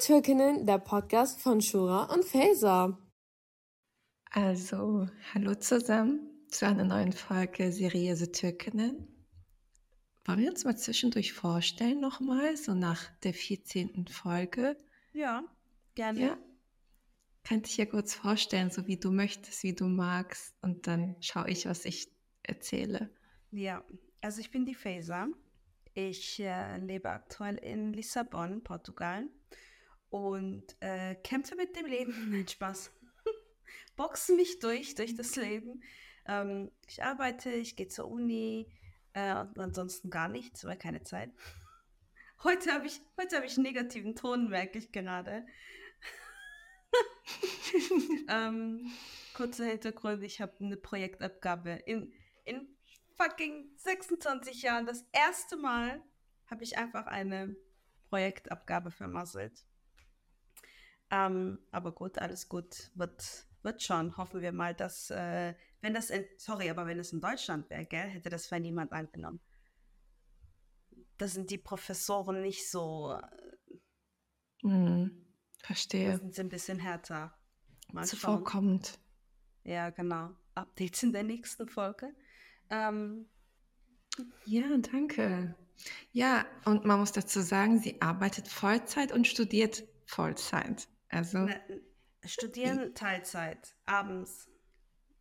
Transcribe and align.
Türkinnen, 0.00 0.66
der 0.66 0.78
Podcast 0.78 1.40
von 1.40 1.60
Shura 1.60 2.12
und 2.12 2.24
Faser. 2.24 2.98
Also, 4.30 5.08
hallo 5.32 5.54
zusammen 5.54 6.28
zu 6.48 6.66
einer 6.66 6.84
neuen 6.84 7.12
Folge 7.12 7.70
Seriöse 7.70 8.32
Türkinnen. 8.32 9.06
Wollen 10.24 10.40
wir 10.40 10.50
uns 10.50 10.64
mal 10.64 10.76
zwischendurch 10.76 11.32
vorstellen 11.32 12.00
nochmal, 12.00 12.56
so 12.56 12.74
nach 12.74 13.08
der 13.22 13.34
14. 13.34 14.08
Folge? 14.08 14.76
Ja, 15.12 15.44
gerne. 15.94 16.20
Ja. 16.20 16.38
Kannst 17.44 17.70
dich 17.70 17.76
ja 17.76 17.86
kurz 17.86 18.14
vorstellen, 18.14 18.70
so 18.70 18.86
wie 18.88 18.96
du 18.96 19.12
möchtest, 19.12 19.62
wie 19.62 19.74
du 19.74 19.86
magst. 19.86 20.54
Und 20.60 20.88
dann 20.88 21.16
schaue 21.20 21.48
ich, 21.48 21.66
was 21.66 21.84
ich 21.84 22.08
erzähle. 22.42 23.10
Ja, 23.52 23.84
also 24.20 24.40
ich 24.40 24.50
bin 24.50 24.66
die 24.66 24.74
Faser. 24.74 25.28
Ich 25.94 26.40
äh, 26.40 26.78
lebe 26.78 27.10
aktuell 27.10 27.56
in 27.58 27.92
Lissabon, 27.92 28.64
Portugal 28.64 29.28
und 30.14 30.76
äh, 30.78 31.16
kämpfe 31.16 31.56
mit 31.56 31.74
dem 31.74 31.86
Leben. 31.86 32.14
Nein, 32.30 32.46
Spaß. 32.46 32.92
Boxe 33.96 34.36
mich 34.36 34.60
durch, 34.60 34.94
durch 34.94 35.16
das 35.16 35.34
Leben. 35.34 35.82
Ähm, 36.24 36.70
ich 36.86 37.02
arbeite, 37.02 37.50
ich 37.50 37.74
gehe 37.74 37.88
zur 37.88 38.06
Uni, 38.08 38.72
äh, 39.14 39.44
ansonsten 39.56 40.10
gar 40.10 40.28
nichts, 40.28 40.64
weil 40.64 40.76
keine 40.76 41.02
Zeit. 41.02 41.32
Heute 42.44 42.72
habe 42.72 42.86
ich, 42.86 43.00
hab 43.18 43.44
ich 43.44 43.56
einen 43.56 43.64
negativen 43.64 44.14
Ton, 44.14 44.50
merke 44.50 44.78
ich 44.78 44.92
gerade. 44.92 45.44
ähm, 48.28 48.92
kurzer 49.34 49.64
Hintergrund, 49.64 50.22
ich 50.22 50.40
habe 50.40 50.52
eine 50.60 50.76
Projektabgabe. 50.76 51.70
In, 51.86 52.12
in 52.44 52.68
fucking 53.16 53.68
26 53.78 54.62
Jahren, 54.62 54.86
das 54.86 55.04
erste 55.10 55.56
Mal 55.56 56.00
habe 56.46 56.62
ich 56.62 56.78
einfach 56.78 57.06
eine 57.06 57.56
Projektabgabe 58.10 58.92
vermasselt. 58.92 59.66
Ähm, 61.14 61.60
aber 61.70 61.92
gut, 61.92 62.18
alles 62.18 62.48
gut, 62.48 62.90
wird, 62.96 63.46
wird 63.62 63.82
schon. 63.82 64.16
Hoffen 64.16 64.40
wir 64.40 64.50
mal, 64.50 64.74
dass, 64.74 65.10
äh, 65.10 65.54
wenn 65.80 65.94
das 65.94 66.10
in, 66.10 66.24
sorry, 66.38 66.68
aber 66.70 66.86
wenn 66.88 66.98
es 66.98 67.12
in 67.12 67.20
Deutschland 67.20 67.70
wäre, 67.70 67.86
gell, 67.86 68.08
hätte 68.08 68.30
das 68.30 68.48
für 68.48 68.58
niemand 68.58 68.92
angenommen. 68.92 69.38
Da 71.16 71.28
sind 71.28 71.50
die 71.50 71.58
Professoren 71.58 72.40
nicht 72.40 72.68
so. 72.68 73.16
Hm, 74.62 75.24
verstehe. 75.62 76.10
Da 76.10 76.18
sind 76.18 76.34
sie 76.34 76.40
ein 76.40 76.48
bisschen 76.48 76.80
härter. 76.80 77.32
Mal 77.92 78.04
Zuvorkommend. 78.04 78.98
Ja, 79.62 79.90
genau. 79.90 80.30
Updates 80.56 81.04
in 81.04 81.12
der 81.12 81.22
nächsten 81.22 81.68
Folge. 81.68 82.12
Ähm, 82.70 83.26
ja, 84.46 84.64
danke. 84.78 85.54
Ja, 86.10 86.44
und 86.64 86.84
man 86.84 86.98
muss 86.98 87.12
dazu 87.12 87.40
sagen, 87.40 87.78
sie 87.78 88.02
arbeitet 88.02 88.48
Vollzeit 88.48 89.12
und 89.12 89.28
studiert 89.28 89.84
Vollzeit. 90.06 90.88
Also 91.14 91.38
Na, 91.38 91.54
studieren 92.26 92.94
Teilzeit, 92.94 93.76
abends. 93.86 94.48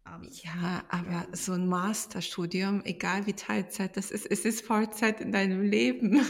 abends. 0.04 0.42
Ja, 0.44 0.84
aber 0.90 1.28
so 1.34 1.54
ein 1.54 1.68
Masterstudium, 1.68 2.82
egal 2.84 3.28
wie 3.28 3.34
Teilzeit 3.34 3.96
das 3.96 4.10
ist, 4.10 4.26
es 4.26 4.44
ist 4.44 4.66
Vollzeit 4.66 5.22
in 5.22 5.32
deinem 5.32 5.62
Leben. 5.62 6.16
Ja, 6.16 6.24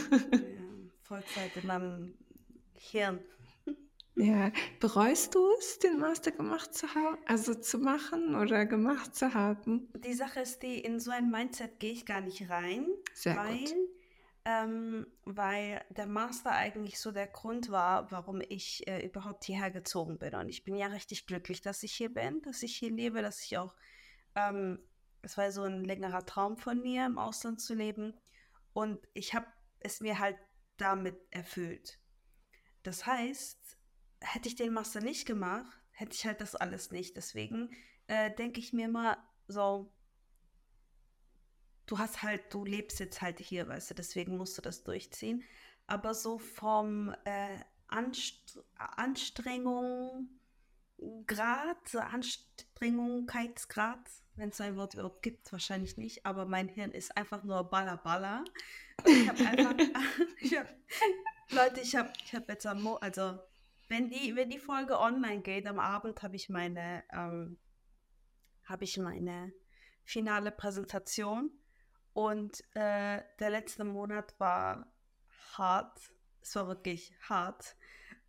Vollzeit 1.02 1.56
in 1.56 1.66
meinem 1.66 2.14
Hirn. 2.74 3.20
Ja, 4.16 4.52
bereust 4.78 5.34
du 5.34 5.40
es, 5.58 5.78
den 5.80 5.98
Master 5.98 6.30
gemacht 6.30 6.72
zu 6.72 6.86
haben, 6.94 7.18
also 7.26 7.54
zu 7.54 7.78
machen 7.78 8.36
oder 8.36 8.64
gemacht 8.66 9.16
zu 9.16 9.34
haben? 9.34 9.88
Die 10.04 10.12
Sache 10.12 10.40
ist 10.40 10.62
die, 10.62 10.78
in 10.78 11.00
so 11.00 11.10
ein 11.10 11.30
Mindset 11.30 11.80
gehe 11.80 11.92
ich 11.92 12.06
gar 12.06 12.20
nicht 12.20 12.48
rein, 12.48 12.86
Sehr 13.12 13.36
weil, 13.36 13.58
gut. 13.58 13.74
Ähm, 14.46 15.06
weil 15.24 15.82
der 15.88 16.06
Master 16.06 16.52
eigentlich 16.52 16.98
so 16.98 17.12
der 17.12 17.26
Grund 17.26 17.70
war, 17.70 18.10
warum 18.10 18.42
ich 18.46 18.86
äh, 18.86 19.06
überhaupt 19.06 19.44
hierher 19.44 19.70
gezogen 19.70 20.18
bin. 20.18 20.34
Und 20.34 20.50
ich 20.50 20.64
bin 20.64 20.76
ja 20.76 20.88
richtig 20.88 21.26
glücklich, 21.26 21.62
dass 21.62 21.82
ich 21.82 21.94
hier 21.94 22.12
bin, 22.12 22.42
dass 22.42 22.62
ich 22.62 22.76
hier 22.76 22.90
lebe, 22.90 23.22
dass 23.22 23.42
ich 23.42 23.56
auch, 23.56 23.74
ähm, 24.34 24.78
es 25.22 25.38
war 25.38 25.50
so 25.50 25.62
ein 25.62 25.82
längerer 25.82 26.26
Traum 26.26 26.58
von 26.58 26.82
mir, 26.82 27.06
im 27.06 27.16
Ausland 27.16 27.62
zu 27.62 27.74
leben. 27.74 28.12
Und 28.74 29.00
ich 29.14 29.34
habe 29.34 29.46
es 29.80 30.00
mir 30.00 30.18
halt 30.18 30.36
damit 30.76 31.16
erfüllt. 31.30 31.98
Das 32.82 33.06
heißt, 33.06 33.78
hätte 34.20 34.48
ich 34.48 34.56
den 34.56 34.74
Master 34.74 35.00
nicht 35.00 35.26
gemacht, 35.26 35.80
hätte 35.90 36.12
ich 36.12 36.26
halt 36.26 36.40
das 36.40 36.54
alles 36.54 36.90
nicht. 36.90 37.16
Deswegen 37.16 37.70
äh, 38.08 38.30
denke 38.34 38.60
ich 38.60 38.72
mir 38.72 38.88
mal 38.88 39.16
so, 39.46 39.90
du 41.86 41.98
hast 41.98 42.22
halt, 42.22 42.52
du 42.52 42.64
lebst 42.64 43.00
jetzt 43.00 43.22
halt 43.22 43.38
hier, 43.38 43.68
weißt 43.68 43.90
du, 43.90 43.94
deswegen 43.94 44.36
musst 44.36 44.58
du 44.58 44.62
das 44.62 44.82
durchziehen. 44.84 45.42
Aber 45.86 46.14
so 46.14 46.38
vom 46.38 47.14
äh, 47.24 47.58
Anst 47.88 48.58
Anstrengung, 48.76 50.28
Grad, 51.26 51.94
Anstrengungkeitsgrad, 51.94 53.98
wenn 54.36 54.48
es 54.48 54.60
ein 54.60 54.76
Wort 54.76 54.94
überhaupt 54.94 55.22
gibt, 55.22 55.52
wahrscheinlich 55.52 55.96
nicht, 55.96 56.24
aber 56.24 56.46
mein 56.46 56.68
Hirn 56.68 56.92
ist 56.92 57.16
einfach 57.16 57.42
nur 57.44 57.64
baller 57.64 57.98
baller. 57.98 58.44
ich 59.04 59.28
habe 59.28 59.46
einfach, 59.46 59.74
ich 60.40 60.56
hab, 60.56 60.66
Leute, 61.50 61.80
ich 61.80 61.94
habe 61.94 62.10
ich 62.24 62.34
hab 62.34 62.48
jetzt 62.48 62.66
am, 62.66 62.82
Mo 62.82 62.94
also 62.96 63.38
wenn 63.88 64.08
die, 64.08 64.34
wenn 64.34 64.48
die 64.48 64.58
Folge 64.58 64.98
online 64.98 65.42
geht, 65.42 65.66
am 65.66 65.78
Abend 65.78 66.22
habe 66.22 66.36
ich 66.36 66.48
meine, 66.48 67.04
ähm, 67.12 67.58
habe 68.64 68.84
ich 68.84 68.96
meine 68.96 69.52
finale 70.04 70.50
Präsentation 70.50 71.50
und 72.14 72.62
äh, 72.74 73.22
der 73.40 73.50
letzte 73.50 73.84
Monat 73.84 74.34
war 74.38 74.90
hart. 75.58 76.10
Es 76.40 76.54
war 76.56 76.68
wirklich 76.68 77.12
hart 77.28 77.76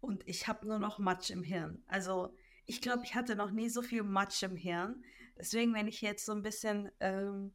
und 0.02 0.28
ich 0.28 0.48
habe 0.48 0.68
nur 0.68 0.80
noch 0.80 1.00
Matsch 1.00 1.30
im 1.30 1.44
Hirn. 1.44 1.84
Also 1.88 2.36
ich 2.66 2.82
glaube, 2.82 3.04
ich 3.04 3.16
hatte 3.16 3.36
noch 3.36 3.52
nie 3.52 3.70
so 3.70 3.82
viel 3.82 4.04
Matsch 4.04 4.42
im 4.44 4.56
Hirn. 4.56 5.04
Deswegen, 5.38 5.74
wenn 5.74 5.88
ich 5.88 6.02
jetzt 6.02 6.26
so 6.26 6.32
ein 6.32 6.42
bisschen, 6.42 6.92
ähm, 7.00 7.54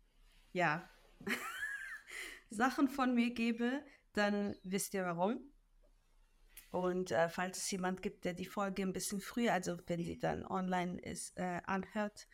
ja, 0.53 0.89
Sachen 2.51 2.89
von 2.89 3.15
mir 3.15 3.33
gebe, 3.35 3.85
dann 4.13 4.55
wisst 4.63 4.95
ihr 4.95 5.05
warum. 5.05 5.41
Und 6.71 7.11
äh, 7.11 7.29
falls 7.29 7.59
es 7.59 7.71
jemand 7.73 8.03
gibt, 8.03 8.25
der 8.25 8.35
die 8.35 8.47
Folge 8.47 8.83
ein 8.83 8.93
bisschen 8.93 9.21
früher, 9.21 9.53
also 9.53 9.79
wenn 9.87 10.05
sie 10.05 10.19
dann 10.19 10.47
online 10.47 11.01
ist, 11.01 11.37
äh, 11.37 11.61
anhört, 11.65 12.29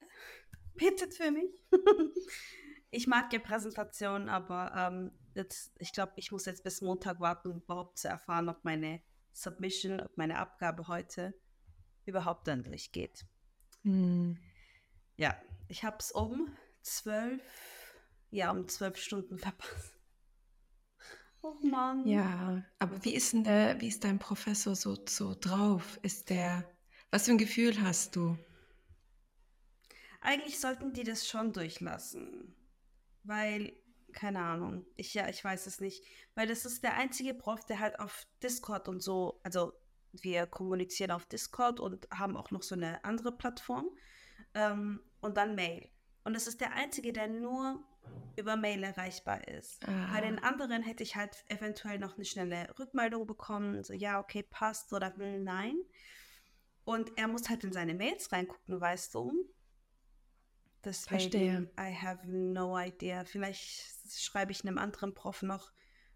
bittet 0.74 1.14
für 1.14 1.30
mich. 1.30 1.64
ich 2.90 3.06
mag 3.06 3.32
ja 3.32 3.38
Präsentationen, 3.38 4.28
aber 4.28 4.72
ähm, 4.74 5.12
jetzt, 5.34 5.72
ich 5.78 5.92
glaube, 5.92 6.12
ich 6.16 6.32
muss 6.32 6.46
jetzt 6.46 6.64
bis 6.64 6.80
Montag 6.80 7.20
warten, 7.20 7.50
um 7.50 7.58
überhaupt 7.58 7.98
zu 7.98 8.08
erfahren, 8.08 8.48
ob 8.48 8.64
meine 8.64 9.02
Submission, 9.32 10.00
ob 10.00 10.16
meine 10.16 10.38
Abgabe 10.38 10.88
heute 10.88 11.34
überhaupt 12.06 12.48
dann 12.48 12.64
durchgeht. 12.64 13.26
Hm. 13.82 14.38
Ja, 15.16 15.36
ich 15.68 15.84
habe 15.84 15.98
es 16.00 16.12
um 16.12 16.56
zwölf, 16.82 17.42
ja, 18.30 18.50
um 18.50 18.66
zwölf 18.68 18.96
Stunden 18.96 19.38
verpasst. 19.38 19.94
Oh 21.40 21.54
Mann. 21.62 22.06
Ja, 22.06 22.64
aber 22.80 23.04
wie 23.04 23.14
ist 23.14 23.32
denn 23.32 23.44
der, 23.44 23.80
wie 23.80 23.88
ist 23.88 24.02
dein 24.02 24.18
Professor 24.18 24.74
so, 24.74 24.96
so 25.06 25.36
drauf? 25.38 25.98
Ist 26.02 26.30
der, 26.30 26.68
was 27.10 27.26
für 27.26 27.32
ein 27.32 27.38
Gefühl 27.38 27.80
hast 27.80 28.16
du? 28.16 28.36
Eigentlich 30.20 30.58
sollten 30.58 30.92
die 30.92 31.04
das 31.04 31.28
schon 31.28 31.52
durchlassen. 31.52 32.56
Weil, 33.28 33.74
keine 34.12 34.40
Ahnung, 34.40 34.86
ich 34.96 35.12
ja, 35.12 35.28
ich 35.28 35.44
weiß 35.44 35.66
es 35.66 35.80
nicht. 35.80 36.02
Weil 36.34 36.48
das 36.48 36.64
ist 36.64 36.82
der 36.82 36.94
einzige 36.94 37.34
Prof, 37.34 37.64
der 37.66 37.78
halt 37.78 38.00
auf 38.00 38.26
Discord 38.42 38.88
und 38.88 39.02
so, 39.02 39.38
also 39.44 39.74
wir 40.12 40.46
kommunizieren 40.46 41.10
auf 41.10 41.26
Discord 41.26 41.78
und 41.78 42.08
haben 42.10 42.36
auch 42.36 42.50
noch 42.50 42.62
so 42.62 42.74
eine 42.74 43.04
andere 43.04 43.30
Plattform. 43.30 43.90
Ähm, 44.54 45.00
und 45.20 45.36
dann 45.36 45.54
Mail. 45.54 45.90
Und 46.24 46.34
das 46.34 46.46
ist 46.46 46.60
der 46.60 46.72
einzige, 46.72 47.12
der 47.12 47.28
nur 47.28 47.84
über 48.36 48.56
Mail 48.56 48.82
erreichbar 48.82 49.46
ist. 49.46 49.86
Ah. 49.86 50.12
Bei 50.12 50.22
den 50.22 50.38
anderen 50.38 50.82
hätte 50.82 51.02
ich 51.02 51.16
halt 51.16 51.44
eventuell 51.48 51.98
noch 51.98 52.14
eine 52.14 52.24
schnelle 52.24 52.74
Rückmeldung 52.78 53.26
bekommen, 53.26 53.84
so 53.84 53.92
ja, 53.92 54.20
okay, 54.20 54.42
passt 54.42 54.92
oder 54.92 55.12
nein. 55.18 55.76
Und 56.84 57.18
er 57.18 57.28
muss 57.28 57.50
halt 57.50 57.64
in 57.64 57.72
seine 57.72 57.92
Mails 57.92 58.32
reingucken, 58.32 58.80
weißt 58.80 59.14
du? 59.14 59.32
Deswegen, 60.84 61.20
Verstehe. 61.20 61.70
I 61.78 61.92
have 61.92 62.26
no 62.26 62.78
idea. 62.78 63.24
Vielleicht 63.24 64.12
schreibe 64.12 64.52
ich 64.52 64.62
einem 64.64 64.78
anderen 64.78 65.14
Prof 65.14 65.42
noch 65.42 65.72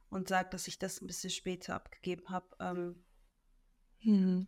und 0.09 0.29
sage, 0.29 0.51
dass 0.51 0.69
ich 0.69 0.79
das 0.79 1.01
ein 1.01 1.07
bisschen 1.07 1.31
später 1.31 1.75
abgegeben 1.75 2.29
habe. 2.29 2.47
Ähm, 2.61 3.05
hm. 3.99 4.47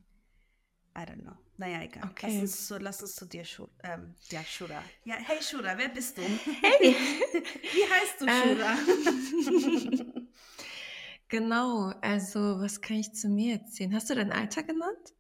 I 0.97 1.01
don't 1.01 1.23
know. 1.23 1.37
Naja, 1.57 1.83
egal. 1.83 2.09
Okay. 2.11 2.27
Lass, 2.33 2.41
uns 2.41 2.67
zu, 2.67 2.79
lass 2.79 3.03
uns 3.03 3.15
zu 3.17 3.27
dir, 3.27 3.45
Schu 3.45 3.67
ähm, 3.83 4.15
ja, 4.31 4.43
Shura. 4.45 4.83
Ja, 5.05 5.17
hey 5.17 5.43
Shura, 5.43 5.77
wer 5.77 5.89
bist 5.89 6.19
du? 6.19 6.23
Hey! 6.23 6.95
Wie 7.73 7.85
heißt 7.91 8.21
du, 8.21 8.29
Shura? 8.29 8.75
Äh, 10.11 10.23
genau, 11.29 11.93
also 12.01 12.61
was 12.61 12.81
kann 12.81 12.99
ich 12.99 13.13
zu 13.13 13.29
mir 13.29 13.55
erzählen? 13.55 13.95
Hast 13.95 14.11
du 14.11 14.15
dein 14.15 14.33
Alter 14.33 14.63
genannt? 14.63 15.15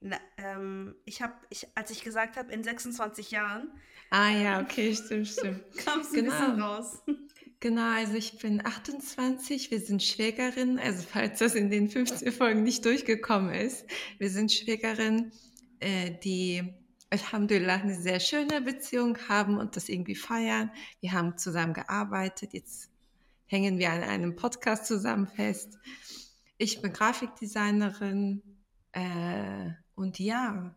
Na, 0.00 0.18
ähm, 0.36 0.94
ich 1.04 1.22
habe, 1.22 1.34
ich, 1.50 1.66
als 1.74 1.90
ich 1.90 2.04
gesagt 2.04 2.36
habe, 2.36 2.52
in 2.52 2.62
26 2.62 3.30
Jahren. 3.30 3.72
Ah 4.10 4.30
ja, 4.30 4.60
okay, 4.60 4.94
stimmt, 4.94 5.28
stimmt. 5.28 5.62
Kam 5.84 6.00
es 6.00 6.12
genau. 6.12 6.32
ein 6.32 6.40
bisschen 6.40 6.62
raus. 6.62 7.02
Genau, 7.60 7.90
also 7.90 8.14
ich 8.14 8.38
bin 8.38 8.64
28, 8.64 9.72
wir 9.72 9.80
sind 9.80 10.00
Schwägerin, 10.00 10.78
also 10.78 11.02
falls 11.02 11.40
das 11.40 11.56
in 11.56 11.70
den 11.70 11.90
15 11.90 12.30
Folgen 12.30 12.62
nicht 12.62 12.84
durchgekommen 12.84 13.52
ist, 13.52 13.84
wir 14.18 14.30
sind 14.30 14.52
Schwägerin, 14.52 15.32
äh, 15.80 16.12
die 16.22 16.72
Alhamdulillah 17.10 17.74
eine 17.74 18.00
sehr 18.00 18.20
schöne 18.20 18.60
Beziehung 18.60 19.18
haben 19.28 19.58
und 19.58 19.74
das 19.74 19.88
irgendwie 19.88 20.14
feiern. 20.14 20.70
Wir 21.00 21.10
haben 21.12 21.36
zusammen 21.36 21.74
gearbeitet, 21.74 22.52
jetzt 22.52 22.90
hängen 23.46 23.78
wir 23.78 23.90
an 23.90 24.04
einem 24.04 24.36
Podcast 24.36 24.86
zusammen 24.86 25.26
fest. 25.26 25.78
Ich 26.58 26.80
bin 26.80 26.92
Grafikdesignerin 26.92 28.40
äh, 28.92 29.70
und 29.98 30.18
ja, 30.18 30.74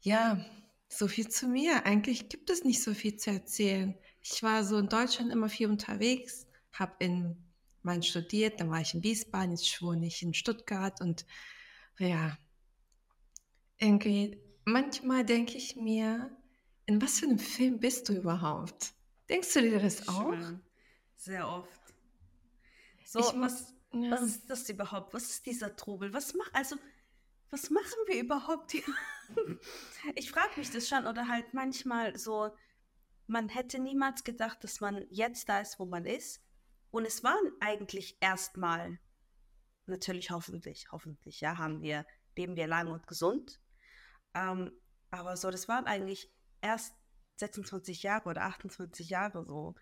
ja, 0.00 0.44
so 0.88 1.06
viel 1.06 1.28
zu 1.28 1.46
mir. 1.46 1.86
Eigentlich 1.86 2.28
gibt 2.28 2.50
es 2.50 2.64
nicht 2.64 2.82
so 2.82 2.92
viel 2.92 3.16
zu 3.16 3.30
erzählen. 3.30 3.96
Ich 4.20 4.42
war 4.42 4.64
so 4.64 4.78
in 4.78 4.88
Deutschland 4.88 5.32
immer 5.32 5.48
viel 5.48 5.68
unterwegs, 5.68 6.46
habe 6.72 6.92
in 6.98 7.36
mal 7.82 8.02
studiert, 8.02 8.60
dann 8.60 8.70
war 8.70 8.80
ich 8.80 8.94
in 8.94 9.02
Wiesbaden, 9.02 9.52
jetzt 9.52 9.82
wohne 9.82 10.06
ich 10.06 10.22
in 10.22 10.34
Stuttgart 10.34 11.00
und 11.00 11.26
ja, 11.98 12.36
irgendwie, 13.78 14.40
manchmal 14.64 15.24
denke 15.24 15.56
ich 15.56 15.76
mir, 15.76 16.36
in 16.86 17.00
was 17.02 17.20
für 17.20 17.26
einem 17.26 17.38
Film 17.38 17.80
bist 17.80 18.08
du 18.08 18.14
überhaupt? 18.14 18.92
Denkst 19.28 19.52
du 19.54 19.62
dir 19.62 19.80
das 19.80 20.08
auch? 20.08 20.34
Sehr 21.16 21.48
oft. 21.48 21.80
So, 23.04 23.20
ich 23.20 23.40
was, 23.40 23.74
ja. 23.92 24.10
was 24.10 24.22
ist 24.22 24.50
das 24.50 24.68
überhaupt? 24.68 25.14
Was 25.14 25.30
ist 25.30 25.46
dieser 25.46 25.74
Trubel? 25.74 26.12
Was 26.12 26.34
macht, 26.34 26.54
also, 26.54 26.76
was 27.52 27.68
machen 27.68 27.98
wir 28.06 28.18
überhaupt 28.18 28.72
hier? 28.72 28.82
ich 30.14 30.32
frage 30.32 30.52
mich 30.56 30.70
das 30.70 30.88
schon 30.88 31.06
oder 31.06 31.28
halt 31.28 31.52
manchmal 31.52 32.18
so, 32.18 32.50
man 33.26 33.50
hätte 33.50 33.78
niemals 33.78 34.24
gedacht, 34.24 34.64
dass 34.64 34.80
man 34.80 35.06
jetzt 35.10 35.48
da 35.48 35.60
ist, 35.60 35.78
wo 35.78 35.84
man 35.84 36.06
ist. 36.06 36.42
Und 36.90 37.04
es 37.04 37.22
waren 37.22 37.52
eigentlich 37.60 38.16
erstmal, 38.20 38.98
natürlich 39.86 40.30
hoffentlich, 40.30 40.90
hoffentlich, 40.92 41.40
ja, 41.42 41.58
haben 41.58 41.82
wir, 41.82 42.06
leben 42.36 42.56
wir 42.56 42.66
lang 42.66 42.88
und 42.88 43.06
gesund. 43.06 43.60
Ähm, 44.34 44.72
aber 45.10 45.36
so, 45.36 45.50
das 45.50 45.68
waren 45.68 45.86
eigentlich 45.86 46.32
erst 46.62 46.96
26 47.36 48.02
Jahre 48.02 48.30
oder 48.30 48.42
28 48.42 49.10
Jahre 49.10 49.44
so. 49.44 49.74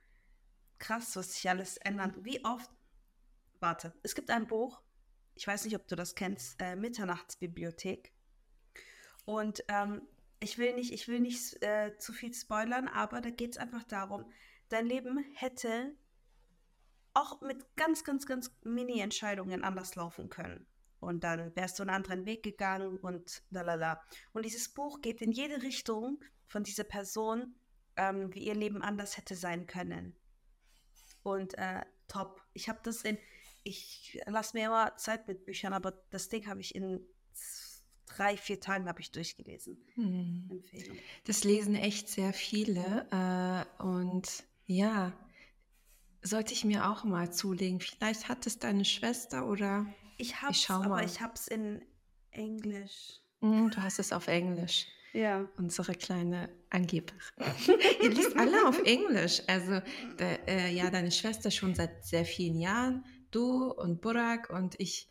Krass, 0.79 1.15
was 1.15 1.35
sich 1.35 1.49
alles 1.49 1.77
ändert. 1.77 2.15
Wie 2.25 2.45
oft, 2.45 2.71
warte, 3.61 3.93
es 4.03 4.17
gibt 4.17 4.31
ein 4.31 4.49
Buch, 4.49 4.83
ich 5.35 5.47
weiß 5.47 5.65
nicht, 5.65 5.77
ob 5.77 5.87
du 5.89 5.97
das 5.97 6.15
kennst, 6.15 6.61
äh, 6.61 6.77
Mitternachtsbibliothek. 6.77 8.13
Und 9.25 9.65
ähm, 9.69 10.03
ich 10.41 10.59
will 10.59 10.75
nicht, 10.75 10.93
ich 10.93 11.09
will 11.09 11.21
nicht 11.21 11.63
äh, 11.63 11.97
zu 11.99 12.13
viel 12.13 12.33
spoilern, 12.35 12.89
aber 12.89 13.21
da 13.21 13.31
geht 13.31 13.53
es 13.53 13.59
einfach 13.59 13.85
darum, 13.85 14.25
dein 14.69 14.87
Leben 14.87 15.19
hätte 15.35 15.95
auch 17.15 17.41
mit 17.41 17.77
ganz, 17.77 18.05
ganz, 18.05 18.27
ganz 18.27 18.55
Mini-Entscheidungen 18.63 19.65
anders 19.65 19.97
laufen 19.97 20.29
können. 20.29 20.67
Und 21.01 21.25
dann 21.25 21.55
wärst 21.57 21.79
du 21.79 21.83
einen 21.83 21.91
anderen 21.91 22.27
Weg 22.27 22.43
gegangen 22.43 22.99
und 22.99 23.43
lalala. 23.51 24.03
Und 24.33 24.45
dieses 24.45 24.69
Buch 24.69 25.01
geht 25.01 25.23
in 25.23 25.33
jede 25.33 25.63
Richtung 25.63 26.23
von 26.47 26.63
dieser 26.63 26.85
Person, 26.85 27.55
ähm, 27.97 28.33
wie 28.35 28.45
ihr 28.45 28.55
Leben 28.55 28.83
anders 28.83 29.17
hätte 29.17 29.35
sein 29.35 29.67
können. 29.67 30.15
Und 31.23 31.57
äh, 31.59 31.83
top. 32.07 32.43
Ich 32.53 32.69
habe 32.69 32.81
das 32.83 33.03
in, 33.03 33.19
ich 33.63 34.21
lasse 34.27 34.57
mir 34.57 34.67
immer 34.67 34.97
Zeit 34.97 35.29
mit 35.29 35.45
Büchern, 35.45 35.73
aber 35.73 35.93
das 36.11 36.29
Ding 36.29 36.47
habe 36.47 36.61
ich 36.61 36.75
in 36.75 37.01
drei, 38.07 38.37
vier 38.37 38.61
Tagen 38.61 38.89
habe 38.89 39.01
ich 39.01 39.11
durchgelesen. 39.13 39.79
Hm. 39.95 40.49
Empfehlung. 40.51 40.99
Das 41.25 41.45
lesen 41.45 41.75
echt 41.75 42.09
sehr 42.09 42.33
viele. 42.33 43.07
Äh, 43.11 43.83
und 43.83 44.45
ja, 44.67 45.13
sollte 46.23 46.53
ich 46.53 46.65
mir 46.65 46.89
auch 46.91 47.05
mal 47.05 47.33
zulegen. 47.33 47.81
Vielleicht 47.81 48.29
hat 48.29 48.47
es 48.47 48.59
deine 48.59 48.85
Schwester 48.85 49.47
oder. 49.47 49.87
Ich 50.19 50.43
habe 50.43 50.53
es, 50.53 50.69
aber 50.69 50.89
mal. 50.89 51.05
ich 51.05 51.21
habe 51.21 51.35
es 51.35 51.49
in 51.49 51.83
Englisch. 52.31 53.21
Hm, 53.41 53.71
du 53.71 53.83
hast 53.83 53.99
es 53.99 54.13
auf 54.13 54.29
Englisch. 54.29 54.87
Ja. 55.13 55.49
Unsere 55.57 55.95
kleine 55.95 56.51
Angeberin. 56.69 57.19
Ihr 58.03 58.11
liest 58.11 58.37
alle 58.37 58.69
auf 58.69 58.81
Englisch. 58.85 59.43
Also, 59.47 59.81
de, 60.19 60.39
äh, 60.47 60.73
ja, 60.73 60.91
deine 60.91 61.11
Schwester 61.11 61.51
schon 61.51 61.75
seit 61.75 62.05
sehr 62.05 62.25
vielen 62.25 62.61
Jahren, 62.61 63.05
du 63.31 63.71
und 63.73 64.01
Burak 64.01 64.51
und 64.51 64.79
ich. 64.79 65.09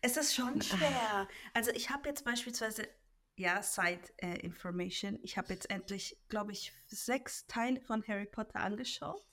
Es 0.00 0.16
ist 0.16 0.34
schon 0.34 0.60
schwer. 0.62 1.28
Also 1.54 1.70
ich 1.70 1.90
habe 1.90 2.08
jetzt 2.08 2.24
beispielsweise, 2.24 2.86
ja, 3.36 3.62
Side 3.62 4.02
äh, 4.18 4.38
Information, 4.40 5.18
ich 5.22 5.36
habe 5.38 5.52
jetzt 5.52 5.70
endlich, 5.70 6.18
glaube 6.28 6.52
ich, 6.52 6.72
sechs 6.86 7.46
Teile 7.46 7.80
von 7.80 8.06
Harry 8.06 8.26
Potter 8.26 8.60
angeschaut. 8.60 9.26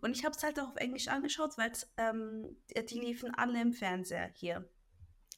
Und 0.00 0.16
ich 0.16 0.24
habe 0.24 0.36
es 0.36 0.42
halt 0.42 0.58
auch 0.60 0.68
auf 0.68 0.76
Englisch 0.76 1.08
angeschaut, 1.08 1.56
weil 1.56 1.72
ähm, 1.96 2.56
die 2.88 3.00
liefen 3.00 3.34
alle 3.34 3.60
im 3.60 3.72
Fernseher 3.72 4.30
hier. 4.34 4.68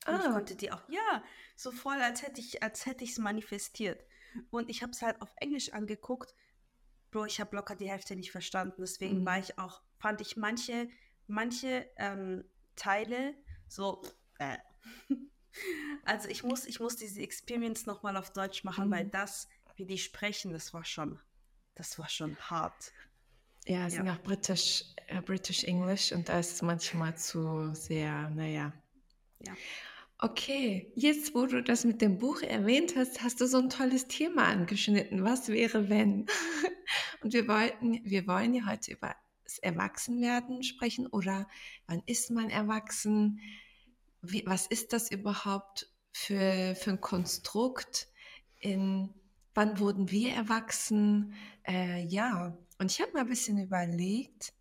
Und 0.07 0.15
ah. 0.15 0.21
ich 0.25 0.31
konnte 0.33 0.57
die 0.57 0.73
auch, 0.73 0.83
ja, 0.89 1.23
so 1.57 1.71
voll, 1.71 2.01
als 2.01 2.23
hätte 2.23 2.41
ich 2.41 2.63
als 2.63 2.87
hätte 2.87 3.05
ich 3.05 3.11
es 3.11 3.19
manifestiert. 3.19 4.05
Und 4.51 4.71
ich 4.71 4.83
habe 4.83 4.93
es 4.93 5.03
halt 5.03 5.21
auf 5.21 5.33
Englisch 5.37 5.73
angeguckt. 5.73 6.35
Bro, 7.11 7.27
ich 7.27 7.41
habe 7.41 7.55
locker 7.55 7.77
die 7.77 7.91
Hälfte 7.91 8.17
nicht 8.17 8.33
verstanden. 8.33 8.81
Deswegen 8.81 9.21
mhm. 9.21 9.27
war 9.27 9.39
ich 9.39 9.59
auch, 9.59 9.83
fand 10.03 10.21
ich 10.21 10.37
manche, 10.37 10.89
manche 11.29 11.89
ähm, 11.97 12.45
Teile 12.77 13.35
so 13.69 14.03
äh. 14.39 14.59
Also 16.05 16.29
ich 16.31 16.43
muss, 16.43 16.67
ich 16.67 16.81
muss 16.81 16.97
diese 16.97 17.21
Experience 17.21 17.85
nochmal 17.85 18.17
auf 18.17 18.33
Deutsch 18.33 18.65
machen, 18.65 18.89
mhm. 18.89 18.93
weil 18.93 19.05
das, 19.05 19.49
wie 19.77 19.85
die 19.85 19.99
sprechen, 19.99 20.53
das 20.53 20.73
war 20.73 20.85
schon, 20.85 21.21
das 21.75 21.99
war 21.99 22.09
schon 22.09 22.37
hart. 22.39 22.93
Ja, 23.67 23.87
es 23.87 23.95
ja. 23.95 24.03
sind 24.03 24.09
auch 24.09 24.23
British, 24.23 24.87
äh, 25.09 25.21
British 25.21 25.65
English 25.65 26.11
und 26.11 26.31
da 26.31 26.41
ist 26.41 26.55
es 26.55 26.63
manchmal 26.63 27.17
zu 27.19 27.75
sehr, 27.75 28.31
naja. 28.31 28.73
Ja. 29.47 29.53
Okay, 30.19 30.91
jetzt 30.95 31.35
wo 31.35 31.47
du 31.47 31.63
das 31.63 31.85
mit 31.85 32.01
dem 32.01 32.19
Buch 32.19 32.41
erwähnt 32.41 32.95
hast, 32.97 33.23
hast 33.23 33.41
du 33.41 33.47
so 33.47 33.59
ein 33.59 33.69
tolles 33.69 34.09
Thema 34.09 34.47
angeschnitten. 34.47 35.23
Was 35.23 35.49
wäre, 35.49 35.91
wenn? 35.91 36.27
Und 37.23 37.35
wir 37.35 37.47
wollten, 37.47 38.01
wir 38.05 38.27
wollen 38.27 38.55
ja 38.55 38.67
heute 38.67 38.93
über 38.93 39.15
Erwachsenwerden 39.59 40.63
sprechen 40.63 41.07
oder 41.07 41.49
wann 41.87 42.03
ist 42.07 42.31
man 42.31 42.51
erwachsen? 42.51 43.41
wie, 44.23 44.45
was 44.47 44.67
ist 44.67 44.93
das 44.93 45.11
überhaupt 45.11 45.91
für, 46.13 46.75
für 46.77 46.91
ein 46.91 47.01
Konstrukt? 47.01 48.09
In, 48.59 49.13
wann 49.55 49.79
wurden 49.79 50.11
wir 50.11 50.33
erwachsen? 50.33 51.35
Äh, 51.67 52.05
ja, 52.07 52.57
und 52.79 52.91
ich 52.91 53.01
habe 53.01 53.13
mal 53.13 53.21
ein 53.21 53.29
bisschen 53.29 53.59
überlegt, 53.59 54.55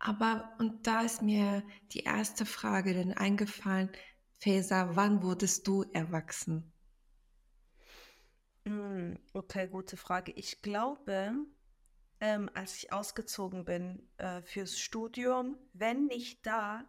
aber, 0.00 0.52
und 0.58 0.86
da 0.86 1.02
ist 1.02 1.22
mir 1.22 1.62
die 1.92 2.00
erste 2.00 2.44
Frage 2.44 2.92
dann 2.92 3.12
eingefallen, 3.12 3.90
Faser, 4.38 4.96
wann 4.96 5.22
wurdest 5.22 5.66
du 5.66 5.84
erwachsen? 5.94 6.70
Hm, 8.66 9.18
okay, 9.32 9.68
gute 9.68 9.96
Frage. 9.96 10.32
Ich 10.32 10.60
glaube, 10.60 11.32
ähm, 12.24 12.48
als 12.54 12.78
ich 12.78 12.90
ausgezogen 12.90 13.66
bin 13.66 14.08
äh, 14.16 14.40
fürs 14.40 14.78
Studium, 14.78 15.58
wenn 15.74 16.06
nicht 16.06 16.46
da, 16.46 16.86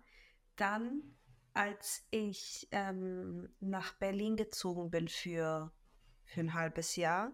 dann 0.55 1.03
als 1.53 2.07
ich 2.09 2.69
ähm, 2.71 3.49
nach 3.59 3.91
Berlin 3.95 4.37
gezogen 4.37 4.89
bin 4.91 5.09
für, 5.09 5.73
für 6.23 6.39
ein 6.39 6.53
halbes 6.53 6.95
Jahr, 6.95 7.33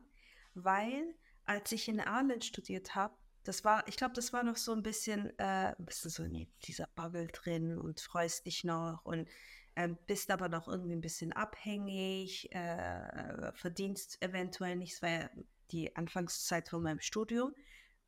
weil 0.55 1.13
als 1.45 1.71
ich 1.71 1.87
in 1.87 1.99
Aalen 1.99 2.41
studiert 2.41 2.95
habe, 2.95 3.13
das 3.43 3.63
war, 3.63 3.87
ich 3.87 3.97
glaube, 3.97 4.15
das 4.15 4.33
war 4.33 4.41
noch 4.41 4.57
so 4.57 4.71
ein 4.71 4.81
bisschen, 4.81 5.37
äh, 5.37 5.75
ein 5.77 5.85
bisschen 5.85 6.09
so 6.09 6.23
in 6.23 6.47
dieser 6.63 6.87
Bubble 6.95 7.27
drin 7.27 7.77
und 7.77 8.01
freust 8.01 8.47
dich 8.47 8.63
noch 8.63 9.05
und 9.05 9.29
ähm, 9.75 9.95
bist 10.07 10.31
aber 10.31 10.49
noch 10.49 10.67
irgendwie 10.67 10.95
ein 10.95 11.01
bisschen 11.01 11.33
abhängig, 11.33 12.51
äh, 12.51 13.51
verdienst 13.53 14.23
eventuell 14.23 14.75
nichts, 14.75 15.01
ja 15.01 15.29
die 15.71 15.95
Anfangszeit 15.95 16.67
von 16.67 16.81
meinem 16.81 16.99
Studium. 16.99 17.53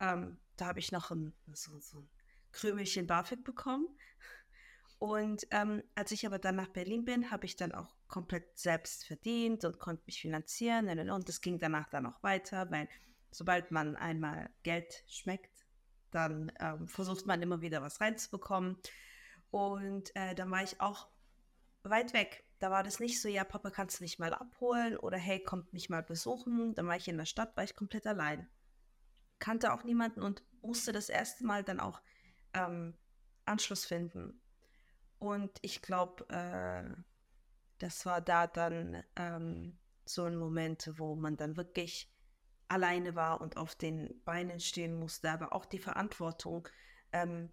Ähm, 0.03 0.37
da 0.57 0.67
habe 0.67 0.79
ich 0.79 0.91
noch 0.91 1.11
ein, 1.11 1.33
so, 1.53 1.79
so 1.79 1.99
ein 1.99 2.09
Krümelchen 2.51 3.07
BAföG 3.07 3.43
bekommen. 3.43 3.87
Und 4.99 5.47
ähm, 5.51 5.83
als 5.95 6.11
ich 6.11 6.25
aber 6.25 6.39
dann 6.39 6.55
nach 6.55 6.69
Berlin 6.69 7.03
bin, 7.05 7.31
habe 7.31 7.45
ich 7.45 7.55
dann 7.55 7.73
auch 7.73 7.95
komplett 8.07 8.57
selbst 8.57 9.05
verdient 9.05 9.65
und 9.65 9.79
konnte 9.79 10.03
mich 10.05 10.21
finanzieren. 10.21 11.09
Und 11.09 11.27
das 11.27 11.41
ging 11.41 11.59
danach 11.59 11.89
dann 11.89 12.05
auch 12.05 12.21
weiter, 12.23 12.69
weil 12.71 12.87
sobald 13.31 13.71
man 13.71 13.95
einmal 13.95 14.49
Geld 14.63 15.03
schmeckt, 15.07 15.65
dann 16.11 16.51
ähm, 16.59 16.87
versucht 16.87 17.25
man 17.25 17.41
immer 17.41 17.61
wieder 17.61 17.81
was 17.81 17.99
reinzubekommen. 17.99 18.77
Und 19.51 20.15
äh, 20.15 20.35
dann 20.35 20.51
war 20.51 20.63
ich 20.63 20.79
auch 20.79 21.07
weit 21.83 22.13
weg. 22.13 22.43
Da 22.59 22.71
war 22.71 22.83
das 22.83 22.99
nicht 22.99 23.21
so, 23.21 23.27
ja, 23.27 23.43
Papa, 23.43 23.71
kannst 23.71 23.99
du 23.99 24.03
mich 24.03 24.19
mal 24.19 24.33
abholen 24.33 24.95
oder 24.97 25.17
hey, 25.17 25.43
kommt 25.43 25.73
mich 25.73 25.89
mal 25.89 26.03
besuchen. 26.03 26.75
Dann 26.75 26.87
war 26.87 26.95
ich 26.95 27.07
in 27.07 27.17
der 27.17 27.25
Stadt, 27.25 27.57
war 27.57 27.63
ich 27.63 27.75
komplett 27.75 28.07
allein. 28.07 28.47
Kannte 29.43 29.73
auch 29.73 29.83
niemanden 29.83 30.21
und 30.21 30.41
musste 30.61 30.93
das 30.93 31.09
erste 31.09 31.45
Mal 31.45 31.65
dann 31.65 31.81
auch 31.81 32.01
ähm, 32.53 32.93
Anschluss 33.43 33.83
finden. 33.85 34.41
Und 35.19 35.51
ich 35.61 35.81
glaube, 35.81 36.25
äh, 36.29 36.89
das 37.79 38.05
war 38.05 38.21
da 38.21 38.47
dann 38.47 39.03
ähm, 39.17 39.77
so 40.05 40.23
ein 40.23 40.37
Moment, 40.37 40.89
wo 40.95 41.15
man 41.15 41.35
dann 41.35 41.57
wirklich 41.57 42.09
alleine 42.69 43.15
war 43.15 43.41
und 43.41 43.57
auf 43.57 43.75
den 43.75 44.23
Beinen 44.23 44.61
stehen 44.61 44.95
musste, 44.97 45.29
aber 45.29 45.51
auch 45.51 45.65
die 45.65 45.79
Verantwortung 45.79 46.69
ähm, 47.11 47.51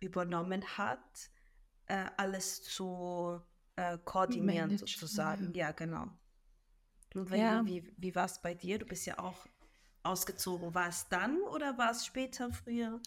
übernommen 0.00 0.64
hat, 0.78 1.30
äh, 1.88 2.06
alles 2.16 2.62
zu 2.62 3.38
äh, 3.76 3.98
koordinieren 4.02 4.70
Managen, 4.70 4.78
sozusagen. 4.78 5.52
ja. 5.52 5.66
Ja, 5.66 5.72
genau. 5.72 6.06
Wenn, 7.12 7.40
Ja. 7.40 7.66
wie, 7.66 7.92
wie 7.98 8.14
war 8.14 8.24
es 8.24 8.40
bei 8.40 8.54
dir? 8.54 8.78
Du 8.78 8.86
bist 8.86 9.04
ja 9.04 9.18
auch 9.18 9.46
ausgezogen. 10.06 10.74
War 10.74 10.88
es 10.88 11.08
dann 11.08 11.40
oder 11.42 11.76
war 11.78 11.90
es 11.90 12.06
später, 12.06 12.50
früher? 12.52 13.00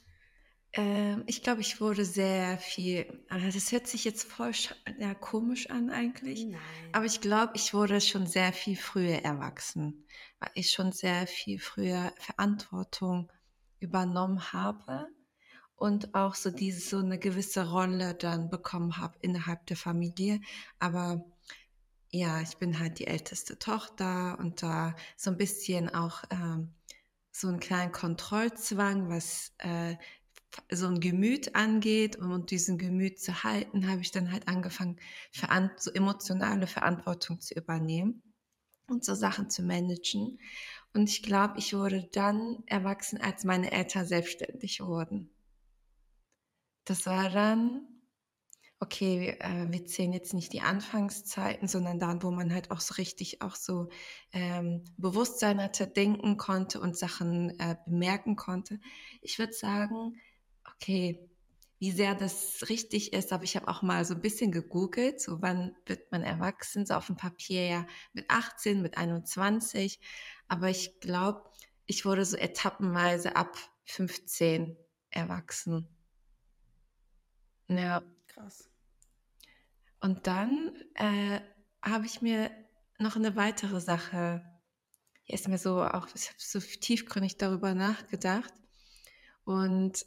Ähm, 0.73 1.23
ich 1.25 1.41
glaube, 1.41 1.61
ich 1.61 1.81
wurde 1.81 2.05
sehr 2.05 2.57
viel, 2.59 3.23
also 3.29 3.47
das 3.51 3.71
hört 3.71 3.87
sich 3.87 4.05
jetzt 4.05 4.23
voll 4.23 4.51
ja, 4.99 5.15
komisch 5.15 5.69
an 5.71 5.89
eigentlich, 5.89 6.45
Nein. 6.45 6.59
aber 6.91 7.05
ich 7.05 7.21
glaube, 7.21 7.53
ich 7.55 7.73
wurde 7.73 7.99
schon 8.01 8.27
sehr 8.27 8.53
viel 8.53 8.75
früher 8.75 9.23
erwachsen, 9.23 10.05
weil 10.39 10.51
ich 10.53 10.71
schon 10.71 10.91
sehr 10.91 11.25
viel 11.25 11.59
früher 11.59 12.13
Verantwortung 12.19 13.31
übernommen 13.79 14.53
habe 14.53 15.07
und 15.75 16.13
auch 16.13 16.35
so 16.35 16.51
diese 16.51 16.81
so 16.87 16.97
eine 16.97 17.17
gewisse 17.17 17.67
Rolle 17.71 18.13
dann 18.13 18.49
bekommen 18.49 18.97
habe 18.97 19.17
innerhalb 19.21 19.65
der 19.65 19.77
Familie. 19.77 20.39
Aber 20.77 21.25
ja, 22.11 22.41
ich 22.41 22.57
bin 22.57 22.79
halt 22.79 22.99
die 22.99 23.07
älteste 23.07 23.57
Tochter 23.57 24.37
und 24.39 24.61
da 24.61 24.95
so 25.15 25.31
ein 25.31 25.37
bisschen 25.37 25.89
auch 25.89 26.23
ähm, 26.29 26.75
so 27.39 27.47
einen 27.47 27.59
kleinen 27.59 27.91
Kontrollzwang, 27.91 29.09
was 29.09 29.53
äh, 29.59 29.95
so 30.71 30.87
ein 30.87 30.99
Gemüt 30.99 31.55
angeht 31.55 32.15
und 32.15 32.31
um 32.31 32.45
diesen 32.45 32.77
Gemüt 32.77 33.19
zu 33.19 33.43
halten, 33.43 33.89
habe 33.89 34.01
ich 34.01 34.11
dann 34.11 34.31
halt 34.31 34.47
angefangen, 34.47 34.99
so 35.77 35.91
emotionale 35.91 36.67
Verantwortung 36.67 37.39
zu 37.39 37.53
übernehmen 37.53 38.21
und 38.87 39.05
so 39.05 39.13
Sachen 39.13 39.49
zu 39.49 39.61
managen. 39.61 40.39
Und 40.93 41.09
ich 41.09 41.21
glaube, 41.21 41.59
ich 41.59 41.73
wurde 41.73 42.09
dann 42.11 42.63
erwachsen, 42.65 43.21
als 43.21 43.43
meine 43.43 43.71
Eltern 43.71 44.05
selbstständig 44.05 44.81
wurden. 44.81 45.29
Das 46.85 47.05
war 47.05 47.29
dann, 47.29 47.87
okay, 48.79 49.19
wir, 49.19 49.41
äh, 49.41 49.71
wir 49.71 49.85
zählen 49.85 50.13
jetzt 50.13 50.33
nicht 50.33 50.53
die 50.53 50.61
Anfangszeiten, 50.61 51.67
sondern 51.67 51.99
dann, 51.99 52.23
wo 52.23 52.31
man 52.31 52.53
halt 52.53 52.71
auch 52.71 52.79
so 52.79 52.93
richtig 52.95 53.41
auch 53.41 53.55
so 53.55 53.89
ähm, 54.31 54.83
Bewusstsein 54.97 55.61
hatte, 55.61 55.87
denken 55.87 56.37
konnte 56.37 56.79
und 56.79 56.97
Sachen 56.97 57.59
äh, 57.59 57.75
bemerken 57.85 58.35
konnte. 58.35 58.79
Ich 59.21 59.37
würde 59.37 59.53
sagen, 59.53 60.19
okay, 60.75 61.19
wie 61.79 61.91
sehr 61.91 62.15
das 62.15 62.69
richtig 62.69 63.13
ist, 63.13 63.31
aber 63.33 63.43
ich 63.43 63.55
habe 63.55 63.67
auch 63.67 63.81
mal 63.81 64.03
so 64.05 64.13
ein 64.13 64.21
bisschen 64.21 64.51
gegoogelt, 64.51 65.21
so 65.21 65.41
wann 65.41 65.75
wird 65.85 66.11
man 66.11 66.23
erwachsen, 66.23 66.85
so 66.85 66.93
auf 66.93 67.07
dem 67.07 67.15
Papier 67.15 67.65
ja 67.67 67.87
mit 68.13 68.29
18, 68.29 68.81
mit 68.81 68.97
21, 68.97 69.99
aber 70.47 70.69
ich 70.69 70.99
glaube, 70.99 71.43
ich 71.85 72.05
wurde 72.05 72.25
so 72.25 72.37
etappenweise 72.37 73.35
ab 73.35 73.57
15 73.85 74.77
erwachsen. 75.09 75.87
Ja, 77.67 78.03
Krass. 78.39 78.68
Und 80.01 80.27
dann 80.27 80.71
äh, 80.95 81.39
habe 81.81 82.05
ich 82.05 82.21
mir 82.21 82.51
noch 82.97 83.15
eine 83.15 83.35
weitere 83.35 83.79
Sache, 83.79 84.43
hier 85.23 85.35
ist 85.35 85.47
mir 85.47 85.57
so 85.57 85.83
auch, 85.83 86.07
ich 86.15 86.27
habe 86.27 86.37
so 86.37 86.59
tiefgründig 86.59 87.37
darüber 87.37 87.73
nachgedacht 87.73 88.53
und 89.45 90.05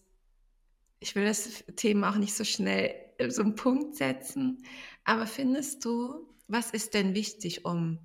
ich 1.00 1.14
will 1.14 1.24
das 1.24 1.64
Thema 1.76 2.10
auch 2.10 2.16
nicht 2.16 2.34
so 2.34 2.44
schnell 2.44 2.94
äh, 3.18 3.30
so 3.30 3.42
einen 3.42 3.54
Punkt 3.54 3.96
setzen, 3.96 4.64
aber 5.04 5.26
findest 5.26 5.84
du, 5.84 6.28
was 6.48 6.70
ist 6.70 6.94
denn 6.94 7.14
wichtig, 7.14 7.64
um 7.64 7.98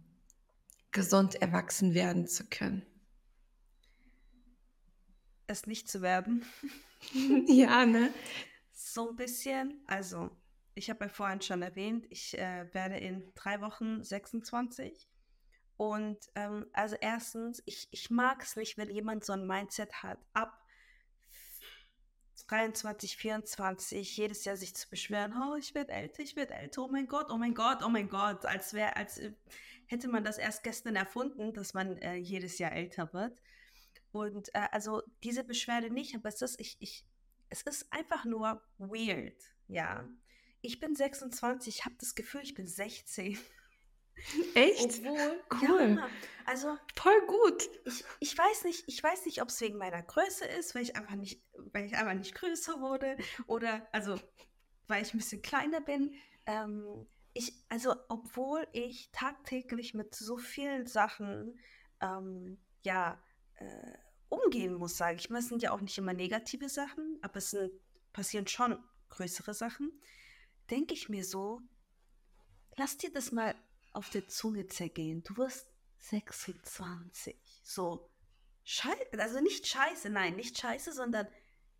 gesund 0.91 1.35
erwachsen 1.35 1.93
werden 1.93 2.27
zu 2.27 2.45
können? 2.45 2.85
Es 5.47 5.67
nicht 5.67 5.89
zu 5.89 6.01
werden. 6.01 6.45
ja, 7.47 7.85
ne? 7.85 8.11
So 8.73 9.09
ein 9.09 9.15
bisschen. 9.15 9.81
Also, 9.85 10.29
ich 10.77 10.89
habe 10.89 11.05
ja 11.05 11.09
vorhin 11.09 11.41
schon 11.41 11.61
erwähnt, 11.61 12.05
ich 12.09 12.37
äh, 12.37 12.71
werde 12.73 12.97
in 12.97 13.31
drei 13.35 13.61
Wochen 13.61 14.03
26. 14.03 15.09
Und 15.75 16.17
ähm, 16.35 16.67
also 16.73 16.95
erstens, 16.99 17.61
ich, 17.65 17.87
ich 17.91 18.09
mag 18.09 18.43
es 18.43 18.55
nicht, 18.55 18.77
wenn 18.77 18.89
jemand 18.89 19.25
so 19.25 19.33
ein 19.33 19.45
Mindset 19.45 20.03
hat, 20.03 20.19
ab 20.33 20.63
23, 22.47 23.17
24, 23.17 24.17
jedes 24.17 24.45
Jahr 24.45 24.55
sich 24.55 24.75
zu 24.75 24.89
beschweren, 24.89 25.33
oh, 25.33 25.55
ich 25.55 25.75
werde 25.75 25.91
älter, 25.91 26.23
ich 26.23 26.35
werde 26.35 26.53
älter, 26.53 26.83
oh 26.83 26.87
mein 26.87 27.07
Gott, 27.07 27.27
oh 27.29 27.37
mein 27.37 27.53
Gott, 27.53 27.83
oh 27.83 27.89
mein 27.89 28.09
Gott, 28.09 28.45
als 28.45 28.73
wäre, 28.73 28.95
als 28.95 29.17
äh, 29.17 29.33
hätte 29.87 30.07
man 30.07 30.23
das 30.23 30.37
erst 30.37 30.63
gestern 30.63 30.95
erfunden, 30.95 31.53
dass 31.53 31.73
man 31.73 31.97
äh, 31.97 32.15
jedes 32.15 32.57
Jahr 32.59 32.71
älter 32.71 33.11
wird. 33.13 33.41
Und 34.11 34.53
äh, 34.55 34.67
also 34.71 35.01
diese 35.23 35.43
Beschwerde 35.43 35.89
nicht, 35.89 36.15
aber 36.15 36.29
es 36.29 36.41
ist, 36.41 36.59
ich, 36.59 36.77
ich, 36.79 37.05
es 37.49 37.63
ist 37.63 37.91
einfach 37.91 38.25
nur 38.25 38.61
weird, 38.77 39.35
ja. 39.67 40.07
Ich 40.67 40.81
bin 40.81 40.95
26, 40.95 41.77
ich 41.77 41.85
habe 41.85 41.95
das 41.97 42.13
Gefühl, 42.13 42.41
ich 42.43 42.53
bin 42.53 42.67
16. 42.67 43.37
Echt? 44.53 44.99
Obwohl, 44.99 45.43
Cool. 45.61 45.95
ja, 45.95 46.09
also 46.45 46.77
Voll 46.93 47.25
gut. 47.25 47.69
ich, 47.85 48.03
ich 48.19 48.37
weiß 48.37 48.65
nicht, 48.65 48.83
ich 48.87 49.01
weiß 49.01 49.25
nicht, 49.27 49.41
ob 49.41 49.47
es 49.47 49.61
wegen 49.61 49.77
meiner 49.77 50.03
Größe 50.03 50.43
ist, 50.45 50.75
weil 50.75 50.81
ich 50.81 50.97
einfach 50.97 51.15
nicht, 51.15 51.41
weil 51.71 51.85
ich 51.85 51.95
einfach 51.95 52.15
nicht 52.15 52.35
größer 52.35 52.81
wurde 52.81 53.15
oder 53.45 53.87
also 53.93 54.19
weil 54.87 55.03
ich 55.03 55.13
ein 55.13 55.19
bisschen 55.19 55.41
kleiner 55.41 55.79
bin. 55.79 56.15
Ähm, 56.45 57.07
ich, 57.33 57.53
also 57.69 57.95
obwohl 58.09 58.67
ich 58.73 59.09
tagtäglich 59.13 59.93
mit 59.93 60.15
so 60.15 60.35
vielen 60.35 60.85
Sachen 60.85 61.57
ähm, 62.01 62.57
ja 62.83 63.23
äh, 63.55 63.93
umgehen 64.27 64.73
muss, 64.73 64.97
sage 64.97 65.15
ich 65.15 65.29
mal. 65.29 65.39
Es 65.39 65.47
sind 65.47 65.61
ja 65.61 65.71
auch 65.71 65.79
nicht 65.81 65.97
immer 65.97 66.13
negative 66.13 66.67
Sachen, 66.67 67.19
aber 67.21 67.37
es 67.37 67.51
sind, 67.51 67.71
passieren 68.11 68.47
schon 68.47 68.77
größere 69.07 69.53
Sachen. 69.53 69.93
Denke 70.69 70.93
ich 70.93 71.09
mir 71.09 71.23
so, 71.23 71.61
lass 72.75 72.97
dir 72.97 73.11
das 73.11 73.31
mal 73.31 73.55
auf 73.93 74.09
der 74.09 74.27
Zunge 74.27 74.67
zergehen. 74.67 75.23
Du 75.23 75.37
wirst 75.37 75.67
26. 75.99 77.35
So, 77.63 78.09
scheiße, 78.63 79.19
also 79.19 79.39
nicht 79.39 79.65
scheiße, 79.67 80.09
nein, 80.09 80.35
nicht 80.35 80.57
scheiße, 80.57 80.93
sondern 80.93 81.27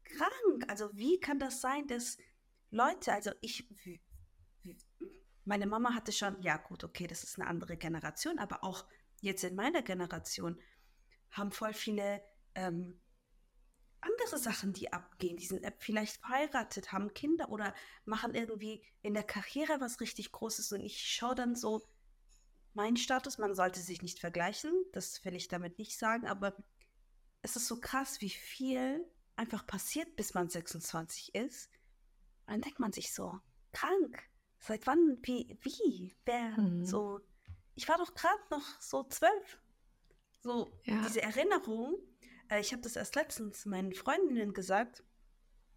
krank. 0.03 0.65
Also 0.67 0.89
wie 0.94 1.20
kann 1.20 1.39
das 1.39 1.62
sein, 1.62 1.88
dass 1.88 2.17
Leute, 2.72 3.13
also 3.13 3.32
ich, 3.41 3.67
meine 5.46 5.67
Mama 5.67 5.94
hatte 5.94 6.12
schon, 6.12 6.41
ja 6.41 6.58
gut, 6.58 6.84
okay, 6.84 7.08
das 7.08 7.24
ist 7.24 7.39
eine 7.39 7.48
andere 7.48 7.77
Generation, 7.77 8.39
aber 8.39 8.63
auch 8.63 8.86
jetzt 9.22 9.44
in 9.44 9.56
meiner 9.56 9.82
Generation 9.82 10.60
haben 11.32 11.51
voll 11.51 11.74
viele 11.74 12.24
ähm, 12.56 13.00
andere 14.07 14.37
Sachen, 14.37 14.73
die 14.73 14.91
abgehen. 14.93 15.37
Die 15.37 15.45
sind 15.45 15.63
äh, 15.63 15.71
vielleicht 15.77 16.17
verheiratet, 16.17 16.91
haben 16.91 17.13
Kinder 17.13 17.49
oder 17.49 17.73
machen 18.05 18.33
irgendwie 18.35 18.83
in 19.01 19.13
der 19.13 19.23
Karriere 19.23 19.79
was 19.79 19.99
richtig 20.01 20.31
Großes. 20.31 20.71
Und 20.71 20.81
ich 20.81 21.01
schaue 21.01 21.35
dann 21.35 21.55
so, 21.55 21.81
mein 22.73 22.97
Status, 22.97 23.37
man 23.37 23.55
sollte 23.55 23.79
sich 23.79 24.01
nicht 24.01 24.19
vergleichen, 24.19 24.71
das 24.93 25.23
will 25.25 25.35
ich 25.35 25.47
damit 25.47 25.79
nicht 25.79 25.97
sagen, 25.97 26.27
aber 26.27 26.55
es 27.41 27.55
ist 27.55 27.67
so 27.67 27.79
krass, 27.79 28.21
wie 28.21 28.29
viel 28.29 29.03
einfach 29.35 29.65
passiert, 29.65 30.15
bis 30.15 30.33
man 30.33 30.49
26 30.49 31.33
ist. 31.35 31.69
Und 32.45 32.53
dann 32.53 32.61
denkt 32.61 32.79
man 32.79 32.91
sich 32.93 33.13
so, 33.13 33.39
krank. 33.73 34.23
Seit 34.59 34.87
wann, 34.87 35.17
wie, 35.23 35.57
wie, 35.61 36.15
wer, 36.25 36.49
Mhm. 36.59 36.85
so. 36.85 37.19
Ich 37.75 37.87
war 37.87 37.97
doch 37.97 38.13
gerade 38.15 38.41
noch 38.49 38.65
so 38.81 39.03
zwölf. 39.03 39.59
So, 40.41 40.71
Ja. 40.83 41.01
diese 41.03 41.21
Erinnerung, 41.21 41.95
äh, 42.50 42.60
ich 42.60 42.72
habe 42.72 42.82
das 42.82 42.96
erst 42.96 43.16
letztens 43.16 43.66
meinen 43.66 43.94
Freundinnen 43.94 44.54
gesagt, 44.54 45.04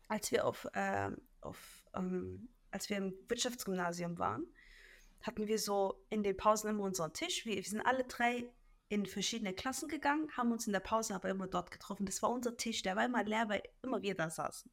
als 0.09 0.31
wir 0.33 0.47
auf, 0.47 0.67
ähm, 0.75 1.19
auf 1.41 1.85
ähm, 1.95 2.49
als 2.71 2.89
wir 2.91 2.97
im 2.99 3.15
Wirtschaftsgymnasium 3.29 4.19
waren, 4.19 4.47
hatten 5.23 5.47
wir 5.47 5.59
so 5.59 6.05
in 6.09 6.23
den 6.23 6.37
Pausen 6.37 6.71
immer 6.71 6.85
unseren 6.85 7.13
Tisch. 7.13 7.45
Wir, 7.45 7.57
wir 7.57 7.63
sind 7.63 7.81
alle 7.81 8.05
drei 8.05 8.51
in 8.89 9.07
verschiedene 9.07 9.55
Klassen 9.55 9.89
gegangen, 9.89 10.31
haben 10.37 10.51
uns 10.51 10.67
in 10.67 10.73
der 10.73 10.81
Pause 10.81 11.15
aber 11.15 11.29
immer 11.29 11.47
dort 11.47 11.71
getroffen. 11.71 12.07
Das 12.07 12.23
war 12.23 12.31
unser 12.31 12.57
Tisch, 12.57 12.83
der 12.83 12.97
war 12.97 13.05
immer 13.05 13.23
leer, 13.23 13.49
weil 13.49 13.63
immer 13.83 14.03
wir 14.03 14.17
da 14.17 14.31
saßen. 14.31 14.71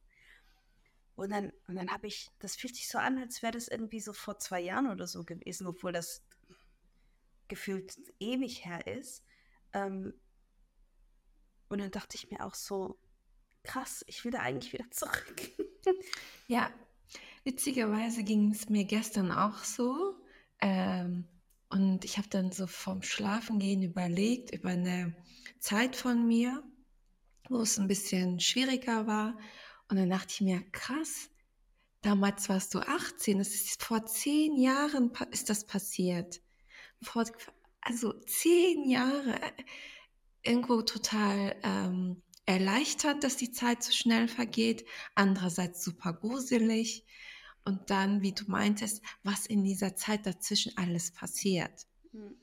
Und 1.16 1.32
dann, 1.32 1.52
und 1.68 1.76
dann 1.76 1.92
habe 1.92 2.08
ich, 2.08 2.30
das 2.40 2.56
fühlt 2.56 2.76
sich 2.76 2.90
so 2.90 2.98
an, 2.98 3.18
als 3.18 3.42
wäre 3.42 3.54
das 3.54 3.68
irgendwie 3.68 4.00
so 4.00 4.14
vor 4.14 4.40
zwei 4.40 4.62
Jahren 4.62 4.90
oder 4.90 5.08
so 5.08 5.24
gewesen, 5.24 5.68
obwohl 5.68 5.92
das 5.92 6.24
gefühlt 7.48 7.98
ewig 8.20 8.66
her 8.66 8.86
ist. 8.88 9.24
Ähm, 9.74 10.14
und 11.70 11.80
dann 11.80 11.92
dachte 11.92 12.16
ich 12.16 12.30
mir 12.30 12.46
auch 12.46 12.56
so, 12.56 12.98
krass, 13.64 14.04
ich 14.08 14.24
will 14.24 14.32
da 14.32 14.40
eigentlich 14.40 14.74
wieder 14.74 14.90
zurück. 14.92 15.42
Ja, 16.48 16.70
witzigerweise 17.44 18.24
ging 18.24 18.52
es 18.52 18.70
mir 18.70 18.84
gestern 18.86 19.32
auch 19.32 19.64
so. 19.64 20.16
Ähm, 20.60 21.26
und 21.70 22.06
ich 22.06 22.18
habe 22.18 22.28
dann 22.30 22.52
so 22.52 22.68
vorm 22.68 23.04
Schlafengehen 23.04 23.84
überlegt 23.84 24.54
über 24.54 24.70
eine 24.70 25.16
Zeit 25.60 25.96
von 25.96 26.26
mir, 26.28 26.64
wo 27.50 27.62
es 27.62 27.78
ein 27.78 27.88
bisschen 27.88 28.40
schwieriger 28.40 29.08
war. 29.08 29.38
Und 29.90 29.98
dann 29.98 30.10
dachte 30.10 30.34
ich 30.34 30.42
mir, 30.42 30.62
krass, 30.72 31.30
damals 32.02 32.50
warst 32.50 32.74
du 32.74 32.80
18, 32.80 33.40
es 33.40 33.54
ist 33.56 33.84
vor 33.84 34.06
zehn 34.06 34.58
Jahren 34.58 35.12
ist 35.32 35.50
das 35.50 35.66
passiert. 35.66 36.42
Vor, 37.02 37.26
also 37.82 38.14
zehn 38.26 38.90
Jahre. 38.90 39.40
Irgendwo 40.48 40.82
total 40.82 41.56
ähm, 41.64 42.22
erleichtert, 42.46 43.24
dass 43.24 43.38
die 43.38 43.52
Zeit 43.52 43.84
so 43.84 43.92
schnell 43.92 44.28
vergeht, 44.28 44.86
andererseits 45.16 45.84
super 45.84 46.14
gruselig. 46.14 47.06
Und 47.66 47.90
dann, 47.90 48.22
wie 48.22 48.32
du 48.32 48.46
meintest, 48.48 49.04
was 49.24 49.46
in 49.46 49.64
dieser 49.64 49.96
Zeit 49.96 50.26
dazwischen 50.26 50.72
alles 50.78 51.12
passiert. 51.12 51.86
Mhm. 52.14 52.38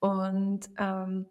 Und 0.00 0.68
ähm, 0.78 1.26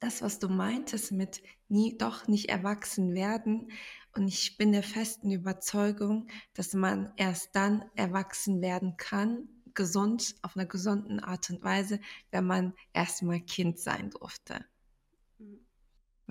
das, 0.00 0.20
was 0.20 0.40
du 0.40 0.48
meintest 0.48 1.12
mit 1.12 1.42
nie, 1.68 1.96
doch 1.96 2.26
nicht 2.26 2.48
erwachsen 2.48 3.14
werden. 3.14 3.70
Und 4.16 4.26
ich 4.26 4.58
bin 4.58 4.72
der 4.72 4.82
festen 4.82 5.30
Überzeugung, 5.30 6.26
dass 6.54 6.74
man 6.74 7.12
erst 7.16 7.54
dann 7.54 7.84
erwachsen 7.94 8.60
werden 8.60 8.96
kann, 8.96 9.48
gesund, 9.74 10.34
auf 10.42 10.56
einer 10.56 10.66
gesunden 10.66 11.20
Art 11.20 11.48
und 11.50 11.62
Weise, 11.62 12.00
wenn 12.32 12.44
man 12.44 12.74
erstmal 12.92 13.40
Kind 13.40 13.78
sein 13.78 14.10
durfte. 14.10 14.66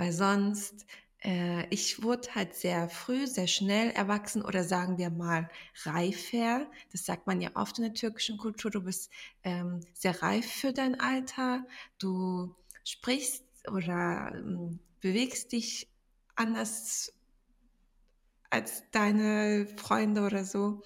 Weil 0.01 0.13
sonst, 0.13 0.87
äh, 1.23 1.67
ich 1.69 2.01
wurde 2.01 2.33
halt 2.33 2.55
sehr 2.55 2.89
früh, 2.89 3.27
sehr 3.27 3.45
schnell 3.45 3.91
erwachsen 3.91 4.41
oder 4.41 4.63
sagen 4.63 4.97
wir 4.97 5.11
mal 5.11 5.47
reifer. 5.83 6.65
Das 6.91 7.05
sagt 7.05 7.27
man 7.27 7.39
ja 7.39 7.51
oft 7.53 7.77
in 7.77 7.83
der 7.83 7.93
türkischen 7.93 8.39
Kultur. 8.39 8.71
Du 8.71 8.81
bist 8.81 9.11
ähm, 9.43 9.81
sehr 9.93 10.19
reif 10.23 10.51
für 10.51 10.73
dein 10.73 10.99
Alter. 10.99 11.67
Du 11.99 12.55
sprichst 12.83 13.45
oder 13.67 14.31
ähm, 14.33 14.79
bewegst 15.01 15.51
dich 15.51 15.87
anders 16.33 17.13
als 18.49 18.81
deine 18.89 19.67
Freunde 19.77 20.25
oder 20.25 20.45
so. 20.45 20.81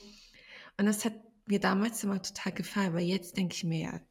Und 0.77 0.87
das 0.87 1.05
hat 1.05 1.13
mir 1.45 1.61
damals 1.61 2.03
immer 2.03 2.21
total 2.21 2.51
gefallen, 2.51 2.89
aber 2.89 2.99
jetzt 2.99 3.37
denke 3.37 3.55
ich 3.55 3.63
mir 3.63 3.79
ja, 3.79 4.01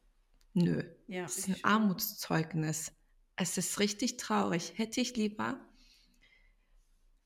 nö, 0.55 0.83
ja, 1.05 1.21
das 1.21 1.37
ist 1.37 1.49
ein 1.49 1.63
Armutszeugnis. 1.63 2.91
Es 3.35 3.57
ist 3.57 3.79
richtig 3.79 4.17
traurig. 4.17 4.73
Hätte 4.77 5.01
ich 5.01 5.15
lieber 5.15 5.59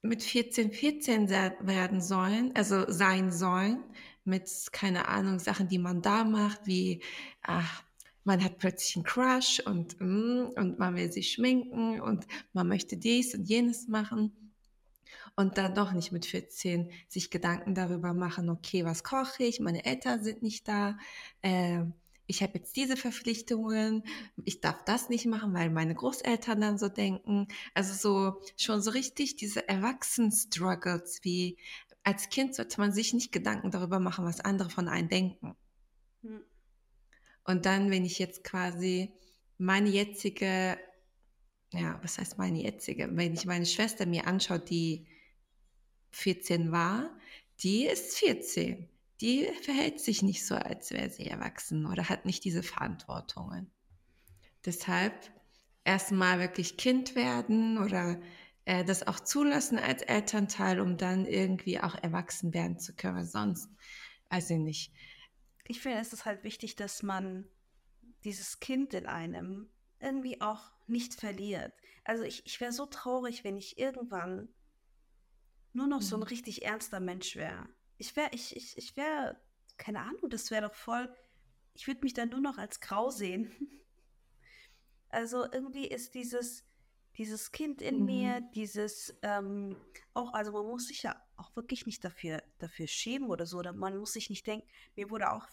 mit 0.01 0.23
14, 0.23 0.71
14 0.71 1.29
werden 1.29 2.01
sollen, 2.01 2.55
also 2.55 2.89
sein 2.89 3.31
sollen, 3.31 3.83
mit, 4.23 4.49
keine 4.71 5.07
Ahnung, 5.07 5.39
Sachen, 5.39 5.67
die 5.67 5.79
man 5.79 6.01
da 6.01 6.23
macht, 6.23 6.65
wie, 6.65 7.01
ach, 7.41 7.83
man 8.23 8.43
hat 8.43 8.59
plötzlich 8.59 8.95
einen 8.95 9.05
Crush 9.05 9.59
und, 9.65 9.99
mm, 9.99 10.51
und 10.55 10.79
man 10.79 10.95
will 10.95 11.11
sich 11.11 11.31
schminken 11.31 11.99
und 11.99 12.27
man 12.53 12.67
möchte 12.67 12.95
dies 12.95 13.33
und 13.33 13.45
jenes 13.49 13.87
machen 13.87 14.53
und 15.35 15.57
dann 15.57 15.73
doch 15.73 15.93
nicht 15.93 16.11
mit 16.11 16.25
14 16.25 16.91
sich 17.07 17.31
Gedanken 17.31 17.75
darüber 17.75 18.13
machen, 18.13 18.49
okay, 18.49 18.85
was 18.85 19.03
koche 19.03 19.43
ich, 19.43 19.59
meine 19.59 19.85
Eltern 19.85 20.23
sind 20.23 20.43
nicht 20.43 20.67
da, 20.67 20.97
äh, 21.41 21.83
ich 22.29 22.43
habe 22.43 22.59
jetzt 22.59 22.75
diese 22.75 22.95
Verpflichtungen, 22.95 24.03
ich 24.45 24.61
darf 24.61 24.85
das 24.85 25.09
nicht 25.09 25.25
machen, 25.25 25.51
weil 25.55 25.71
meine 25.71 25.95
Großeltern 25.95 26.61
dann 26.61 26.77
so 26.77 26.87
denken. 26.87 27.47
Also 27.73 27.93
so 27.95 28.41
schon 28.55 28.83
so 28.83 28.91
richtig 28.91 29.35
diese 29.35 29.67
Erwachsenen-Struggles, 29.67 31.21
wie 31.23 31.57
als 32.03 32.29
Kind 32.29 32.53
sollte 32.53 32.79
man 32.79 32.91
sich 32.91 33.13
nicht 33.13 33.31
Gedanken 33.31 33.71
darüber 33.71 33.99
machen, 33.99 34.25
was 34.25 34.41
andere 34.41 34.69
von 34.69 34.87
einem 34.87 35.09
denken. 35.09 35.55
Hm. 36.21 36.43
Und 37.45 37.65
dann, 37.65 37.89
wenn 37.89 38.05
ich 38.05 38.19
jetzt 38.19 38.43
quasi 38.43 39.11
meine 39.57 39.89
jetzige, 39.89 40.77
ja, 41.73 41.99
was 42.03 42.19
heißt 42.19 42.37
meine 42.37 42.61
jetzige, 42.61 43.09
wenn 43.11 43.33
ich 43.33 43.47
meine 43.47 43.65
Schwester 43.65 44.05
mir 44.05 44.27
anschaue, 44.27 44.59
die 44.59 45.07
14 46.11 46.71
war, 46.71 47.09
die 47.61 47.87
ist 47.87 48.19
14. 48.19 48.87
Die 49.21 49.49
verhält 49.63 49.99
sich 49.99 50.21
nicht 50.21 50.45
so, 50.45 50.55
als 50.55 50.91
wäre 50.91 51.09
sie 51.09 51.25
erwachsen 51.25 51.85
oder 51.85 52.07
hat 52.07 52.25
nicht 52.25 52.43
diese 52.45 52.63
Verantwortungen. 52.63 53.69
Deshalb 54.65 55.13
erstmal 55.83 56.39
wirklich 56.39 56.77
Kind 56.77 57.15
werden 57.15 57.77
oder 57.77 58.21
äh, 58.65 58.85
das 58.85 59.07
auch 59.07 59.19
zulassen 59.19 59.77
als 59.77 60.01
Elternteil, 60.03 60.79
um 60.79 60.97
dann 60.97 61.25
irgendwie 61.25 61.79
auch 61.79 61.95
erwachsen 61.95 62.53
werden 62.53 62.79
zu 62.79 62.95
können. 62.95 63.25
Sonst, 63.25 63.69
weiß 64.29 64.51
ich 64.51 64.59
nicht, 64.59 64.93
ich 65.69 65.81
finde, 65.81 65.99
es 65.99 66.13
ist 66.13 66.25
halt 66.25 66.43
wichtig, 66.43 66.75
dass 66.75 67.03
man 67.03 67.47
dieses 68.23 68.59
Kind 68.59 68.95
in 68.95 69.05
einem 69.05 69.69
irgendwie 69.99 70.41
auch 70.41 70.71
nicht 70.87 71.13
verliert. 71.13 71.73
Also 72.03 72.23
ich, 72.23 72.43
ich 72.45 72.59
wäre 72.59 72.71
so 72.71 72.87
traurig, 72.87 73.43
wenn 73.43 73.55
ich 73.55 73.77
irgendwann 73.77 74.49
nur 75.73 75.85
noch 75.85 76.01
so 76.01 76.15
ein 76.15 76.21
mhm. 76.21 76.27
richtig 76.27 76.65
ernster 76.65 76.99
Mensch 76.99 77.35
wäre. 77.35 77.69
Ich 77.99 78.15
wäre, 78.15 78.29
ich, 78.33 78.55
ich, 78.55 78.75
ich 78.77 78.97
wäre, 78.97 79.39
keine 79.77 79.99
Ahnung, 80.01 80.29
das 80.29 80.49
wäre 80.49 80.67
doch 80.67 80.73
voll, 80.73 81.13
ich 81.75 81.85
würde 81.85 82.01
mich 82.01 82.13
dann 82.13 82.29
nur 82.29 82.39
noch 82.39 82.57
als 82.57 82.79
grau 82.79 83.11
sehen. 83.11 83.51
Also 85.11 85.51
irgendwie 85.51 85.87
ist 85.87 86.13
dieses, 86.13 86.63
dieses 87.17 87.51
Kind 87.51 87.81
in 87.81 88.01
mhm. 88.01 88.05
mir, 88.05 88.41
dieses 88.53 89.17
ähm, 89.23 89.75
auch, 90.13 90.33
also 90.33 90.51
man 90.51 90.67
muss 90.67 90.87
sich 90.87 91.01
ja 91.01 91.19
auch 91.35 91.55
wirklich 91.55 91.87
nicht 91.87 92.05
dafür, 92.05 92.43
dafür 92.59 92.85
schämen 92.85 93.29
oder 93.31 93.47
so, 93.47 93.57
oder 93.57 93.73
man 93.73 93.97
muss 93.97 94.13
sich 94.13 94.29
nicht 94.29 94.45
denken, 94.45 94.67
mir 94.95 95.09
wurde 95.09 95.31
auch 95.31 95.47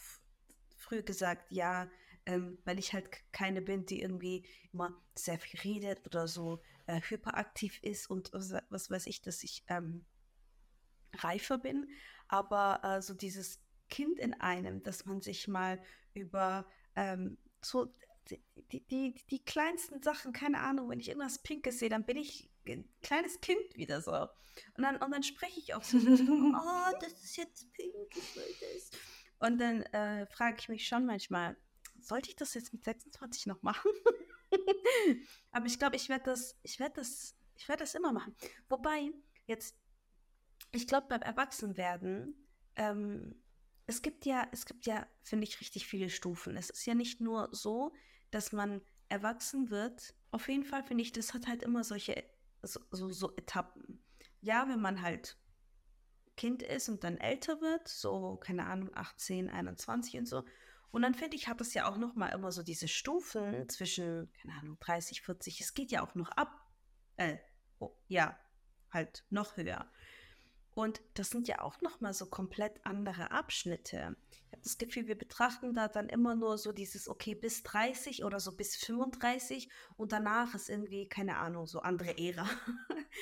früher 0.77 1.03
gesagt, 1.03 1.51
ja, 1.51 1.89
ähm, 2.27 2.59
weil 2.65 2.79
ich 2.79 2.93
halt 2.93 3.09
keine 3.33 3.63
bin, 3.63 3.87
die 3.87 4.03
irgendwie 4.03 4.45
immer 4.73 4.95
sehr 5.15 5.39
viel 5.39 5.59
redet 5.61 6.05
oder 6.07 6.29
so 6.29 6.61
äh, 6.87 7.01
hyperaktiv 7.01 7.79
ist 7.83 8.11
und 8.11 8.33
was, 8.33 8.53
was, 8.69 8.91
weiß 8.91 9.07
ich, 9.07 9.23
dass 9.23 9.43
ich 9.43 9.65
ähm, 9.69 10.05
reifer 11.15 11.59
bin, 11.59 11.89
aber 12.29 12.81
äh, 12.83 13.03
so 13.03 13.15
dieses 13.15 13.61
Kind 13.89 14.19
in 14.19 14.35
einem, 14.35 14.83
dass 14.83 15.07
man 15.07 15.21
sich 15.21 15.49
mal 15.49 15.81
über 16.15 16.67
ähm, 16.97 17.39
so 17.63 17.93
die, 18.31 18.87
die, 18.87 19.15
die, 19.31 19.45
kleinsten 19.45 20.03
Sachen, 20.03 20.33
keine 20.33 20.61
Ahnung, 20.61 20.89
wenn 20.89 20.99
ich 20.99 21.09
irgendwas 21.09 21.43
Pinkes 21.43 21.79
sehe, 21.79 21.89
dann 21.89 22.05
bin 22.05 22.17
ich 22.17 22.51
ein 22.67 22.89
kleines 23.03 23.41
Kind 23.41 23.77
wieder 23.77 24.01
so. 24.01 24.13
Und 24.13 24.83
dann, 24.83 24.97
und 24.97 25.11
dann 25.11 25.23
spreche 25.23 25.61
ich 25.61 25.75
auch 25.75 25.83
so, 25.83 25.97
oh, 25.99 26.99
das 27.01 27.13
ist 27.23 27.37
jetzt 27.37 27.73
pink, 27.73 27.95
ich 28.11 28.37
will 28.37 28.55
das. 28.61 28.91
Und 29.39 29.59
dann 29.59 29.83
äh, 29.83 30.27
frage 30.27 30.57
ich 30.59 30.69
mich 30.69 30.89
schon 30.89 31.07
manchmal, 31.07 31.57
sollte 32.01 32.31
ich 32.31 32.37
das 32.37 32.55
jetzt 32.55 32.73
mit 32.73 32.85
26 32.85 33.47
noch 33.47 33.63
machen? 33.63 33.91
Aber 35.53 35.67
ich 35.67 35.79
glaube, 35.79 35.97
ich 35.97 36.09
werde 36.09 36.25
das, 36.25 36.57
ich 36.63 36.81
werde 36.81 36.97
das, 36.97 37.37
ich 37.57 37.69
werde 37.69 37.85
das 37.85 37.95
immer 37.95 38.13
machen. 38.13 38.35
Wobei, 38.69 39.11
jetzt, 39.47 39.77
ich 40.77 40.87
glaube, 40.87 41.09
beim 41.09 41.23
Erwachsenwerden, 41.23 42.35
ähm, 42.77 43.43
es 43.87 44.03
gibt 44.03 44.27
ja, 44.27 44.47
es 44.53 44.67
gibt 44.67 44.87
ja, 44.87 45.07
finde 45.23 45.45
ich, 45.45 45.61
richtig 45.61 45.87
viele 45.87 46.11
Stufen. 46.11 46.57
Es 46.57 46.71
ist 46.71 46.87
ja 46.87 46.95
nicht 46.95 47.21
nur 47.21 47.49
so, 47.53 47.93
dass 48.31 48.53
man 48.53 48.81
erwachsen 49.09 49.71
wird, 49.71 50.15
auf 50.31 50.49
jeden 50.49 50.65
Fall 50.65 50.83
finde 50.83 51.03
ich, 51.03 51.13
das 51.13 51.35
hat 51.35 51.47
halt 51.47 51.63
immer 51.63 51.85
solche, 51.85 52.25
so, 52.63 52.81
so, 52.91 53.09
so 53.09 53.35
Etappen. 53.37 54.05
Ja, 54.41 54.69
wenn 54.69 54.81
man 54.81 55.01
halt 55.03 55.39
Kind 56.37 56.63
ist 56.63 56.89
und 56.89 57.05
dann 57.05 57.17
älter 57.17 57.61
wird, 57.61 57.89
so, 57.89 58.37
keine 58.37 58.67
Ahnung, 58.67 58.91
18, 58.95 59.49
21 59.49 60.19
und 60.19 60.27
so. 60.27 60.45
Und 60.91 61.03
dann 61.03 61.15
finde 61.15 61.37
ich, 61.37 61.49
hat 61.49 61.61
das 61.61 61.75
ja 61.75 61.89
auch 61.89 61.97
noch 61.97 62.15
mal 62.15 62.29
immer 62.29 62.53
so 62.53 62.63
diese 62.63 62.89
Stufen 62.89 63.69
zwischen, 63.69 64.31
keine 64.33 64.55
Ahnung, 64.61 64.77
30, 64.81 65.23
40. 65.23 65.61
Es 65.61 65.75
geht 65.75 65.91
ja 65.91 66.03
auch 66.03 66.15
noch 66.15 66.31
ab. 66.33 66.53
Äh, 67.17 67.39
oh, 67.79 67.97
ja, 68.09 68.39
halt 68.91 69.25
noch 69.31 69.57
höher. 69.57 69.91
Und 70.77 71.01
das 71.15 71.31
sind 71.31 71.49
ja 71.49 71.63
auch 71.63 71.81
noch 71.81 72.03
mal 72.03 72.13
so 72.13 72.27
komplett 72.27 72.85
andere 72.85 73.31
Abschnitte. 73.31 74.15
Ich 74.31 74.53
habe 74.53 74.63
das 74.63 74.77
Gefühl, 74.77 75.07
wir 75.07 75.17
betrachten 75.17 75.73
da 75.73 75.89
dann 75.89 76.11
immer 76.11 76.37
nur 76.37 76.59
so 76.59 76.71
dieses, 76.71 77.09
okay, 77.09 77.35
bis 77.35 77.63
30 77.63 78.25
oder 78.25 78.41
so 78.41 78.55
bis 78.55 78.77
35 78.77 79.71
und 79.97 80.13
danach 80.13 80.55
ist 80.55 80.69
irgendwie, 80.69 81.09
keine 81.09 81.39
Ahnung, 81.39 81.67
so 81.67 81.81
andere 81.81 82.19
Ära. 82.19 82.47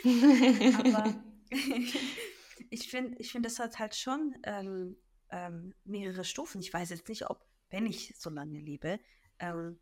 Aber 0.80 1.14
ich 2.70 2.90
finde, 2.90 3.16
ich 3.20 3.30
finde, 3.30 3.48
das 3.48 3.60
hat 3.60 3.78
halt 3.78 3.94
schon 3.94 4.34
ähm, 4.42 4.96
ähm, 5.30 5.74
mehrere 5.84 6.24
Stufen. 6.24 6.60
Ich 6.60 6.74
weiß 6.74 6.90
jetzt 6.90 7.08
nicht, 7.08 7.30
ob, 7.30 7.46
wenn 7.70 7.86
ich 7.86 8.16
so 8.18 8.30
lange 8.30 8.58
lebe, 8.58 8.98
ähm, 9.38 9.78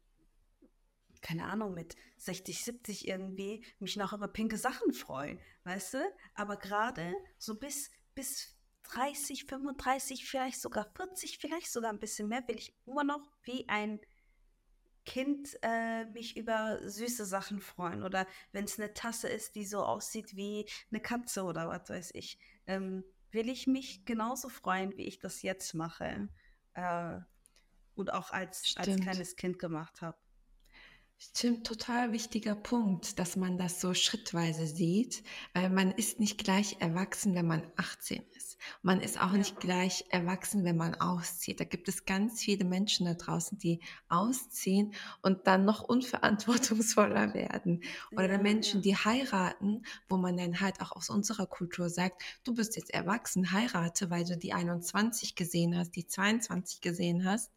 keine 1.23 1.45
Ahnung, 1.45 1.73
mit 1.73 1.97
60, 2.19 2.65
70 2.65 3.09
irgendwie 3.09 3.65
mich 3.79 3.97
noch 3.97 4.13
über 4.13 4.29
pinke 4.29 4.59
Sachen 4.59 4.93
freuen, 4.93 5.41
weißt 5.65 5.95
du? 5.95 5.99
Aber 6.35 6.57
gerade 6.57 7.15
so 7.39 7.55
bis, 7.59 7.91
bis 8.15 8.57
30, 8.83 9.47
35, 9.47 10.27
vielleicht 10.27 10.61
sogar 10.61 10.91
40, 10.97 11.39
vielleicht 11.39 11.73
sogar 11.73 11.91
ein 11.91 12.01
bisschen 12.01 12.29
mehr, 12.29 12.47
will 12.49 12.59
ich 12.59 12.77
immer 12.87 13.05
noch 13.05 13.31
wie 13.45 13.69
ein 13.69 14.01
Kind 15.05 15.59
äh, 15.63 16.05
mich 16.07 16.37
über 16.37 16.79
süße 16.89 17.25
Sachen 17.25 17.61
freuen. 17.61 18.03
Oder 18.03 18.27
wenn 18.53 18.65
es 18.65 18.79
eine 18.79 18.95
Tasse 18.95 19.29
ist, 19.29 19.55
die 19.55 19.65
so 19.65 19.85
aussieht 19.85 20.37
wie 20.37 20.67
eine 20.91 21.01
Katze 21.01 21.45
oder 21.45 21.69
was 21.69 21.89
weiß 21.89 22.11
ich, 22.15 22.39
ähm, 22.67 23.05
will 23.31 23.49
ich 23.49 23.67
mich 23.67 24.05
genauso 24.05 24.49
freuen, 24.49 24.97
wie 24.97 25.07
ich 25.07 25.19
das 25.19 25.43
jetzt 25.43 25.75
mache. 25.75 26.29
Äh, 26.75 27.19
und 27.95 28.13
auch 28.13 28.31
als, 28.31 28.75
als 28.77 28.97
kleines 29.01 29.37
Kind 29.37 29.59
gemacht 29.59 30.01
habe. 30.03 30.17
Stimmt, 31.25 31.65
total 31.65 32.11
wichtiger 32.11 32.57
Punkt, 32.57 33.21
dass 33.21 33.37
man 33.37 33.57
das 33.57 33.81
so 33.81 33.95
schrittweise 33.95 34.67
sieht, 34.67 35.23
weil 35.55 35.71
man 35.71 35.93
ist 35.93 36.19
nicht 36.19 36.37
gleich 36.37 36.79
erwachsen, 36.81 37.37
wenn 37.37 37.47
man 37.47 37.63
18 37.77 38.25
ist. 38.37 38.59
Man 38.83 39.01
ist 39.01 39.21
auch 39.21 39.31
ja. 39.31 39.39
nicht 39.39 39.61
gleich 39.61 40.05
erwachsen, 40.09 40.65
wenn 40.65 40.77
man 40.77 40.97
auszieht. 40.97 41.61
Da 41.61 41.65
gibt 41.65 41.89
es 41.89 42.07
ganz 42.07 42.43
viele 42.43 42.65
Menschen 42.65 43.07
da 43.07 43.15
draußen, 43.15 43.57
die 43.57 43.81
ausziehen 44.09 44.95
und 45.23 45.47
dann 45.47 45.65
noch 45.65 45.83
unverantwortungsvoller 45.89 47.35
werden. 47.35 47.85
Oder 48.11 48.33
ja, 48.33 48.39
Menschen, 48.39 48.83
ja. 48.83 48.83
die 48.83 48.97
heiraten, 48.97 49.85
wo 50.09 50.17
man 50.17 50.37
dann 50.37 50.61
halt 50.61 50.81
auch 50.81 50.91
aus 50.91 51.09
unserer 51.09 51.47
Kultur 51.47 51.89
sagt, 51.89 52.21
du 52.43 52.53
bist 52.53 52.75
jetzt 52.75 52.93
erwachsen, 52.93 53.53
heirate, 53.53 54.11
weil 54.11 54.25
du 54.25 54.37
die 54.37 54.55
21 54.55 55.37
gesehen 55.37 55.79
hast, 55.79 55.93
die 55.93 56.07
22 56.07 56.81
gesehen 56.81 57.25
hast. 57.25 57.53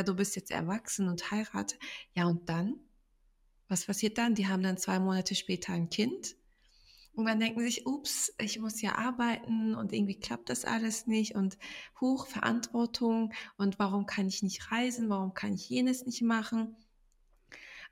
Ja, 0.00 0.04
du 0.04 0.14
bist 0.14 0.34
jetzt 0.34 0.50
erwachsen 0.50 1.08
und 1.08 1.30
heirate. 1.30 1.76
Ja, 2.14 2.24
und 2.24 2.48
dann? 2.48 2.80
Was 3.68 3.84
passiert 3.84 4.16
dann? 4.16 4.34
Die 4.34 4.48
haben 4.48 4.62
dann 4.62 4.78
zwei 4.78 4.98
Monate 4.98 5.34
später 5.34 5.74
ein 5.74 5.90
Kind 5.90 6.36
und 7.12 7.26
dann 7.26 7.38
denken 7.38 7.60
sich, 7.60 7.86
ups, 7.86 8.32
ich 8.40 8.58
muss 8.58 8.80
ja 8.80 8.94
arbeiten 8.94 9.74
und 9.74 9.92
irgendwie 9.92 10.18
klappt 10.18 10.48
das 10.48 10.64
alles 10.64 11.06
nicht 11.06 11.34
und 11.34 11.58
hoch 12.00 12.26
Verantwortung 12.26 13.34
und 13.58 13.78
warum 13.78 14.06
kann 14.06 14.26
ich 14.26 14.42
nicht 14.42 14.72
reisen, 14.72 15.10
warum 15.10 15.34
kann 15.34 15.52
ich 15.52 15.68
jenes 15.68 16.06
nicht 16.06 16.22
machen. 16.22 16.76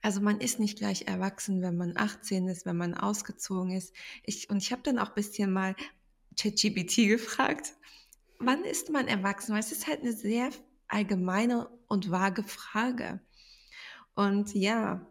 Also 0.01 0.23
man 0.23 0.41
ist 0.41 0.59
nicht 0.59 0.79
gleich 0.79 1.09
erwachsen, 1.09 1.61
wenn 1.61 1.77
man 1.77 1.95
18 1.95 2.49
ist, 2.49 2.65
wenn 2.65 2.79
man 2.79 2.95
ausgezogen 2.95 3.73
ist. 3.73 3.95
Ich, 4.25 4.49
und 4.49 4.63
ich 4.63 4.73
habe 4.73 4.81
dann 4.81 4.99
auch 4.99 5.09
ein 5.09 5.15
bisschen 5.15 5.53
mal 5.53 5.77
ChatGPT 6.41 7.07
gefragt, 7.07 7.75
wann 8.39 8.65
ist 8.65 8.89
man 8.89 9.09
erwachsen? 9.09 9.53
Weil 9.53 9.61
es 9.61 9.73
ist 9.73 9.87
halt 9.87 10.01
eine 10.01 10.15
sehr 10.15 10.51
allgemeine 10.89 11.69
und 11.87 12.11
vage 12.11 12.43
Frage. 12.43 13.21
Und 14.15 14.55
ja, 14.55 15.07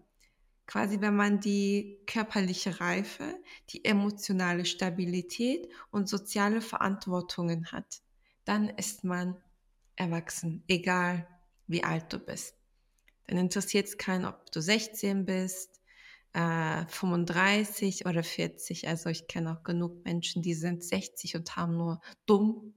quasi 0.66 1.00
wenn 1.02 1.16
man 1.16 1.40
die 1.40 2.00
körperliche 2.06 2.80
Reife, 2.80 3.40
die 3.70 3.86
emotionale 3.86 4.66
Stabilität 4.66 5.70
und 5.92 6.10
soziale 6.10 6.62
Verantwortungen 6.62 7.72
hat, 7.72 8.02
dann 8.44 8.70
ist 8.70 9.04
man 9.04 9.36
erwachsen, 9.96 10.64
egal 10.68 11.28
wie 11.68 11.84
alt 11.84 12.12
du 12.14 12.20
bist. 12.20 12.56
Dann 13.28 13.38
interessiert 13.38 13.88
es 13.88 13.98
keinen, 13.98 14.26
ob 14.26 14.52
du 14.52 14.62
16 14.62 15.26
bist, 15.26 15.82
äh, 16.34 16.86
35 16.88 18.06
oder 18.06 18.24
40. 18.24 18.88
Also 18.88 19.10
ich 19.10 19.28
kenne 19.28 19.58
auch 19.58 19.64
genug 19.64 20.06
Menschen, 20.06 20.42
die 20.42 20.54
sind 20.54 20.84
60 20.84 21.36
und 21.36 21.56
haben 21.56 21.78
nur 21.78 22.02
Dunk 22.26 22.74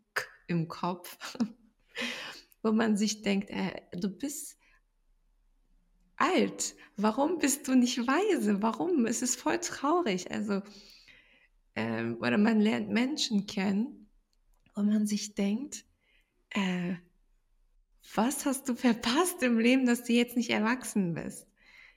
im 0.46 0.66
Kopf, 0.66 1.18
wo 2.62 2.72
man 2.72 2.96
sich 2.96 3.22
denkt, 3.22 3.50
äh, 3.50 3.82
du 3.92 4.08
bist 4.08 4.58
alt. 6.16 6.76
Warum 6.96 7.38
bist 7.38 7.66
du 7.66 7.74
nicht 7.74 7.98
weise? 7.98 8.62
Warum? 8.62 9.06
Es 9.06 9.22
ist 9.22 9.40
voll 9.40 9.58
traurig. 9.58 10.30
Also, 10.30 10.62
ähm, 11.74 12.18
oder 12.20 12.38
man 12.38 12.60
lernt 12.60 12.90
Menschen 12.90 13.46
kennen 13.46 14.08
und 14.74 14.88
man 14.88 15.06
sich 15.06 15.34
denkt, 15.34 15.84
äh, 16.50 16.94
was 18.14 18.44
hast 18.44 18.68
du 18.68 18.74
verpasst 18.74 19.42
im 19.42 19.58
Leben, 19.58 19.86
dass 19.86 20.04
du 20.04 20.12
jetzt 20.12 20.36
nicht 20.36 20.50
erwachsen 20.50 21.14
bist? 21.14 21.46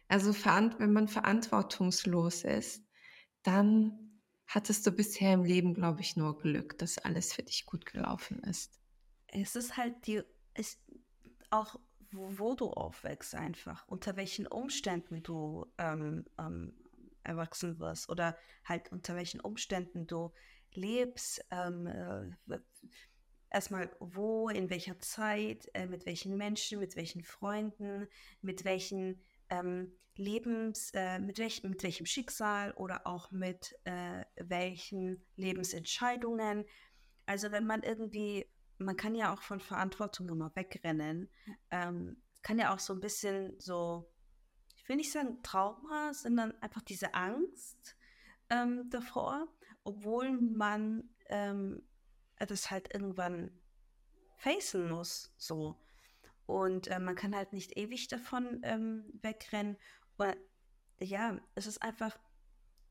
Also, 0.08 0.34
wenn 0.78 0.94
man 0.94 1.08
verantwortungslos 1.08 2.44
ist, 2.44 2.84
dann 3.42 4.04
hattest 4.46 4.86
du 4.86 4.92
bisher 4.92 5.34
im 5.34 5.44
Leben, 5.44 5.74
glaube 5.74 6.02
ich, 6.02 6.16
nur 6.16 6.38
Glück, 6.38 6.78
dass 6.78 6.98
alles 6.98 7.34
für 7.34 7.44
dich 7.44 7.66
gut 7.66 7.86
gelaufen 7.86 8.40
ist. 8.44 8.80
Es 9.28 9.56
ist 9.56 9.78
halt 9.78 10.06
die, 10.06 10.22
es, 10.54 10.80
auch 11.50 11.80
wo, 12.12 12.38
wo 12.38 12.56
du 12.56 12.70
aufwächst 12.70 13.36
einfach, 13.36 13.88
unter 13.88 14.16
welchen 14.16 14.48
Umständen 14.48 15.24
du 15.24 15.66
ähm, 15.78 16.26
ähm, 16.40 16.74
erwachsen 17.24 17.80
wirst 17.80 18.10
oder 18.10 18.38
halt 18.66 18.92
unter 18.92 19.16
welchen 19.16 19.40
Umständen 19.40 20.08
du 20.08 20.32
lebst. 20.74 21.44
Ähm, 21.52 21.88
äh, 21.88 22.60
erstmal 23.50 23.90
wo, 24.00 24.50
in 24.50 24.70
welcher 24.70 25.00
Zeit, 25.00 25.70
äh, 25.74 25.86
mit 25.86 26.06
welchen 26.06 26.38
Menschen, 26.38 26.80
mit 26.80 26.96
welchen 26.96 27.24
Freunden, 27.24 28.08
mit 28.42 28.66
welchen 28.66 29.22
ähm, 29.50 29.94
Lebens, 30.16 30.92
äh, 30.94 31.20
mit, 31.20 31.40
welch, 31.40 31.64
mit 31.64 31.82
welchem 31.84 32.06
Schicksal 32.06 32.72
oder 32.74 33.08
auch 33.08 33.32
mit 33.32 33.76
äh, 33.86 34.26
welchen 34.36 35.24
Lebensentscheidungen. 35.36 36.66
Also 37.26 37.52
wenn 37.52 37.66
man 37.66 37.84
irgendwie 37.84 38.46
man 38.84 38.98
kann 38.98 39.16
ja 39.16 39.34
auch 39.34 39.42
von 39.42 39.60
Verantwortung 39.60 40.30
immer 40.30 40.56
wegrennen. 40.56 41.30
Ähm, 41.72 42.18
kann 42.42 42.60
ja 42.60 42.74
auch 42.74 42.80
so 42.80 42.94
ein 42.94 43.00
bisschen 43.00 43.60
so, 43.60 44.12
ich 44.76 44.88
will 44.90 44.98
nicht 44.98 45.12
sagen 45.12 45.42
Trauma, 45.44 46.14
sondern 46.14 46.52
einfach 46.62 46.82
diese 46.82 47.14
Angst 47.14 47.96
ähm, 48.50 48.90
davor, 48.90 49.48
obwohl 49.84 50.32
man 50.32 51.10
ähm, 51.28 51.82
das 52.38 52.70
halt 52.70 52.94
irgendwann 52.94 53.52
facen 54.38 54.90
muss, 54.90 55.34
so. 55.38 55.80
Und 56.46 56.88
äh, 56.88 57.00
man 57.00 57.16
kann 57.16 57.36
halt 57.36 57.54
nicht 57.54 57.78
ewig 57.78 58.10
davon 58.10 58.60
ähm, 58.64 59.06
wegrennen. 59.22 59.78
Und 60.18 60.36
ja, 61.00 61.40
es 61.56 61.68
ist 61.68 61.82
einfach, 61.82 62.18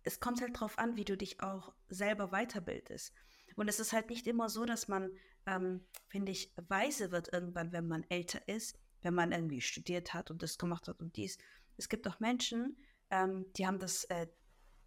es 0.02 0.20
kommt 0.20 0.40
halt 0.40 0.59
drauf 0.59 0.78
an, 0.78 0.96
wie 0.96 1.05
du 1.05 1.16
dich 1.16 1.42
auch 1.42 1.74
selber 1.88 2.31
weiterbildest. 2.31 3.12
Und 3.57 3.68
es 3.68 3.81
ist 3.81 3.92
halt 3.92 4.09
nicht 4.09 4.26
immer 4.26 4.48
so, 4.48 4.64
dass 4.64 4.88
man 4.88 5.11
ähm, 5.46 5.85
finde 6.09 6.33
ich, 6.33 6.52
weise 6.68 7.11
wird 7.11 7.33
irgendwann, 7.33 7.72
wenn 7.72 7.88
man 7.88 8.05
älter 8.09 8.46
ist, 8.48 8.78
wenn 9.02 9.14
man 9.14 9.33
irgendwie 9.33 9.61
studiert 9.61 10.14
hat 10.14 10.31
und 10.31 10.42
das 10.42 10.59
gemacht 10.59 10.88
hat 10.88 11.00
und 11.00 11.16
dies. 11.16 11.38
Es 11.76 11.88
gibt 11.88 12.07
auch 12.07 12.20
Menschen, 12.20 12.76
ähm, 13.11 13.46
die 13.57 13.66
haben 13.66 13.78
das, 13.78 14.05
äh, 14.05 14.26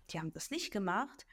die 0.09 0.19
haben 0.19 0.31
das 0.31 0.51
nicht 0.51 0.71
gemacht 0.71 1.25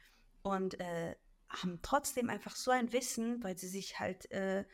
und 0.43 0.79
äh, 0.81 1.15
haben 1.49 1.81
trotzdem 1.83 2.31
einfach 2.31 2.57
so 2.57 2.71
ein 2.71 2.93
Wissen, 2.93 3.43
weil 3.45 3.59
sie 3.59 3.69
sich 3.69 4.01
halt, 4.01 4.31
äh, 4.31 4.65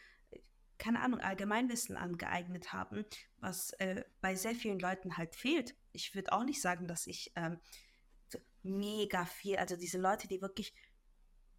keine 0.79 1.01
Ahnung, 1.01 1.21
Allgemeinwissen 1.21 1.97
angeeignet 1.97 2.73
haben, 2.73 3.05
was 3.39 3.73
äh, 3.75 4.05
bei 4.21 4.37
sehr 4.37 4.55
vielen 4.55 4.79
Leuten 4.79 5.17
halt 5.17 5.35
fehlt. 5.35 5.75
Ich 5.93 6.15
würde 6.15 6.33
auch 6.33 6.45
nicht 6.45 6.61
sagen, 6.61 6.87
dass 6.87 7.09
ich 7.09 7.33
ähm, 7.35 7.59
mega 8.63 9.25
viel, 9.25 9.57
also 9.57 9.77
diese 9.77 9.99
Leute, 9.99 10.29
die 10.29 10.41
wirklich 10.41 10.73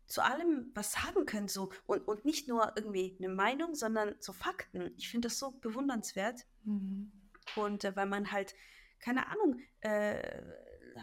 zu 0.09 0.23
allem 0.23 0.71
was 0.73 0.91
sagen 0.91 1.25
können 1.25 1.47
so 1.47 1.71
und, 1.85 2.01
und 2.07 2.25
nicht 2.25 2.47
nur 2.47 2.73
irgendwie 2.75 3.15
eine 3.19 3.29
Meinung, 3.29 3.75
sondern 3.75 4.15
so 4.19 4.33
Fakten. 4.33 4.91
Ich 4.97 5.09
finde 5.09 5.27
das 5.27 5.37
so 5.37 5.51
bewundernswert. 5.51 6.45
Mhm. 6.63 7.11
Und 7.55 7.83
äh, 7.83 7.95
weil 7.95 8.07
man 8.07 8.31
halt, 8.31 8.55
keine 8.99 9.27
Ahnung, 9.27 9.59
äh, 9.81 10.41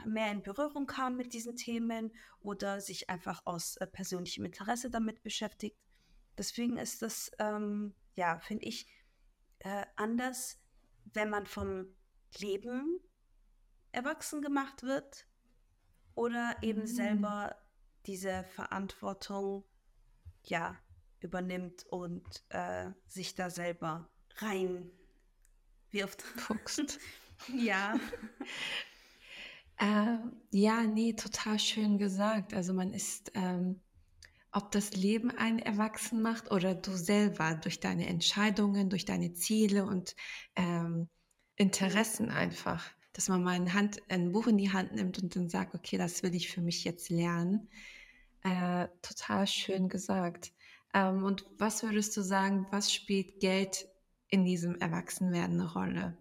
mehr 0.05 0.31
in 0.31 0.42
Berührung 0.42 0.87
kam 0.87 1.16
mit 1.16 1.33
diesen 1.33 1.57
Themen 1.57 2.12
oder 2.40 2.81
sich 2.81 3.09
einfach 3.09 3.42
aus 3.47 3.77
äh, 3.79 3.87
persönlichem 3.87 4.45
Interesse 4.45 4.90
damit 4.90 5.23
beschäftigt. 5.23 5.79
Deswegen 6.37 6.77
ist 6.77 7.03
das, 7.03 7.31
ähm, 7.38 7.95
ja, 8.16 8.40
finde 8.40 8.66
ich, 8.66 8.87
äh, 9.61 9.87
anders, 9.95 10.61
wenn 11.14 11.31
man 11.31 11.47
vom 11.47 11.87
Leben 12.38 13.01
erwachsen 13.92 14.42
gemacht 14.42 14.83
wird 14.83 15.27
oder 16.14 16.57
eben 16.62 16.83
mhm. 16.83 16.87
selber 16.87 17.57
diese 18.07 18.45
Verantwortung 18.55 19.64
ja 20.45 20.77
übernimmt 21.21 21.85
und 21.87 22.45
äh, 22.51 22.90
sich 23.07 23.35
da 23.35 23.51
selber 23.51 24.09
rein 24.37 24.90
wirft. 25.90 26.23
Fuchst. 26.23 26.99
ja. 27.55 27.99
äh, 29.79 30.19
ja, 30.51 30.83
nee, 30.83 31.14
total 31.14 31.59
schön 31.59 31.99
gesagt. 31.99 32.55
Also 32.55 32.75
man 32.75 32.92
ist, 32.92 33.33
ähm, 33.35 33.81
ob 34.53 34.71
das 34.71 34.92
Leben 34.92 35.31
einen 35.31 35.59
erwachsen 35.59 36.23
macht 36.23 36.51
oder 36.51 36.75
du 36.75 36.92
selber 36.92 37.55
durch 37.55 37.81
deine 37.81 38.07
Entscheidungen, 38.07 38.88
durch 38.88 39.05
deine 39.05 39.33
Ziele 39.33 39.85
und 39.85 40.14
ähm, 40.55 41.09
Interessen 41.57 42.31
einfach, 42.31 42.85
dass 43.14 43.29
man 43.29 43.42
mal 43.42 43.53
ein, 43.53 43.73
Hand, 43.73 44.03
ein 44.11 44.33
Buch 44.33 44.47
in 44.47 44.59
die 44.59 44.73
Hand 44.73 44.92
nimmt 44.92 45.23
und 45.23 45.35
dann 45.35 45.49
sagt, 45.49 45.75
okay, 45.75 45.97
das 45.97 46.23
will 46.23 46.35
ich 46.35 46.51
für 46.51 46.61
mich 46.61 46.85
jetzt 46.85 47.09
lernen. 47.09 47.69
Äh, 48.47 48.87
total 49.03 49.45
schön 49.49 49.89
gesagt. 49.89 50.53
Ähm, 50.95 51.25
und 51.25 51.45
was 51.59 51.83
würdest 51.83 52.17
du 52.17 52.23
sagen, 52.23 52.69
was 52.71 52.93
spielt 52.93 53.41
Geld 53.41 53.89
in 54.29 54.45
diesem 54.45 54.77
Erwachsenwerden 54.77 55.61
eine 55.61 55.73
Rolle? 55.73 56.17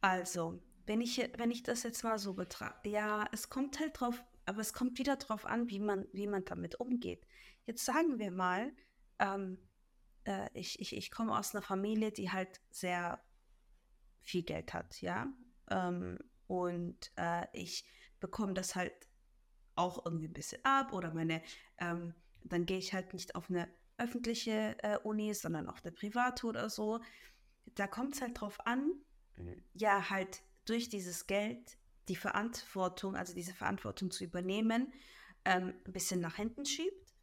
Also, 0.00 0.62
wenn 0.86 1.02
ich, 1.02 1.18
wenn 1.36 1.50
ich 1.50 1.62
das 1.62 1.82
jetzt 1.82 2.02
mal 2.02 2.18
so 2.18 2.32
betrachte, 2.32 2.88
ja, 2.88 3.28
es 3.30 3.50
kommt 3.50 3.78
halt 3.78 4.00
drauf, 4.00 4.24
aber 4.46 4.62
es 4.62 4.72
kommt 4.72 4.98
wieder 4.98 5.16
drauf 5.16 5.44
an, 5.44 5.68
wie 5.68 5.80
man, 5.80 6.06
wie 6.14 6.26
man 6.26 6.46
damit 6.46 6.80
umgeht. 6.80 7.26
Jetzt 7.66 7.84
sagen 7.84 8.18
wir 8.18 8.30
mal, 8.30 8.72
ähm, 9.18 9.58
äh, 10.24 10.48
ich, 10.54 10.80
ich, 10.80 10.96
ich 10.96 11.10
komme 11.10 11.38
aus 11.38 11.54
einer 11.54 11.60
Familie, 11.60 12.10
die 12.10 12.30
halt 12.30 12.62
sehr 12.70 13.22
viel 14.22 14.44
Geld 14.44 14.72
hat, 14.72 15.02
ja. 15.02 15.26
Ähm, 15.70 16.18
und 16.46 17.12
äh, 17.16 17.44
ich 17.52 17.84
bekomme 18.18 18.54
das 18.54 18.74
halt 18.74 18.94
auch 19.78 20.04
irgendwie 20.04 20.28
ein 20.28 20.32
bisschen 20.32 20.64
ab 20.64 20.92
oder 20.92 21.12
meine, 21.14 21.42
ähm, 21.78 22.14
dann 22.44 22.66
gehe 22.66 22.78
ich 22.78 22.92
halt 22.92 23.12
nicht 23.12 23.34
auf 23.34 23.50
eine 23.50 23.68
öffentliche 23.96 24.76
äh, 24.82 24.98
Uni, 24.98 25.34
sondern 25.34 25.68
auf 25.68 25.84
eine 25.84 25.92
private 25.92 26.46
oder 26.46 26.70
so. 26.70 27.00
Da 27.74 27.86
kommt 27.86 28.14
es 28.14 28.22
halt 28.22 28.40
drauf 28.40 28.58
an, 28.66 28.92
mhm. 29.36 29.62
ja, 29.74 30.10
halt 30.10 30.42
durch 30.64 30.88
dieses 30.88 31.26
Geld 31.26 31.78
die 32.08 32.16
Verantwortung, 32.16 33.16
also 33.16 33.34
diese 33.34 33.54
Verantwortung 33.54 34.10
zu 34.10 34.24
übernehmen, 34.24 34.92
ähm, 35.44 35.74
ein 35.86 35.92
bisschen 35.92 36.20
nach 36.20 36.36
hinten 36.36 36.64
schiebt 36.64 37.14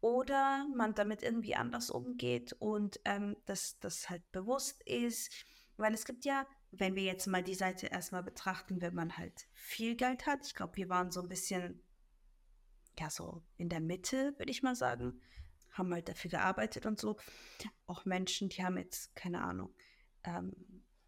oder 0.00 0.66
man 0.74 0.94
damit 0.94 1.22
irgendwie 1.22 1.54
anders 1.54 1.90
umgeht 1.90 2.52
und 2.58 3.00
ähm, 3.04 3.36
dass 3.46 3.78
das 3.80 4.10
halt 4.10 4.30
bewusst 4.32 4.82
ist. 4.82 5.32
Weil 5.76 5.94
es 5.94 6.04
gibt 6.04 6.24
ja, 6.24 6.46
wenn 6.72 6.94
wir 6.94 7.04
jetzt 7.04 7.26
mal 7.26 7.42
die 7.42 7.54
Seite 7.54 7.86
erstmal 7.86 8.22
betrachten, 8.22 8.80
wenn 8.80 8.94
man 8.94 9.16
halt 9.16 9.48
viel 9.52 9.96
Geld 9.96 10.26
hat, 10.26 10.46
ich 10.46 10.54
glaube, 10.54 10.76
wir 10.76 10.88
waren 10.88 11.10
so 11.10 11.22
ein 11.22 11.28
bisschen, 11.28 11.80
ja, 12.98 13.10
so 13.10 13.42
in 13.56 13.68
der 13.68 13.80
Mitte, 13.80 14.34
würde 14.38 14.50
ich 14.50 14.62
mal 14.62 14.74
sagen, 14.74 15.20
haben 15.72 15.92
halt 15.92 16.08
dafür 16.08 16.30
gearbeitet 16.30 16.86
und 16.86 17.00
so. 17.00 17.16
Auch 17.86 18.04
Menschen, 18.04 18.48
die 18.48 18.64
haben 18.64 18.78
jetzt, 18.78 19.14
keine 19.16 19.42
Ahnung, 19.42 19.74
ähm, 20.24 20.52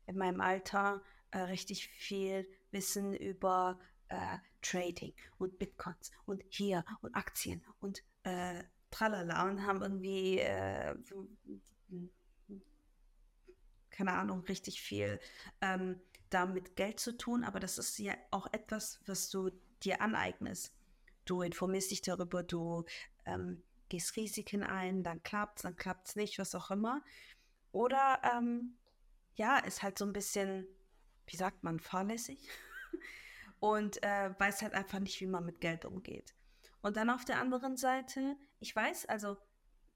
in 0.07 0.17
meinem 0.17 0.41
Alter 0.41 1.03
äh, 1.31 1.39
richtig 1.39 1.89
viel 1.89 2.49
Wissen 2.71 3.15
über 3.15 3.79
äh, 4.09 4.39
Trading 4.63 5.15
und 5.39 5.59
Bitcoins 5.59 6.11
und 6.25 6.43
hier 6.49 6.85
und 7.01 7.15
Aktien 7.15 7.65
und 7.81 8.03
äh, 8.25 8.63
tralala 8.91 9.49
und 9.49 9.65
haben 9.65 9.83
irgendwie, 9.83 10.39
äh, 10.39 10.95
keine 13.91 14.13
Ahnung, 14.13 14.41
richtig 14.45 14.81
viel 14.81 15.21
ähm, 15.61 16.01
damit 16.31 16.77
Geld 16.77 17.01
zu 17.01 17.17
tun. 17.17 17.45
Aber 17.45 17.61
das 17.61 17.79
ist 17.79 17.99
ja 17.99 18.15
auch 18.31 18.47
etwas, 18.53 19.01
was 19.07 19.31
du 19.31 19.51
dir 19.83 20.01
aneignest. 20.01 20.76
Du 21.27 21.43
informierst 21.43 21.91
dich 21.91 22.01
darüber, 22.01 22.43
du 22.43 22.85
ähm, 23.27 23.63
gehst 23.89 24.17
Risiken 24.17 24.63
ein, 24.63 25.03
dann 25.03 25.23
klappt 25.23 25.59
es, 25.59 25.63
dann 25.63 25.77
klappt 25.77 26.09
es 26.09 26.17
nicht, 26.17 26.39
was 26.39 26.55
auch 26.55 26.71
immer. 26.71 27.03
Oder 27.73 28.21
ähm, 28.25 28.77
ja, 29.35 29.59
ist 29.59 29.83
halt 29.83 29.99
so 29.99 30.07
ein 30.07 30.13
bisschen, 30.13 30.67
wie 31.27 31.37
sagt 31.37 31.63
man, 31.63 31.79
fahrlässig 31.79 32.49
und 33.61 34.03
äh, 34.03 34.31
weiß 34.39 34.63
halt 34.63 34.75
einfach 34.75 34.99
nicht, 34.99 35.21
wie 35.21 35.27
man 35.27 35.45
mit 35.45 35.61
Geld 35.61 35.85
umgeht. 35.85 36.35
Und 36.81 36.97
dann 36.97 37.11
auf 37.11 37.25
der 37.25 37.41
anderen 37.41 37.77
Seite, 37.77 38.37
ich 38.61 38.75
weiß, 38.75 39.07
also 39.07 39.37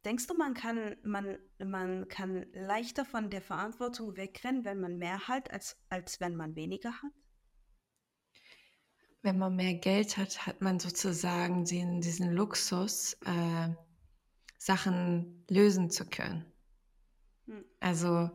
denkst 0.04 0.26
du, 0.26 0.34
man 0.34 0.54
kann, 0.54 0.96
man, 1.02 1.38
man 1.58 2.08
kann 2.08 2.46
leichter 2.52 3.04
von 3.04 3.30
der 3.30 3.42
Verantwortung 3.42 4.16
wegrennen, 4.16 4.64
wenn 4.64 4.80
man 4.80 4.96
mehr 4.96 5.28
hat, 5.28 5.50
als, 5.52 5.76
als 5.88 6.20
wenn 6.20 6.36
man 6.36 6.56
weniger 6.56 6.92
hat? 6.92 7.12
Wenn 9.22 9.38
man 9.38 9.56
mehr 9.56 9.74
Geld 9.74 10.16
hat, 10.16 10.46
hat 10.46 10.62
man 10.62 10.80
sozusagen 10.80 11.64
den, 11.64 12.00
diesen 12.00 12.32
Luxus, 12.32 13.14
äh, 13.26 13.68
Sachen 14.56 15.44
lösen 15.48 15.90
zu 15.90 16.06
können. 16.06 16.44
Hm. 17.46 17.64
Also 17.80 18.30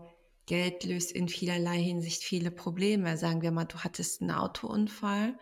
Geld 0.46 0.84
löst 0.84 1.12
in 1.12 1.28
vielerlei 1.28 1.82
Hinsicht 1.82 2.24
viele 2.24 2.52
Probleme. 2.52 3.18
Sagen 3.18 3.42
wir 3.42 3.52
mal, 3.52 3.66
du 3.66 3.78
hattest 3.80 4.22
einen 4.22 4.32
Autounfall, 4.32 5.38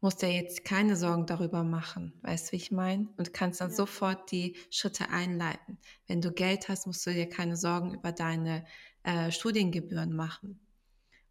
musst 0.00 0.22
dir 0.22 0.30
jetzt 0.32 0.64
keine 0.64 0.96
Sorgen 0.96 1.26
darüber 1.26 1.62
machen, 1.62 2.12
weißt 2.22 2.48
du, 2.48 2.52
wie 2.52 2.56
ich 2.56 2.70
meine? 2.70 3.08
Und 3.16 3.32
kannst 3.32 3.60
dann 3.60 3.70
ja. 3.70 3.76
sofort 3.76 4.30
die 4.30 4.56
Schritte 4.70 5.08
einleiten. 5.08 5.78
Wenn 6.06 6.20
du 6.20 6.32
Geld 6.32 6.68
hast, 6.68 6.86
musst 6.86 7.06
du 7.06 7.12
dir 7.12 7.28
keine 7.28 7.56
Sorgen 7.56 7.94
über 7.94 8.12
deine 8.12 8.66
äh, 9.02 9.30
Studiengebühren 9.30 10.14
machen. 10.14 10.60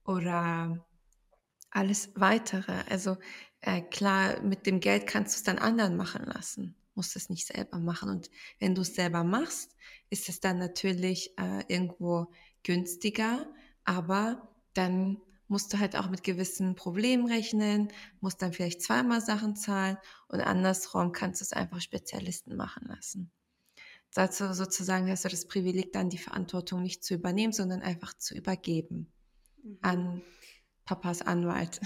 Oder 0.06 0.84
alles 1.74 2.12
weitere. 2.16 2.84
Also 2.90 3.18
äh, 3.62 3.82
klar, 3.82 4.42
mit 4.42 4.66
dem 4.66 4.80
Geld 4.80 5.08
kannst 5.08 5.36
du 5.36 5.38
es 5.38 5.44
dann 5.44 5.58
anderen 5.58 5.98
machen 5.98 6.26
lassen 6.26 6.76
musst 6.96 7.16
es 7.16 7.30
nicht 7.30 7.48
selber 7.48 7.80
machen. 7.80 8.10
Und 8.10 8.30
wenn 8.60 8.76
du 8.76 8.82
es 8.82 8.96
selber 8.96 9.24
machst, 9.24 9.76
ist 10.10 10.30
es 10.30 10.40
dann 10.40 10.58
natürlich 10.60 11.38
äh, 11.38 11.64
irgendwo 11.68 12.28
günstiger, 12.64 13.48
aber 13.84 14.50
dann 14.74 15.22
musst 15.48 15.74
du 15.74 15.80
halt 15.80 15.96
auch 15.96 16.10
mit 16.10 16.24
gewissen 16.24 16.76
Problemen 16.76 17.28
rechnen, 17.28 17.90
musst 18.22 18.42
dann 18.42 18.54
vielleicht 18.54 18.82
zweimal 18.82 19.22
Sachen 19.22 19.56
zahlen 19.56 19.98
und 20.28 20.40
andersrum 20.40 21.12
kannst 21.12 21.42
du 21.42 21.44
es 21.44 21.54
einfach 21.54 21.82
Spezialisten 21.82 22.56
machen 22.56 22.88
lassen. 22.88 23.32
Dazu 24.14 24.54
sozusagen 24.54 25.10
hast 25.10 25.26
du 25.26 25.30
das 25.30 25.48
Privileg, 25.48 25.92
dann 25.92 26.10
die 26.10 26.18
Verantwortung 26.18 26.82
nicht 26.82 27.04
zu 27.04 27.16
übernehmen, 27.16 27.54
sondern 27.54 27.82
einfach 27.82 28.14
zu 28.18 28.36
übergeben 28.36 29.12
mhm. 29.62 29.78
an 29.82 30.22
Papas 30.86 31.22
Anwalt. 31.22 31.80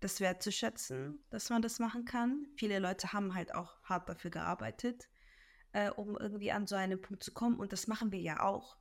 das 0.00 0.20
wertzuschätzen, 0.20 1.22
dass 1.30 1.50
man 1.50 1.62
das 1.62 1.78
machen 1.78 2.04
kann. 2.04 2.46
Viele 2.56 2.78
Leute 2.78 3.12
haben 3.12 3.34
halt 3.34 3.54
auch 3.54 3.82
hart 3.82 4.08
dafür 4.08 4.30
gearbeitet 4.30 5.08
äh, 5.72 5.90
um 5.90 6.16
irgendwie 6.16 6.52
an 6.52 6.66
so 6.66 6.76
einen 6.76 7.00
Punkt 7.00 7.22
zu 7.22 7.32
kommen. 7.32 7.58
Und 7.58 7.72
das 7.72 7.86
machen 7.86 8.12
wir 8.12 8.20
ja 8.20 8.40
auch. 8.40 8.76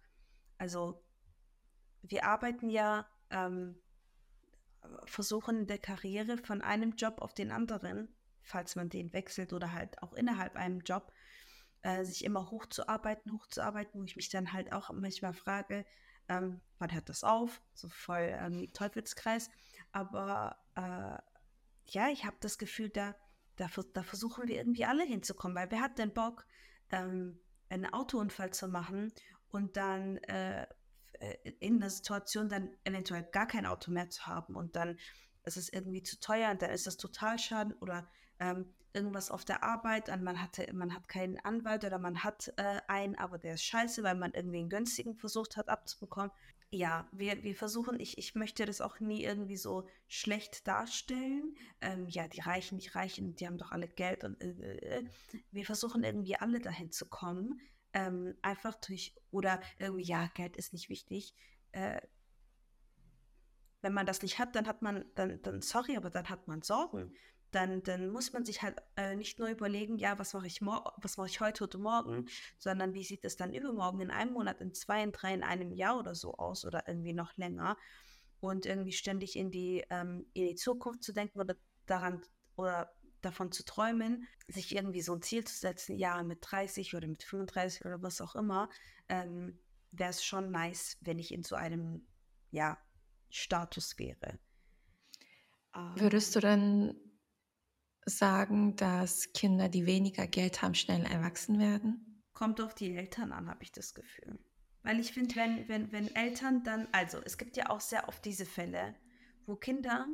Also 0.57 1.03
wir 2.01 2.25
arbeiten 2.25 2.69
ja, 2.69 3.07
ähm, 3.29 3.79
versuchen 5.05 5.61
in 5.61 5.67
der 5.67 5.77
Karriere 5.77 6.37
von 6.37 6.61
einem 6.61 6.95
Job 6.95 7.19
auf 7.19 7.33
den 7.33 7.51
anderen, 7.51 8.15
falls 8.41 8.75
man 8.75 8.89
den 8.89 9.11
wechselt 9.13 9.53
oder 9.53 9.73
halt 9.73 10.01
auch 10.01 10.13
innerhalb 10.13 10.55
einem 10.55 10.79
Job, 10.79 11.11
äh, 11.81 12.03
sich 12.05 12.23
immer 12.23 12.49
hochzuarbeiten, 12.49 13.33
hochzuarbeiten, 13.33 13.99
wo 13.99 14.03
ich 14.03 14.15
mich 14.15 14.29
dann 14.29 14.53
halt 14.53 14.71
auch 14.71 14.89
manchmal 14.91 15.33
frage, 15.33 15.85
ähm, 16.29 16.61
wann 16.77 16.93
hört 16.93 17.09
das 17.09 17.23
auf? 17.23 17.61
So 17.73 17.89
voll 17.89 18.37
ähm, 18.39 18.71
Teufelskreis. 18.73 19.49
Aber 19.91 20.57
äh, 20.75 21.17
ja, 21.91 22.09
ich 22.11 22.25
habe 22.25 22.37
das 22.39 22.57
Gefühl, 22.57 22.89
da, 22.89 23.15
da, 23.55 23.67
da, 23.93 24.03
versuchen 24.03 24.47
wir 24.47 24.55
irgendwie 24.55 24.85
alle 24.85 25.03
hinzukommen, 25.03 25.57
weil 25.57 25.71
wer 25.71 25.81
hat 25.81 25.97
denn 25.97 26.13
Bock, 26.13 26.45
ähm, 26.91 27.39
einen 27.69 27.91
Autounfall 27.91 28.51
zu 28.51 28.67
machen 28.67 29.11
und 29.49 29.77
dann 29.77 30.17
äh, 30.17 30.65
äh, 31.19 31.51
in 31.59 31.79
der 31.79 31.89
Situation 31.89 32.49
dann 32.49 32.75
eventuell 32.83 33.23
gar 33.23 33.47
kein 33.47 33.65
Auto 33.65 33.91
mehr 33.91 34.09
zu 34.09 34.25
haben 34.25 34.55
und 34.55 34.75
dann 34.75 34.97
ist 35.43 35.57
es 35.57 35.71
irgendwie 35.71 36.03
zu 36.03 36.19
teuer 36.19 36.51
und 36.51 36.61
dann 36.61 36.71
ist 36.71 36.87
das 36.87 36.97
total 36.97 37.39
schaden 37.39 37.73
oder 37.73 38.09
ähm, 38.39 38.73
irgendwas 38.93 39.29
auf 39.29 39.45
der 39.45 39.63
Arbeit 39.63 40.09
und 40.09 40.23
man 40.23 40.41
hatte, 40.41 40.71
man 40.73 40.93
hat 40.93 41.07
keinen 41.07 41.39
Anwalt 41.39 41.83
oder 41.85 41.99
man 41.99 42.23
hat 42.23 42.51
äh, 42.57 42.81
einen, 42.87 43.15
aber 43.15 43.37
der 43.37 43.53
ist 43.53 43.63
scheiße, 43.63 44.03
weil 44.03 44.15
man 44.15 44.33
irgendwie 44.33 44.59
einen 44.59 44.69
günstigen 44.69 45.15
versucht 45.15 45.57
hat 45.57 45.69
abzubekommen 45.69 46.31
ja, 46.71 47.07
wir, 47.11 47.43
wir 47.43 47.55
versuchen, 47.55 47.99
ich, 47.99 48.17
ich 48.19 48.35
möchte 48.35 48.65
das 48.65 48.79
auch 48.79 48.99
nie 48.99 49.23
irgendwie 49.23 49.57
so 49.57 49.87
schlecht 50.07 50.67
darstellen. 50.67 51.55
Ähm, 51.81 52.07
ja, 52.07 52.27
die 52.27 52.41
Reichen, 52.41 52.77
die 52.77 52.89
Reichen, 52.89 53.35
die 53.35 53.47
haben 53.47 53.57
doch 53.57 53.71
alle 53.71 53.87
Geld 53.87 54.23
und 54.23 54.39
äh, 54.41 54.51
äh, 54.51 54.99
äh. 54.99 55.09
wir 55.51 55.65
versuchen 55.65 56.03
irgendwie 56.03 56.35
alle 56.35 56.59
dahin 56.59 56.91
zu 56.91 57.07
kommen. 57.07 57.59
Ähm, 57.93 58.35
einfach 58.43 58.75
durch, 58.75 59.15
oder 59.31 59.59
irgendwie, 59.79 60.03
ja, 60.03 60.27
Geld 60.35 60.57
ist 60.57 60.73
nicht 60.73 60.89
wichtig. 60.89 61.33
Äh, 61.71 62.01
wenn 63.81 63.93
man 63.93 64.05
das 64.05 64.21
nicht 64.21 64.37
hat, 64.37 64.55
dann 64.55 64.67
hat 64.67 64.83
man, 64.83 65.05
dann, 65.15 65.41
dann, 65.41 65.61
sorry, 65.63 65.97
aber 65.97 66.11
dann 66.11 66.29
hat 66.29 66.47
man 66.47 66.61
Sorgen 66.61 67.15
dann, 67.51 67.81
dann 67.83 68.09
muss 68.09 68.33
man 68.33 68.45
sich 68.45 68.61
halt 68.61 68.77
äh, 68.95 69.15
nicht 69.15 69.39
nur 69.39 69.49
überlegen, 69.49 69.97
ja, 69.97 70.19
was 70.19 70.33
mache 70.33 70.47
ich 70.47 70.61
was 70.61 71.17
mache 71.17 71.27
ich 71.27 71.39
heute 71.39 71.63
oder 71.63 71.79
morgen, 71.79 72.27
sondern 72.57 72.93
wie 72.93 73.03
sieht 73.03 73.25
es 73.25 73.35
dann 73.35 73.53
übermorgen 73.53 74.01
in 74.01 74.11
einem 74.11 74.33
Monat, 74.33 74.61
in 74.61 74.73
zwei, 74.73 75.03
in 75.03 75.11
drei, 75.11 75.33
in 75.33 75.43
einem 75.43 75.71
Jahr 75.73 75.97
oder 75.97 76.15
so 76.15 76.33
aus 76.35 76.65
oder 76.65 76.87
irgendwie 76.87 77.13
noch 77.13 77.35
länger? 77.37 77.77
Und 78.39 78.65
irgendwie 78.65 78.93
ständig 78.93 79.35
in 79.35 79.51
die, 79.51 79.83
ähm, 79.89 80.25
in 80.33 80.47
die 80.47 80.55
Zukunft 80.55 81.03
zu 81.03 81.11
denken 81.11 81.39
oder 81.39 81.55
daran 81.85 82.21
oder 82.55 82.93
davon 83.21 83.51
zu 83.51 83.65
träumen, 83.65 84.27
sich 84.47 84.73
irgendwie 84.73 85.01
so 85.01 85.13
ein 85.13 85.21
Ziel 85.21 85.43
zu 85.43 85.57
setzen, 85.57 85.97
ja, 85.97 86.23
mit 86.23 86.39
30 86.41 86.95
oder 86.95 87.07
mit 87.07 87.23
35 87.23 87.83
oder 87.85 88.01
was 88.01 88.21
auch 88.21 88.35
immer, 88.35 88.69
ähm, 89.09 89.59
wäre 89.91 90.11
es 90.11 90.23
schon 90.23 90.51
nice, 90.51 90.97
wenn 91.01 91.19
ich 91.19 91.33
in 91.33 91.43
so 91.43 91.55
einem, 91.55 92.07
ja, 92.51 92.77
Status 93.29 93.97
wäre. 93.99 94.39
Würdest 95.95 96.35
du 96.35 96.39
dann 96.39 96.95
sagen, 98.05 98.75
dass 98.75 99.31
Kinder, 99.33 99.69
die 99.69 99.85
weniger 99.85 100.27
Geld 100.27 100.61
haben, 100.61 100.75
schnell 100.75 101.05
erwachsen 101.05 101.59
werden? 101.59 102.23
Kommt 102.33 102.61
auf 102.61 102.73
die 102.73 102.95
Eltern 102.95 103.31
an, 103.31 103.49
habe 103.49 103.63
ich 103.63 103.71
das 103.71 103.93
Gefühl. 103.93 104.39
Weil 104.83 104.99
ich 104.99 105.11
finde, 105.11 105.35
wenn, 105.35 105.67
wenn, 105.67 105.91
wenn 105.91 106.15
Eltern 106.15 106.63
dann, 106.63 106.87
also 106.91 107.19
es 107.25 107.37
gibt 107.37 107.57
ja 107.57 107.69
auch 107.69 107.81
sehr 107.81 108.07
oft 108.07 108.23
diese 108.23 108.45
Fälle, 108.45 108.95
wo 109.45 109.55
Kinder 109.55 110.07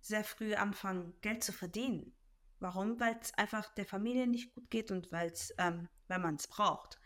sehr 0.00 0.24
früh 0.24 0.54
anfangen, 0.54 1.14
Geld 1.22 1.42
zu 1.42 1.52
verdienen. 1.52 2.12
Warum? 2.58 3.00
Weil 3.00 3.16
es 3.20 3.32
einfach 3.34 3.72
der 3.74 3.86
Familie 3.86 4.26
nicht 4.26 4.54
gut 4.54 4.70
geht 4.70 4.90
und 4.90 5.10
weil's, 5.12 5.54
ähm, 5.58 5.88
weil 6.08 6.18
man 6.18 6.34
es 6.34 6.46
braucht. 6.46 7.00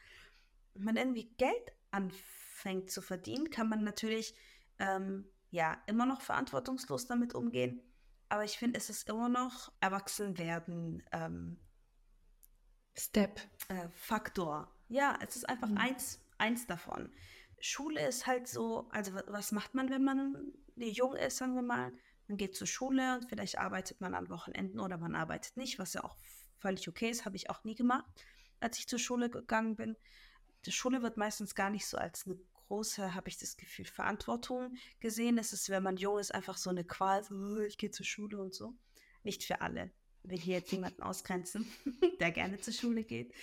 Wenn 0.74 0.85
man 0.85 0.96
irgendwie 0.96 1.33
Geld 1.37 1.72
anfängt 1.92 2.90
zu 2.90 3.02
verdienen, 3.02 3.50
kann 3.50 3.68
man 3.68 3.85
natürlich 3.85 4.35
ähm, 4.80 5.26
ja 5.50 5.80
immer 5.87 6.07
noch 6.07 6.22
verantwortungslos 6.22 7.07
damit 7.07 7.35
umgehen 7.35 7.80
aber 8.34 8.44
ich 8.44 8.58
finde, 8.58 8.78
es 8.78 8.90
ist 8.90 9.08
immer 9.08 9.28
noch 9.28 9.70
Erwachsenwerden. 9.80 11.04
Ähm, 11.12 11.56
Step. 12.98 13.40
Äh, 13.68 13.88
Faktor. 13.90 14.74
Ja, 14.88 15.16
es 15.22 15.36
ist 15.36 15.48
einfach 15.48 15.68
mhm. 15.68 15.78
eins, 15.78 16.20
eins 16.36 16.66
davon. 16.66 17.12
Schule 17.60 18.04
ist 18.04 18.26
halt 18.26 18.48
so, 18.48 18.88
also 18.90 19.14
was 19.28 19.52
macht 19.52 19.74
man, 19.74 19.88
wenn 19.88 20.02
man 20.02 20.52
jung 20.74 21.14
ist, 21.14 21.36
sagen 21.36 21.54
wir 21.54 21.62
mal? 21.62 21.92
Man 22.26 22.36
geht 22.36 22.56
zur 22.56 22.66
Schule 22.66 23.14
und 23.14 23.28
vielleicht 23.28 23.58
arbeitet 23.58 24.00
man 24.00 24.14
an 24.14 24.28
Wochenenden 24.28 24.80
oder 24.80 24.98
man 24.98 25.14
arbeitet 25.14 25.56
nicht, 25.56 25.78
was 25.78 25.94
ja 25.94 26.02
auch 26.02 26.16
völlig 26.58 26.88
okay 26.88 27.10
ist, 27.10 27.24
habe 27.24 27.36
ich 27.36 27.50
auch 27.50 27.62
nie 27.62 27.76
gemacht, 27.76 28.04
als 28.58 28.78
ich 28.80 28.88
zur 28.88 28.98
Schule 28.98 29.30
gegangen 29.30 29.76
bin. 29.76 29.96
Die 30.66 30.72
Schule 30.72 31.02
wird 31.02 31.16
meistens 31.18 31.54
gar 31.54 31.70
nicht 31.70 31.86
so 31.86 31.98
als 31.98 32.26
eine 32.26 32.36
große, 32.68 33.14
habe 33.14 33.29
ich 33.29 33.38
das 33.38 33.57
Gefühl, 33.57 33.85
Verantwortung 33.85 34.77
gesehen. 35.00 35.38
Es 35.38 35.53
ist, 35.53 35.68
wenn 35.68 35.83
man 35.83 35.96
jung 35.96 36.18
ist, 36.18 36.35
einfach 36.35 36.57
so 36.57 36.70
eine 36.70 36.85
Qual, 36.85 37.22
so, 37.24 37.35
oh, 37.35 37.61
ich 37.61 37.79
gehe 37.79 37.90
zur 37.90 38.07
Schule 38.07 38.40
und 38.40 38.55
so. 38.55 38.74
Nicht 39.22 39.44
für 39.44 39.61
alle. 39.61 39.90
will 40.22 40.38
hier 40.38 40.57
jetzt 40.57 40.72
niemanden 40.72 41.03
ausgrenzen, 41.03 41.66
der 42.20 42.31
gerne 42.31 42.61
zur 42.61 42.72
Schule 42.72 43.05
geht. 43.05 43.35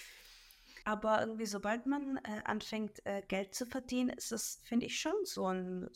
Aber 0.84 1.22
irgendwie, 1.22 1.46
sobald 1.46 1.86
man 1.86 2.18
äh, 2.18 2.42
anfängt, 2.46 3.06
äh, 3.06 3.22
Geld 3.28 3.54
zu 3.54 3.66
verdienen, 3.66 4.10
ist 4.10 4.32
das, 4.32 4.60
finde 4.64 4.88
ich, 4.88 5.00
schon 5.00 5.14
so 5.24 5.46
ein, 5.48 5.90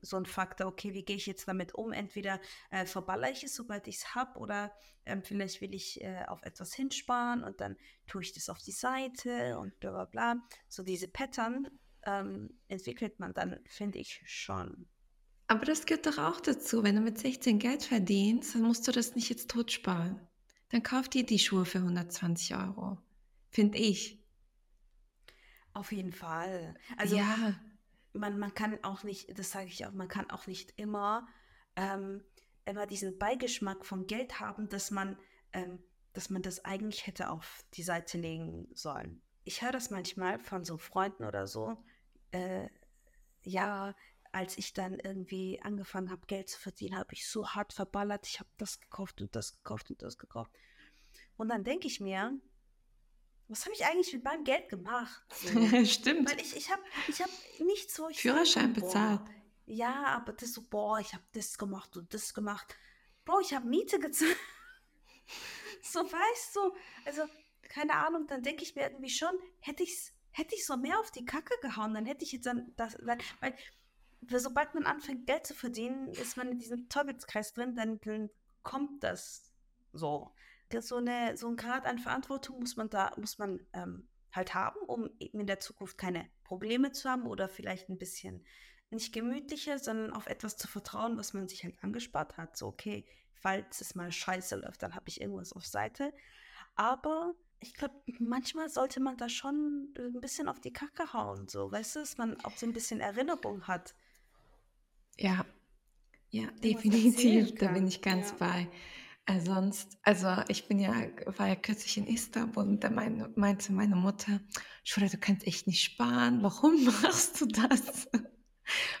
so 0.00 0.16
ein 0.16 0.26
Faktor, 0.26 0.66
okay, 0.66 0.94
wie 0.94 1.04
gehe 1.04 1.16
ich 1.16 1.26
jetzt 1.26 1.46
damit 1.46 1.74
um? 1.74 1.92
Entweder 1.92 2.40
äh, 2.70 2.86
verballere 2.86 3.32
ich 3.32 3.44
es, 3.44 3.54
sobald 3.54 3.86
ich 3.88 3.96
es 3.96 4.14
habe, 4.14 4.38
oder 4.38 4.72
ähm, 5.04 5.22
vielleicht 5.22 5.60
will 5.60 5.74
ich 5.74 6.00
äh, 6.00 6.24
auf 6.26 6.42
etwas 6.42 6.72
hinsparen 6.74 7.44
und 7.44 7.60
dann 7.60 7.76
tue 8.06 8.22
ich 8.22 8.32
das 8.32 8.48
auf 8.48 8.58
die 8.58 8.72
Seite 8.72 9.58
und 9.58 9.78
bla 9.80 9.90
bla 9.90 10.04
bla. 10.06 10.36
So 10.68 10.82
diese 10.82 11.08
Pattern 11.08 11.68
ähm, 12.04 12.50
entwickelt 12.68 13.18
man 13.20 13.32
dann, 13.34 13.60
finde 13.66 13.98
ich 13.98 14.22
schon. 14.26 14.86
Aber 15.50 15.64
das 15.64 15.84
gehört 15.84 16.06
doch 16.06 16.18
auch 16.18 16.40
dazu. 16.40 16.84
Wenn 16.84 16.94
du 16.94 17.00
mit 17.00 17.18
16 17.18 17.58
Geld 17.58 17.82
verdienst, 17.82 18.54
dann 18.54 18.62
musst 18.62 18.86
du 18.86 18.92
das 18.92 19.16
nicht 19.16 19.30
jetzt 19.30 19.50
tot 19.50 19.72
sparen. 19.72 20.20
Dann 20.68 20.84
kauf 20.84 21.08
dir 21.08 21.26
die 21.26 21.40
Schuhe 21.40 21.64
für 21.64 21.78
120 21.78 22.54
Euro. 22.54 22.98
Finde 23.48 23.78
ich. 23.78 24.24
Auf 25.72 25.90
jeden 25.90 26.12
Fall. 26.12 26.74
Also 26.96 27.16
ja. 27.16 27.54
man, 28.12 28.38
man 28.38 28.54
kann 28.54 28.78
auch 28.84 29.02
nicht, 29.02 29.36
das 29.36 29.50
sage 29.50 29.66
ich 29.66 29.84
auch, 29.86 29.92
man 29.92 30.08
kann 30.08 30.30
auch 30.30 30.46
nicht 30.46 30.72
immer, 30.76 31.26
ähm, 31.74 32.22
immer 32.64 32.86
diesen 32.86 33.18
Beigeschmack 33.18 33.84
von 33.84 34.06
Geld 34.06 34.38
haben, 34.38 34.68
dass 34.68 34.92
man, 34.92 35.18
ähm, 35.52 35.82
dass 36.12 36.30
man 36.30 36.42
das 36.42 36.64
eigentlich 36.64 37.08
hätte 37.08 37.28
auf 37.28 37.64
die 37.74 37.82
Seite 37.82 38.18
legen 38.18 38.68
sollen. 38.74 39.20
Ich 39.42 39.62
höre 39.62 39.72
das 39.72 39.90
manchmal 39.90 40.38
von 40.38 40.64
so 40.64 40.78
Freunden 40.78 41.24
oder 41.24 41.48
so. 41.48 41.82
Äh, 42.32 42.68
ja, 43.42 43.94
als 44.32 44.58
ich 44.58 44.72
dann 44.72 44.98
irgendwie 44.98 45.60
angefangen 45.62 46.10
habe, 46.10 46.26
Geld 46.26 46.48
zu 46.48 46.58
verdienen, 46.58 46.96
habe 46.96 47.12
ich 47.14 47.28
so 47.28 47.48
hart 47.48 47.72
verballert. 47.72 48.26
Ich 48.26 48.38
habe 48.38 48.50
das 48.58 48.80
gekauft 48.80 49.20
und 49.20 49.34
das 49.34 49.56
gekauft 49.56 49.90
und 49.90 50.02
das 50.02 50.18
gekauft. 50.18 50.52
Und 51.36 51.48
dann 51.48 51.64
denke 51.64 51.86
ich 51.86 52.00
mir, 52.00 52.38
was 53.48 53.64
habe 53.64 53.74
ich 53.74 53.84
eigentlich 53.84 54.12
mit 54.12 54.22
meinem 54.22 54.44
Geld 54.44 54.68
gemacht? 54.68 55.24
So. 55.34 55.48
Stimmt. 55.84 56.30
Weil 56.30 56.40
ich, 56.40 56.56
ich 56.56 56.70
habe 56.70 56.82
ich 57.08 57.20
hab 57.20 57.30
nichts, 57.58 57.98
wo 57.98 58.08
ich. 58.08 58.20
Führerschein 58.20 58.74
sage, 58.74 58.80
bezahlt. 58.80 59.20
Ja, 59.66 60.04
aber 60.04 60.32
das 60.32 60.52
so, 60.52 60.62
boah, 60.62 61.00
ich 61.00 61.12
habe 61.12 61.24
das 61.32 61.58
gemacht 61.58 61.96
und 61.96 62.12
das 62.14 62.32
gemacht. 62.34 62.76
Bro, 63.24 63.40
ich 63.40 63.52
habe 63.52 63.66
Miete 63.66 63.98
gezahlt. 63.98 64.36
so, 65.82 66.00
weißt 66.00 66.56
du, 66.56 66.76
also, 67.04 67.22
keine 67.62 67.94
Ahnung, 67.94 68.26
dann 68.28 68.42
denke 68.42 68.62
ich 68.62 68.76
mir 68.76 68.82
irgendwie 68.82 69.10
schon, 69.10 69.32
hätte 69.60 69.82
ich 69.82 69.94
es 69.94 70.12
hätte 70.32 70.54
ich 70.54 70.66
so 70.66 70.76
mehr 70.76 70.98
auf 71.00 71.10
die 71.10 71.24
Kacke 71.24 71.54
gehauen, 71.60 71.94
dann 71.94 72.06
hätte 72.06 72.24
ich 72.24 72.32
jetzt 72.32 72.46
dann 72.46 72.72
das, 72.76 72.96
weil, 73.02 73.18
weil 73.40 73.54
sobald 74.40 74.74
man 74.74 74.84
anfängt, 74.84 75.26
Geld 75.26 75.46
zu 75.46 75.54
verdienen, 75.54 76.08
ist 76.08 76.36
man 76.36 76.48
in 76.48 76.58
diesem 76.58 76.88
Teufelskreis 76.88 77.52
drin, 77.52 77.74
dann, 77.74 78.00
dann 78.00 78.30
kommt 78.62 79.02
das 79.02 79.52
so. 79.92 80.32
So, 80.72 80.96
eine, 80.98 81.36
so 81.36 81.48
ein 81.48 81.56
Grad 81.56 81.84
an 81.84 81.98
Verantwortung 81.98 82.60
muss 82.60 82.76
man 82.76 82.88
da, 82.88 83.12
muss 83.16 83.38
man 83.38 83.58
ähm, 83.72 84.08
halt 84.32 84.54
haben, 84.54 84.78
um 84.86 85.10
eben 85.18 85.40
in 85.40 85.48
der 85.48 85.58
Zukunft 85.58 85.98
keine 85.98 86.30
Probleme 86.44 86.92
zu 86.92 87.10
haben 87.10 87.26
oder 87.26 87.48
vielleicht 87.48 87.88
ein 87.88 87.98
bisschen 87.98 88.44
nicht 88.90 89.12
gemütlicher, 89.12 89.78
sondern 89.78 90.12
auf 90.12 90.26
etwas 90.26 90.56
zu 90.56 90.68
vertrauen, 90.68 91.16
was 91.16 91.32
man 91.32 91.48
sich 91.48 91.64
halt 91.64 91.82
angespart 91.82 92.36
hat. 92.36 92.56
So, 92.56 92.68
okay, 92.68 93.04
falls 93.34 93.80
es 93.80 93.94
mal 93.94 94.12
scheiße 94.12 94.56
läuft, 94.56 94.82
dann 94.82 94.94
habe 94.94 95.08
ich 95.08 95.20
irgendwas 95.20 95.52
auf 95.52 95.66
Seite. 95.66 96.12
Aber 96.74 97.34
ich 97.60 97.74
glaube, 97.74 97.94
manchmal 98.18 98.68
sollte 98.68 99.00
man 99.00 99.16
da 99.16 99.28
schon 99.28 99.92
ein 99.98 100.20
bisschen 100.20 100.48
auf 100.48 100.60
die 100.60 100.72
Kacke 100.72 101.12
hauen, 101.12 101.48
so, 101.48 101.70
weißt 101.70 101.96
du, 101.96 102.00
dass 102.00 102.18
man 102.18 102.40
auch 102.40 102.56
so 102.56 102.66
ein 102.66 102.72
bisschen 102.72 103.00
Erinnerung 103.00 103.66
hat. 103.66 103.94
Ja, 105.18 105.44
ja, 106.30 106.50
definitiv. 106.62 107.54
Da 107.56 107.72
bin 107.72 107.86
ich 107.86 108.02
ganz 108.02 108.30
ja. 108.30 108.36
bei. 108.38 108.70
Also 109.26 109.54
sonst, 109.54 109.98
also 110.02 110.42
ich 110.48 110.66
bin 110.66 110.78
ja, 110.78 110.92
war 111.26 111.48
ja 111.48 111.56
kürzlich 111.56 111.98
in 111.98 112.06
Istanbul 112.06 112.64
und 112.64 112.84
da 112.84 112.90
mein, 112.90 113.32
meinte 113.36 113.72
meine 113.72 113.94
Mutter, 113.94 114.40
Schura, 114.82 115.06
du 115.06 115.18
kannst 115.18 115.46
echt 115.46 115.66
nicht 115.66 115.82
sparen. 115.82 116.42
Warum 116.42 116.84
machst 117.02 117.40
du 117.40 117.46
das? 117.46 118.08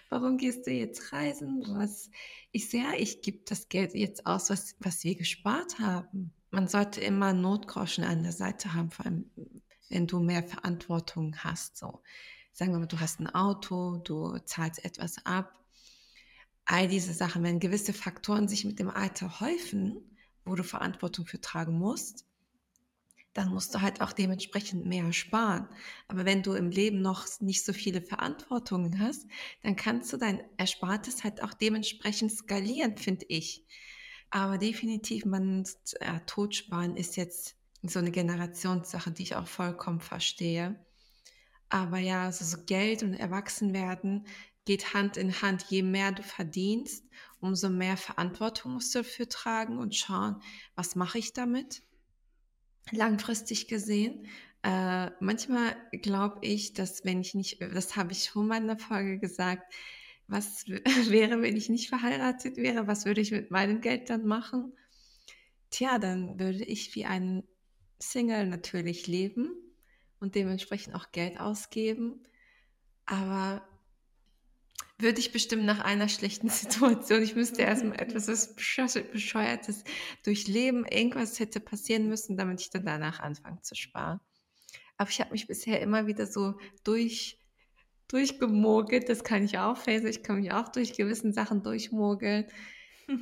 Warum 0.08 0.36
gehst 0.36 0.66
du 0.66 0.72
jetzt 0.72 1.12
reisen? 1.12 1.64
Was? 1.68 2.10
Ich 2.52 2.68
sehe, 2.68 2.96
ich 2.96 3.22
gebe 3.22 3.40
das 3.46 3.68
Geld 3.68 3.94
jetzt 3.94 4.26
aus, 4.26 4.50
was, 4.50 4.76
was 4.80 5.04
wir 5.04 5.14
gespart 5.16 5.78
haben. 5.78 6.32
Man 6.50 6.68
sollte 6.68 7.00
immer 7.00 7.32
Notgroschen 7.32 8.04
an 8.04 8.22
der 8.22 8.32
Seite 8.32 8.74
haben, 8.74 8.90
vor 8.90 9.06
allem 9.06 9.30
wenn 9.88 10.06
du 10.06 10.20
mehr 10.20 10.42
Verantwortung 10.42 11.36
hast. 11.38 11.76
So, 11.76 12.02
sagen 12.52 12.72
wir 12.72 12.78
mal, 12.78 12.86
du 12.86 13.00
hast 13.00 13.20
ein 13.20 13.28
Auto, 13.28 13.98
du 13.98 14.38
zahlst 14.38 14.84
etwas 14.84 15.24
ab 15.24 15.60
all 16.70 16.86
diese 16.86 17.12
Sachen, 17.12 17.42
wenn 17.42 17.58
gewisse 17.58 17.92
Faktoren 17.92 18.46
sich 18.46 18.64
mit 18.64 18.78
dem 18.78 18.90
Alter 18.90 19.40
häufen, 19.40 20.16
wo 20.44 20.54
du 20.54 20.62
Verantwortung 20.62 21.26
für 21.26 21.40
tragen 21.40 21.76
musst, 21.76 22.26
dann 23.32 23.48
musst 23.48 23.74
du 23.74 23.80
halt 23.80 24.00
auch 24.00 24.12
dementsprechend 24.12 24.86
mehr 24.86 25.12
sparen. 25.12 25.68
Aber 26.06 26.24
wenn 26.24 26.42
du 26.42 26.54
im 26.54 26.70
Leben 26.70 27.02
noch 27.02 27.26
nicht 27.40 27.64
so 27.64 27.72
viele 27.72 28.02
Verantwortungen 28.02 29.00
hast, 29.00 29.26
dann 29.62 29.74
kannst 29.74 30.12
du 30.12 30.16
dein 30.16 30.40
Erspartes 30.58 31.24
halt 31.24 31.42
auch 31.42 31.54
dementsprechend 31.54 32.32
skalieren, 32.32 32.96
finde 32.96 33.26
ich. 33.28 33.64
Aber 34.30 34.58
definitiv, 34.58 35.24
man 35.24 35.64
äh, 36.00 36.20
Totsparen 36.26 36.96
ist 36.96 37.16
jetzt 37.16 37.56
so 37.82 37.98
eine 37.98 38.10
Generationssache, 38.10 39.10
die 39.10 39.24
ich 39.24 39.36
auch 39.36 39.46
vollkommen 39.46 40.00
verstehe. 40.00 40.78
Aber 41.68 41.98
ja, 41.98 42.26
also 42.26 42.44
so 42.44 42.64
Geld 42.64 43.02
und 43.02 43.14
Erwachsenwerden 43.14 44.26
geht 44.64 44.94
Hand 44.94 45.16
in 45.16 45.42
Hand. 45.42 45.64
Je 45.68 45.82
mehr 45.82 46.12
du 46.12 46.22
verdienst, 46.22 47.04
umso 47.40 47.70
mehr 47.70 47.96
Verantwortung 47.96 48.74
musst 48.74 48.94
du 48.94 49.00
dafür 49.00 49.28
tragen 49.28 49.78
und 49.78 49.94
schauen, 49.94 50.42
was 50.74 50.94
mache 50.94 51.18
ich 51.18 51.32
damit? 51.32 51.82
Langfristig 52.90 53.68
gesehen. 53.68 54.26
Äh, 54.62 55.10
manchmal 55.20 55.74
glaube 55.90 56.38
ich, 56.42 56.74
dass 56.74 57.04
wenn 57.04 57.20
ich 57.20 57.34
nicht, 57.34 57.60
das 57.60 57.96
habe 57.96 58.12
ich 58.12 58.24
schon 58.24 58.46
mal 58.46 58.58
in 58.58 58.66
der 58.66 58.78
Folge 58.78 59.18
gesagt, 59.18 59.72
was 60.30 60.66
wäre, 61.10 61.42
wenn 61.42 61.56
ich 61.56 61.68
nicht 61.68 61.88
verheiratet 61.88 62.56
wäre? 62.56 62.86
Was 62.86 63.04
würde 63.04 63.20
ich 63.20 63.30
mit 63.30 63.50
meinem 63.50 63.80
Geld 63.80 64.10
dann 64.10 64.26
machen? 64.26 64.72
Tja, 65.70 65.98
dann 65.98 66.38
würde 66.38 66.64
ich 66.64 66.94
wie 66.94 67.04
ein 67.04 67.44
Single 67.98 68.46
natürlich 68.46 69.06
leben 69.06 69.50
und 70.18 70.34
dementsprechend 70.34 70.94
auch 70.94 71.12
Geld 71.12 71.38
ausgeben. 71.38 72.22
Aber 73.06 73.66
würde 74.98 75.20
ich 75.20 75.32
bestimmt 75.32 75.64
nach 75.64 75.80
einer 75.80 76.08
schlechten 76.08 76.48
Situation, 76.50 77.22
ich 77.22 77.34
müsste 77.34 77.62
erstmal 77.62 78.00
etwas 78.00 78.54
Bescheuertes 78.54 79.84
durchleben, 80.22 80.84
irgendwas 80.84 81.38
hätte 81.40 81.60
passieren 81.60 82.08
müssen, 82.08 82.36
damit 82.36 82.60
ich 82.60 82.70
dann 82.70 82.84
danach 82.84 83.20
anfange 83.20 83.62
zu 83.62 83.74
sparen. 83.74 84.20
Aber 84.96 85.08
ich 85.08 85.20
habe 85.20 85.32
mich 85.32 85.46
bisher 85.46 85.80
immer 85.80 86.06
wieder 86.06 86.26
so 86.26 86.58
durch, 86.84 87.39
durchgemogelt, 88.12 89.08
das 89.08 89.24
kann 89.24 89.44
ich 89.44 89.58
auch, 89.58 89.76
Faser, 89.76 90.08
ich 90.08 90.22
kann 90.22 90.40
mich 90.40 90.52
auch 90.52 90.68
durch 90.68 90.94
gewissen 90.94 91.32
Sachen 91.32 91.62
durchmogeln. 91.62 92.46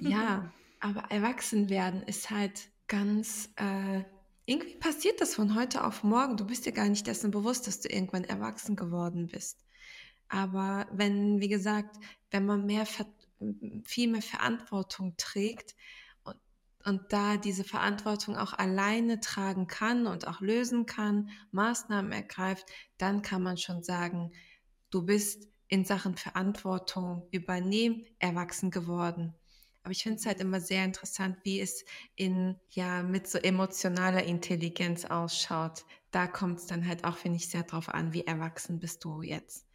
ja, 0.01 0.53
aber 0.81 1.11
erwachsen 1.11 1.69
werden 1.69 2.03
ist 2.03 2.31
halt 2.31 2.71
ganz, 2.87 3.51
äh, 3.57 4.03
irgendwie 4.47 4.77
passiert 4.77 5.21
das 5.21 5.35
von 5.35 5.55
heute 5.55 5.85
auf 5.85 6.03
morgen. 6.05 6.37
Du 6.37 6.47
bist 6.47 6.65
dir 6.65 6.73
gar 6.73 6.89
nicht 6.89 7.07
dessen 7.07 7.31
bewusst, 7.31 7.67
dass 7.67 7.81
du 7.81 7.89
irgendwann 7.89 8.25
erwachsen 8.25 8.77
geworden 8.77 9.29
bist. 9.31 9.65
Aber 10.29 10.87
wenn, 10.91 11.41
wie 11.41 11.49
gesagt, 11.49 11.97
wenn 12.31 12.47
man 12.47 12.65
mehr, 12.65 12.87
viel 13.85 14.09
mehr 14.09 14.23
Verantwortung 14.23 15.15
trägt 15.17 15.75
und, 16.25 16.37
und 16.85 17.13
da 17.13 17.37
diese 17.37 17.65
Verantwortung 17.65 18.37
auch 18.37 18.55
alleine 18.55 19.21
tragen 19.21 19.67
kann 19.67 20.07
und 20.07 20.27
auch 20.27 20.41
lösen 20.41 20.87
kann, 20.87 21.31
Maßnahmen 21.51 22.13
ergreift, 22.13 22.67
dann 22.97 23.21
kann 23.23 23.43
man 23.43 23.59
schon 23.59 23.83
sagen, 23.83 24.33
du 24.91 25.03
bist 25.05 25.49
in 25.69 25.85
Sachen 25.85 26.17
Verantwortung 26.17 27.27
übernehmen, 27.31 28.07
erwachsen 28.19 28.71
geworden. 28.71 29.35
Aber 29.83 29.93
ich 29.93 30.03
finde 30.03 30.19
es 30.19 30.27
halt 30.27 30.41
immer 30.41 30.61
sehr 30.61 30.85
interessant, 30.85 31.37
wie 31.45 31.61
es 31.61 31.85
in, 32.15 32.57
ja, 32.71 33.03
mit 33.03 33.27
so 33.27 33.39
emotionaler 33.39 34.25
Intelligenz 34.25 35.05
ausschaut. 35.05 35.85
Da 36.11 36.27
kommt 36.27 36.59
es 36.59 36.67
dann 36.67 36.87
halt 36.87 37.05
auch, 37.05 37.17
finde 37.17 37.37
ich, 37.37 37.49
sehr 37.49 37.63
drauf 37.63 37.89
an, 37.89 38.13
wie 38.13 38.27
erwachsen 38.27 38.81
bist 38.81 39.05
du 39.05 39.23
jetzt 39.23 39.69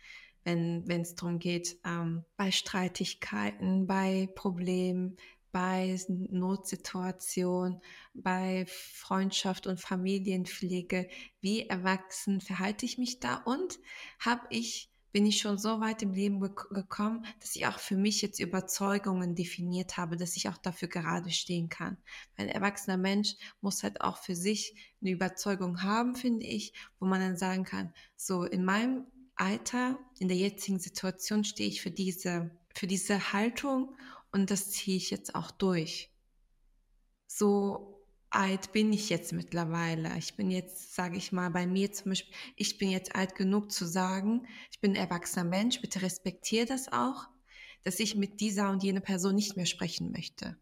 wenn 0.45 1.01
es 1.01 1.15
darum 1.15 1.39
geht, 1.39 1.77
ähm, 1.85 2.25
bei 2.35 2.51
Streitigkeiten, 2.51 3.87
bei 3.87 4.29
Problemen, 4.35 5.17
bei 5.51 5.97
Notsituationen, 6.07 7.79
bei 8.13 8.65
Freundschaft 8.67 9.67
und 9.67 9.79
Familienpflege, 9.79 11.07
wie 11.41 11.67
erwachsen 11.67 12.41
verhalte 12.41 12.85
ich 12.85 12.97
mich 12.97 13.19
da 13.19 13.35
und 13.35 13.79
habe 14.19 14.45
ich 14.49 14.89
bin 15.13 15.27
ich 15.27 15.39
schon 15.39 15.59
so 15.59 15.79
weit 15.79 16.01
im 16.01 16.11
Leben 16.11 16.41
gekommen, 16.41 17.25
dass 17.39 17.55
ich 17.55 17.67
auch 17.67 17.79
für 17.79 17.95
mich 17.95 18.21
jetzt 18.23 18.39
Überzeugungen 18.39 19.35
definiert 19.35 19.95
habe, 19.95 20.17
dass 20.17 20.35
ich 20.35 20.49
auch 20.49 20.57
dafür 20.57 20.87
gerade 20.87 21.29
stehen 21.29 21.69
kann. 21.69 21.97
Ein 22.35 22.49
erwachsener 22.49 22.97
Mensch 22.97 23.35
muss 23.61 23.83
halt 23.83 24.01
auch 24.01 24.17
für 24.17 24.35
sich 24.35 24.75
eine 25.01 25.11
Überzeugung 25.11 25.83
haben, 25.83 26.15
finde 26.15 26.47
ich, 26.47 26.73
wo 26.99 27.05
man 27.05 27.21
dann 27.21 27.37
sagen 27.37 27.63
kann, 27.63 27.93
so 28.15 28.43
in 28.43 28.65
meinem 28.65 29.05
Alter, 29.35 29.99
in 30.19 30.27
der 30.27 30.37
jetzigen 30.37 30.79
Situation 30.79 31.43
stehe 31.43 31.69
ich 31.69 31.81
für 31.81 31.91
diese, 31.91 32.49
für 32.73 32.87
diese 32.87 33.33
Haltung 33.33 33.95
und 34.31 34.49
das 34.49 34.71
ziehe 34.71 34.97
ich 34.97 35.11
jetzt 35.11 35.35
auch 35.35 35.51
durch. 35.51 36.11
So 37.27 37.92
alt 38.33 38.71
bin 38.71 38.91
ich 38.93 39.09
jetzt 39.09 39.33
mittlerweile? 39.33 40.17
Ich 40.17 40.35
bin 40.35 40.49
jetzt, 40.49 40.95
sage 40.95 41.17
ich 41.17 41.31
mal, 41.31 41.49
bei 41.49 41.67
mir 41.67 41.91
zum 41.91 42.11
Beispiel, 42.11 42.33
ich 42.55 42.77
bin 42.77 42.89
jetzt 42.89 43.15
alt 43.15 43.35
genug 43.35 43.71
zu 43.71 43.85
sagen, 43.85 44.47
ich 44.71 44.79
bin 44.79 44.91
ein 44.91 44.95
erwachsener 44.95 45.45
Mensch, 45.45 45.81
bitte 45.81 46.01
respektiere 46.01 46.65
das 46.65 46.91
auch, 46.91 47.27
dass 47.83 47.99
ich 47.99 48.15
mit 48.15 48.39
dieser 48.39 48.69
und 48.69 48.83
jener 48.83 49.01
Person 49.01 49.35
nicht 49.35 49.55
mehr 49.55 49.65
sprechen 49.65 50.11
möchte. 50.11 50.57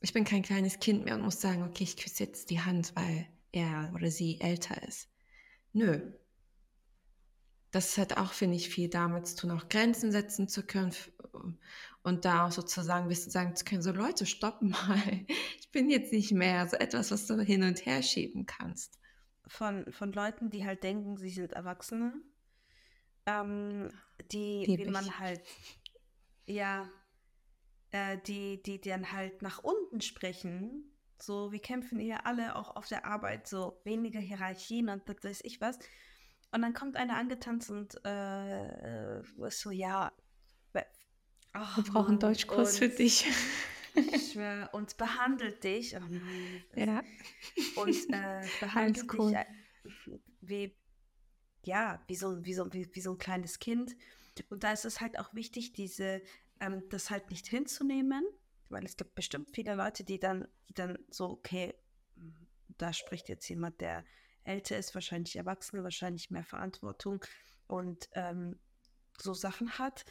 Ich 0.00 0.12
bin 0.12 0.24
kein 0.24 0.42
kleines 0.42 0.80
Kind 0.80 1.04
mehr 1.04 1.14
und 1.14 1.22
muss 1.22 1.40
sagen, 1.40 1.62
okay, 1.62 1.84
ich 1.84 1.96
küsse 1.96 2.24
jetzt 2.24 2.50
die 2.50 2.60
Hand, 2.60 2.92
weil 2.96 3.28
er 3.52 3.92
oder 3.94 4.10
sie 4.10 4.40
älter 4.40 4.82
ist. 4.86 5.08
Nö. 5.72 6.12
Das 7.72 7.98
hat 7.98 8.18
auch, 8.18 8.32
finde 8.32 8.56
ich, 8.56 8.68
viel 8.68 8.88
damit 8.88 9.26
zu 9.26 9.36
tun, 9.36 9.50
auch 9.50 9.68
Grenzen 9.68 10.12
setzen 10.12 10.46
zu 10.46 10.62
können 10.62 10.94
und 12.02 12.24
da 12.24 12.46
auch 12.46 12.52
sozusagen 12.52 13.08
wissen, 13.08 13.30
sagen 13.30 13.56
zu 13.56 13.64
können, 13.64 13.82
so 13.82 13.92
Leute, 13.92 14.26
stopp 14.26 14.62
mal, 14.62 15.26
ich 15.58 15.70
bin 15.70 15.90
jetzt 15.90 16.12
nicht 16.12 16.32
mehr 16.32 16.68
so 16.68 16.76
etwas, 16.76 17.10
was 17.10 17.26
du 17.26 17.40
hin 17.40 17.62
und 17.62 17.84
her 17.84 18.02
schieben 18.02 18.46
kannst. 18.46 18.98
Von, 19.46 19.90
von 19.92 20.12
Leuten, 20.12 20.50
die 20.50 20.64
halt 20.64 20.82
denken, 20.82 21.16
sie 21.16 21.30
sind 21.30 21.52
Erwachsene, 21.52 22.14
ähm, 23.26 23.90
die, 24.30 24.64
Lieb 24.66 24.80
wie 24.80 24.90
man 24.90 25.06
ich. 25.06 25.18
halt, 25.18 25.40
ja, 26.46 26.88
äh, 27.90 28.18
die, 28.26 28.62
die 28.62 28.80
dann 28.80 29.12
halt 29.12 29.42
nach 29.42 29.62
unten 29.62 30.00
sprechen, 30.00 30.92
so, 31.20 31.52
wir 31.52 31.60
kämpfen 31.60 32.00
hier 32.00 32.26
alle 32.26 32.56
auch 32.56 32.74
auf 32.74 32.88
der 32.88 33.06
Arbeit, 33.06 33.46
so 33.46 33.80
weniger 33.84 34.18
Hierarchien 34.18 34.88
und 34.88 35.08
das 35.08 35.22
weiß 35.22 35.40
ich 35.44 35.60
was. 35.60 35.78
Und 36.52 36.62
dann 36.62 36.74
kommt 36.74 36.96
einer 36.96 37.16
angetanzt 37.16 37.70
und 37.70 37.94
äh, 38.04 39.20
ist 39.20 39.38
äh, 39.38 39.50
so, 39.50 39.70
ja, 39.70 40.12
Oh, 41.54 41.76
Wir 41.76 41.84
brauchen 41.84 42.12
Mann. 42.12 42.20
Deutschkurs 42.20 42.78
für 42.78 42.88
dich. 42.88 43.26
Ich 43.94 44.32
schwör, 44.32 44.70
und 44.72 44.96
behandelt 44.96 45.62
dich. 45.62 45.94
Oh 45.94 46.00
nein, 46.00 46.64
ja. 46.74 47.02
Und 47.76 48.10
äh, 48.10 48.46
behandelt 48.60 49.12
dich 49.12 49.34
äh, 49.34 49.44
wie, 50.40 50.74
ja, 51.64 52.02
wie 52.06 52.16
so, 52.16 52.42
wie, 52.42 52.54
so, 52.54 52.72
wie, 52.72 52.88
wie 52.94 53.00
so 53.02 53.12
ein 53.12 53.18
kleines 53.18 53.58
Kind. 53.58 53.94
Und 54.48 54.64
da 54.64 54.72
ist 54.72 54.86
es 54.86 55.02
halt 55.02 55.18
auch 55.18 55.34
wichtig, 55.34 55.74
diese, 55.74 56.22
ähm, 56.60 56.82
das 56.88 57.10
halt 57.10 57.28
nicht 57.28 57.48
hinzunehmen, 57.48 58.24
weil 58.70 58.86
es 58.86 58.96
gibt 58.96 59.14
bestimmt 59.14 59.50
viele 59.54 59.74
Leute, 59.74 60.04
die 60.04 60.18
dann, 60.18 60.48
die 60.70 60.74
dann 60.74 60.98
so, 61.10 61.28
okay, 61.28 61.74
da 62.78 62.94
spricht 62.94 63.28
jetzt 63.28 63.46
jemand, 63.50 63.82
der 63.82 64.06
älter 64.44 64.78
ist, 64.78 64.94
wahrscheinlich 64.94 65.36
erwachsen, 65.36 65.82
wahrscheinlich 65.82 66.30
mehr 66.30 66.44
Verantwortung 66.44 67.24
und 67.66 68.08
ähm, 68.14 68.58
so 69.18 69.34
Sachen 69.34 69.78
hat 69.78 70.04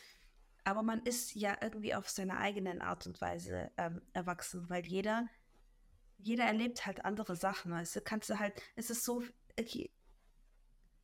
aber 0.63 0.83
man 0.83 1.01
ist 1.03 1.33
ja 1.35 1.57
irgendwie 1.61 1.95
auf 1.95 2.09
seine 2.09 2.37
eigenen 2.37 2.81
Art 2.81 3.07
und 3.07 3.19
Weise 3.21 3.71
ähm, 3.77 4.01
erwachsen, 4.13 4.69
weil 4.69 4.85
jeder, 4.85 5.27
jeder 6.17 6.45
erlebt 6.45 6.85
halt 6.85 7.03
andere 7.03 7.35
Sachen. 7.35 7.73
Also 7.73 7.99
kannst 8.03 8.29
du 8.29 8.39
halt, 8.39 8.61
es 8.75 8.89
ist 8.89 9.03
so, 9.03 9.23
okay, 9.59 9.91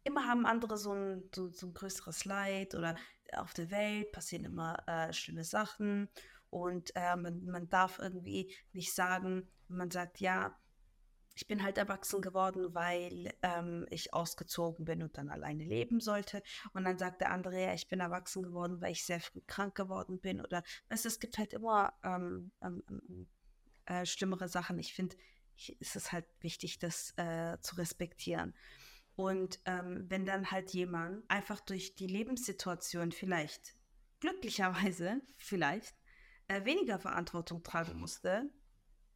immer 0.04 0.28
haben 0.28 0.46
andere 0.46 0.78
so 0.78 0.94
ein, 0.94 1.30
so, 1.34 1.50
so 1.50 1.68
ein 1.68 1.74
größeres 1.74 2.26
Leid 2.26 2.76
oder 2.76 2.96
auf 3.34 3.54
der 3.54 3.72
Welt 3.72 4.12
passieren 4.12 4.46
immer 4.46 4.78
äh, 4.88 5.12
schlimme 5.12 5.44
Sachen 5.44 6.08
und 6.50 6.96
äh, 6.96 7.16
man, 7.16 7.44
man 7.46 7.68
darf 7.68 8.00
irgendwie 8.00 8.56
nicht 8.72 8.94
sagen, 8.94 9.50
man 9.68 9.92
sagt, 9.92 10.22
ja, 10.22 10.58
ich 11.38 11.46
bin 11.46 11.62
halt 11.62 11.78
erwachsen 11.78 12.24
geworden, 12.24 12.74
weil 12.74 13.32
ähm, 13.44 13.86
ich 13.92 14.12
ausgezogen 14.12 14.86
bin 14.86 15.04
und 15.04 15.20
dann 15.20 15.30
alleine 15.30 15.64
leben 15.66 16.00
sollte. 16.00 16.42
Und 16.74 16.84
dann 16.84 16.98
sagt 16.98 17.22
der 17.22 17.32
andere, 17.32 17.62
ja, 17.62 17.74
ich 17.76 17.88
bin 17.88 18.00
erwachsen 18.00 18.42
geworden, 18.42 18.82
weil 18.82 18.94
ich 18.94 19.06
sehr 19.06 19.20
früh 19.20 19.42
krank 19.46 19.76
geworden 19.76 20.20
bin. 20.20 20.42
Oder 20.42 20.64
weißt, 20.90 21.06
es 21.06 21.20
gibt 21.20 21.38
halt 21.38 21.54
immer 21.54 21.94
ähm, 22.04 22.52
ähm 22.64 23.28
äh, 23.86 24.06
schlimmere 24.06 24.50
Sachen. 24.50 24.80
Ich 24.80 24.96
finde, 24.96 25.16
es 25.80 25.96
ist 25.96 26.12
halt 26.12 26.26
wichtig, 26.42 26.80
das 26.80 27.14
äh, 27.18 27.58
zu 27.62 27.76
respektieren. 27.76 28.56
Und 29.16 29.60
ähm, 29.66 30.06
wenn 30.10 30.26
dann 30.26 30.50
halt 30.50 30.74
jemand 30.74 31.30
einfach 31.30 31.60
durch 31.60 31.94
die 31.94 32.08
Lebenssituation 32.08 33.12
vielleicht, 33.12 33.76
glücklicherweise 34.22 35.22
vielleicht, 35.38 35.96
äh, 36.48 36.66
weniger 36.66 36.98
Verantwortung 36.98 37.62
tragen 37.62 38.00
musste, 38.00 38.50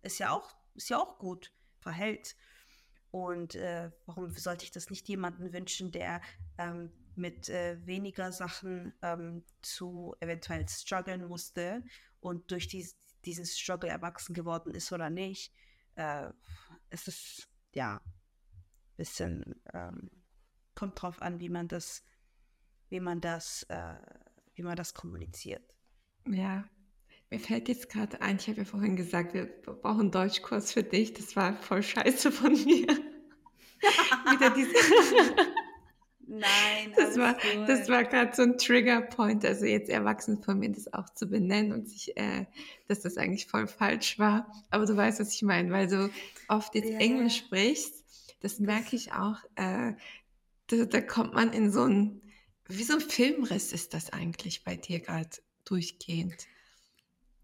ist 0.04 0.20
ja 0.20 0.30
auch, 0.30 0.56
ist 0.76 0.90
ja 0.90 1.00
auch 1.00 1.18
gut 1.18 1.52
verhält. 1.82 2.36
Und 3.12 3.56
äh, 3.56 3.92
warum 4.06 4.30
sollte 4.32 4.64
ich 4.64 4.72
das 4.72 4.90
nicht 4.90 5.08
jemanden 5.10 5.52
wünschen, 5.52 5.92
der 5.92 6.22
ähm, 6.58 6.92
mit 7.16 7.50
äh, 7.50 7.86
weniger 7.86 8.32
Sachen 8.32 8.94
ähm, 9.02 9.44
zu 9.62 10.16
eventuell 10.22 10.68
strugglen 10.70 11.28
musste 11.28 11.84
und 12.22 12.50
durch 12.52 12.68
dies, 12.68 12.96
diesen 13.26 13.46
Struggle 13.46 13.90
erwachsen 13.90 14.34
geworden 14.34 14.74
ist 14.74 14.92
oder 14.94 15.10
nicht? 15.10 15.54
Äh, 15.96 16.30
es 16.90 17.08
ist 17.08 17.50
ja 17.74 17.98
ein 17.98 18.02
bisschen, 18.96 19.62
ähm, 19.74 20.10
kommt 20.74 21.02
drauf 21.02 21.22
an, 21.22 21.42
wie 21.42 21.50
man 21.50 21.68
das, 21.68 22.04
wie 22.88 23.02
man 23.02 23.20
das, 23.20 23.64
äh, 23.64 23.96
wie 24.54 24.64
man 24.64 24.78
das 24.78 24.94
kommuniziert. 24.94 25.64
Ja, 26.28 26.70
mir 27.32 27.40
fällt 27.40 27.70
jetzt 27.70 27.90
gerade 27.90 28.22
ein, 28.22 28.36
ich 28.36 28.48
habe 28.48 28.58
ja 28.58 28.66
vorhin 28.66 28.98
gesagt, 28.98 29.34
wir 29.34 29.46
brauchen 29.46 30.02
einen 30.02 30.12
Deutschkurs 30.12 30.74
für 30.74 30.84
dich. 30.84 31.14
Das 31.14 31.36
war 31.38 31.56
voll 31.56 31.82
scheiße 31.82 32.30
von 32.30 32.52
mir. 32.52 32.88
Wieder 34.32 34.50
diese. 34.50 34.74
Nein, 36.28 36.94
das 36.96 37.18
war, 37.18 37.34
gut. 37.34 37.68
das 37.68 37.88
war 37.90 38.04
gerade 38.04 38.36
so 38.36 38.44
ein 38.44 38.58
Triggerpoint, 38.58 39.46
also 39.46 39.66
jetzt 39.66 39.90
erwachsen 39.90 40.44
von 40.44 40.60
mir 40.60 40.72
das 40.72 40.94
auch 40.94 41.10
zu 41.10 41.28
benennen 41.28 41.72
und 41.72 41.90
sich, 41.90 42.16
äh, 42.18 42.46
dass 42.88 43.00
das 43.02 43.18
eigentlich 43.18 43.48
voll 43.48 43.68
falsch 43.68 44.20
war. 44.20 44.52
Aber 44.70 44.86
du 44.86 44.96
weißt, 44.96 45.20
was 45.20 45.34
ich 45.34 45.42
meine, 45.42 45.72
weil 45.72 45.88
du 45.88 46.10
oft 46.50 46.76
jetzt 46.76 46.90
ja. 46.90 47.00
Englisch 47.00 47.38
sprichst, 47.38 48.06
das 48.42 48.60
merke 48.60 48.96
ich 48.96 49.14
auch, 49.14 49.38
äh, 49.56 49.94
da, 50.68 50.86
da 50.86 51.02
kommt 51.02 51.34
man 51.34 51.54
in 51.54 51.72
so 51.72 51.86
ein, 51.86 52.22
wie 52.68 52.84
so 52.84 52.94
ein 52.94 53.02
Filmriss 53.02 53.72
ist 53.72 53.94
das 53.94 54.12
eigentlich 54.12 54.64
bei 54.64 54.76
dir 54.76 55.00
gerade 55.00 55.30
durchgehend 55.66 56.48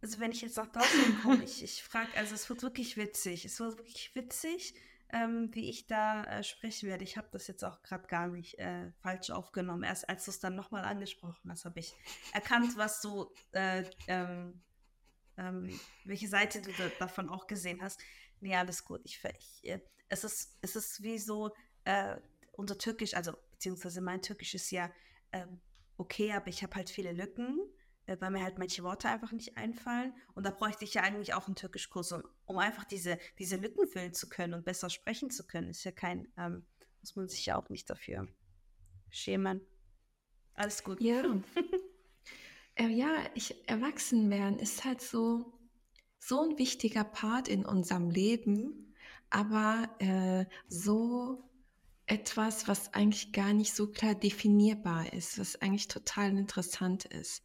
also 0.01 0.19
wenn 0.19 0.31
ich 0.31 0.41
jetzt 0.41 0.57
nach 0.57 0.67
Deutschland 0.67 1.21
komme, 1.21 1.43
ich, 1.43 1.63
ich 1.63 1.83
frage, 1.83 2.09
also 2.15 2.35
es 2.35 2.49
wird 2.49 2.61
wirklich 2.63 2.97
witzig. 2.97 3.45
Es 3.45 3.59
wird 3.59 3.77
wirklich 3.77 4.13
witzig, 4.15 4.75
ähm, 5.09 5.49
wie 5.53 5.69
ich 5.69 5.87
da 5.87 6.23
äh, 6.25 6.43
sprechen 6.43 6.89
werde. 6.89 7.03
Ich 7.03 7.17
habe 7.17 7.27
das 7.31 7.47
jetzt 7.47 7.63
auch 7.63 7.81
gerade 7.81 8.07
gar 8.07 8.27
nicht 8.27 8.59
äh, 8.59 8.91
falsch 9.01 9.29
aufgenommen. 9.29 9.83
Erst 9.83 10.07
als 10.09 10.25
du 10.25 10.31
es 10.31 10.39
dann 10.39 10.55
nochmal 10.55 10.83
angesprochen 10.83 11.51
hast, 11.51 11.65
habe 11.65 11.79
ich 11.79 11.93
erkannt, 12.33 12.77
was 12.77 13.01
du, 13.01 13.31
äh, 13.53 13.83
ähm, 14.07 14.61
ähm, 15.37 15.79
welche 16.05 16.27
Seite 16.27 16.61
du 16.61 16.71
da, 16.73 16.89
davon 16.99 17.29
auch 17.29 17.47
gesehen 17.47 17.81
hast. 17.81 17.99
Nee, 18.39 18.55
alles 18.55 18.83
gut. 18.83 19.01
Ich, 19.03 19.19
ich 19.23 19.69
äh, 19.69 19.79
es, 20.09 20.23
ist, 20.23 20.57
es 20.61 20.75
ist 20.75 21.01
wie 21.01 21.17
so, 21.17 21.53
äh, 21.85 22.17
unser 22.53 22.77
Türkisch, 22.77 23.13
also 23.13 23.33
beziehungsweise 23.51 24.01
mein 24.01 24.21
Türkisch 24.21 24.53
ist 24.55 24.71
ja 24.71 24.91
ähm, 25.31 25.59
okay, 25.97 26.31
aber 26.33 26.47
ich 26.47 26.63
habe 26.63 26.75
halt 26.75 26.89
viele 26.89 27.11
Lücken 27.11 27.59
weil 28.07 28.31
mir 28.31 28.43
halt 28.43 28.57
manche 28.57 28.83
Worte 28.83 29.09
einfach 29.09 29.31
nicht 29.31 29.57
einfallen. 29.57 30.13
Und 30.33 30.45
da 30.45 30.51
bräuchte 30.51 30.85
ich 30.85 30.93
ja 30.93 31.03
eigentlich 31.03 31.33
auch 31.33 31.47
einen 31.47 31.55
Türkischkurs, 31.55 32.11
um, 32.13 32.23
um 32.45 32.57
einfach 32.57 32.85
diese, 32.85 33.17
diese 33.37 33.57
Lücken 33.57 33.87
füllen 33.87 34.13
zu 34.13 34.29
können 34.29 34.53
und 34.53 34.65
besser 34.65 34.89
sprechen 34.89 35.29
zu 35.29 35.45
können. 35.45 35.69
Ist 35.69 35.83
ja 35.83 35.91
kein, 35.91 36.27
ähm, 36.37 36.65
muss 37.01 37.15
man 37.15 37.27
sich 37.27 37.45
ja 37.45 37.57
auch 37.57 37.69
nicht 37.69 37.89
dafür 37.89 38.27
schämen. 39.09 39.61
Alles 40.53 40.83
gut. 40.83 41.01
Ja. 41.01 41.23
äh, 42.75 42.87
ja, 42.87 43.25
ich, 43.35 43.67
erwachsen 43.67 44.29
werden 44.29 44.59
ist 44.59 44.85
halt 44.85 45.01
so, 45.01 45.53
so 46.19 46.41
ein 46.41 46.57
wichtiger 46.57 47.03
Part 47.03 47.47
in 47.47 47.65
unserem 47.65 48.09
Leben, 48.09 48.95
aber 49.29 49.89
äh, 49.99 50.45
so 50.67 51.43
etwas, 52.07 52.67
was 52.67 52.93
eigentlich 52.93 53.33
gar 53.33 53.53
nicht 53.53 53.73
so 53.73 53.91
klar 53.91 54.15
definierbar 54.15 55.13
ist, 55.13 55.37
was 55.39 55.61
eigentlich 55.61 55.89
total 55.89 56.37
interessant 56.37 57.05
ist. 57.05 57.43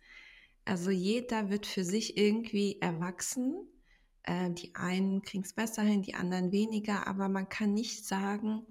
Also 0.65 0.91
jeder 0.91 1.51
wird 1.51 1.67
für 1.67 1.85
sich 1.85 2.17
irgendwie 2.17 2.81
erwachsen. 2.81 3.67
Äh, 4.23 4.51
die 4.51 4.75
einen 4.75 5.23
kriegen 5.23 5.45
es 5.45 5.53
besser 5.53 5.83
hin, 5.83 6.03
die 6.03 6.15
anderen 6.15 6.53
weniger, 6.53 7.07
aber 7.07 7.29
man 7.29 7.49
kann 7.49 7.75
nicht 7.75 8.07
sagen, 8.07 8.67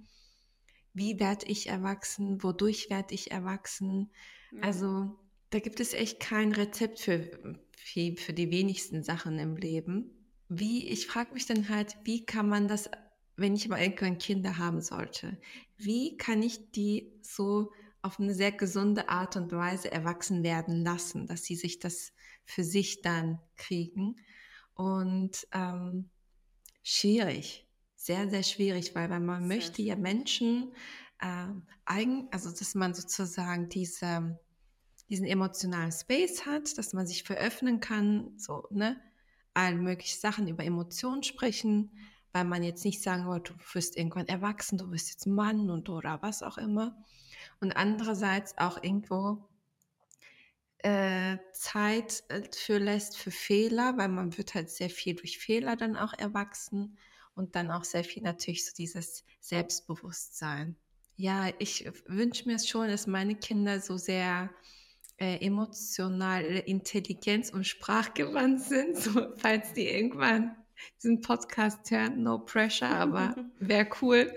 wie 0.93 1.19
werde 1.19 1.45
ich 1.47 1.67
erwachsen, 1.67 2.43
wodurch 2.43 2.89
werde 2.89 3.13
ich 3.13 3.31
erwachsen. 3.31 4.09
Mhm. 4.51 4.63
Also 4.63 5.19
da 5.49 5.59
gibt 5.59 5.79
es 5.79 5.93
echt 5.93 6.19
kein 6.19 6.53
Rezept 6.53 6.99
für, 6.99 7.59
für, 7.75 8.15
für 8.15 8.33
die 8.33 8.51
wenigsten 8.51 9.03
Sachen 9.03 9.37
im 9.39 9.57
Leben. 9.57 10.11
Wie, 10.47 10.87
ich 10.87 11.07
frage 11.07 11.33
mich 11.33 11.45
dann 11.45 11.69
halt, 11.69 11.97
wie 12.03 12.25
kann 12.25 12.47
man 12.47 12.67
das, 12.67 12.89
wenn 13.35 13.55
ich 13.55 13.67
mal 13.67 13.81
irgendwann 13.81 14.17
Kinder 14.17 14.57
haben 14.57 14.81
sollte, 14.81 15.37
wie 15.77 16.17
kann 16.17 16.43
ich 16.43 16.71
die 16.71 17.11
so 17.21 17.71
auf 18.01 18.19
eine 18.19 18.33
sehr 18.33 18.51
gesunde 18.51 19.09
Art 19.09 19.35
und 19.35 19.51
Weise 19.51 19.91
erwachsen 19.91 20.43
werden 20.43 20.83
lassen, 20.83 21.27
dass 21.27 21.43
sie 21.43 21.55
sich 21.55 21.79
das 21.79 22.13
für 22.43 22.63
sich 22.63 23.01
dann 23.01 23.39
kriegen. 23.57 24.15
Und 24.73 25.47
ähm, 25.53 26.09
schwierig, 26.83 27.67
sehr, 27.95 28.29
sehr 28.29 28.43
schwierig, 28.43 28.95
weil, 28.95 29.09
weil 29.09 29.19
man 29.19 29.47
sehr 29.47 29.57
möchte 29.57 29.81
ja 29.81 29.95
Menschen 29.95 30.73
äh, 31.19 31.47
eigen, 31.85 32.27
also 32.31 32.49
dass 32.49 32.73
man 32.73 32.93
sozusagen 32.93 33.69
diese, 33.69 34.39
diesen 35.09 35.27
emotionalen 35.27 35.91
Space 35.91 36.45
hat, 36.45 36.77
dass 36.77 36.93
man 36.93 37.05
sich 37.05 37.23
veröffnen 37.23 37.79
kann, 37.79 38.33
so, 38.37 38.67
ne, 38.71 38.99
all 39.53 39.75
mögliche 39.75 40.17
Sachen 40.17 40.47
über 40.47 40.63
Emotionen 40.63 41.23
sprechen, 41.23 41.91
weil 42.33 42.45
man 42.45 42.63
jetzt 42.63 42.85
nicht 42.85 43.01
sagen 43.01 43.27
wollte, 43.27 43.53
du 43.53 43.59
wirst 43.73 43.97
irgendwann 43.97 44.27
erwachsen, 44.27 44.77
du 44.77 44.89
wirst 44.91 45.09
jetzt 45.09 45.27
Mann 45.27 45.69
und 45.69 45.89
oder 45.89 46.21
was 46.21 46.41
auch 46.41 46.57
immer. 46.57 47.03
Und 47.61 47.71
andererseits 47.71 48.57
auch 48.57 48.83
irgendwo 48.83 49.47
äh, 50.79 51.37
Zeit 51.53 52.23
äh, 52.29 52.41
für 52.53 52.79
lässt 52.79 53.17
für 53.17 53.31
Fehler, 53.31 53.97
weil 53.97 54.09
man 54.09 54.37
wird 54.37 54.55
halt 54.55 54.69
sehr 54.69 54.89
viel 54.89 55.15
durch 55.15 55.37
Fehler 55.37 55.75
dann 55.75 55.95
auch 55.95 56.13
erwachsen 56.13 56.97
und 57.35 57.55
dann 57.55 57.71
auch 57.71 57.83
sehr 57.83 58.03
viel 58.03 58.23
natürlich 58.23 58.65
so 58.65 58.71
dieses 58.75 59.23
Selbstbewusstsein. 59.39 60.75
Ja, 61.15 61.49
ich 61.59 61.89
wünsche 62.07 62.49
mir 62.49 62.57
schon, 62.57 62.87
dass 62.87 63.05
meine 63.05 63.35
Kinder 63.35 63.79
so 63.79 63.97
sehr 63.97 64.49
äh, 65.17 65.37
emotionale 65.45 66.59
Intelligenz 66.59 67.51
und 67.51 67.67
sprachgewandt 67.67 68.61
sind, 68.61 68.97
so, 68.97 69.27
falls 69.37 69.73
die 69.73 69.87
irgendwann 69.87 70.55
diesen 70.97 71.21
Podcast 71.21 71.91
hören, 71.91 72.23
no 72.23 72.39
pressure, 72.39 72.89
aber 72.89 73.35
wäre 73.59 73.87
cool. 74.01 74.33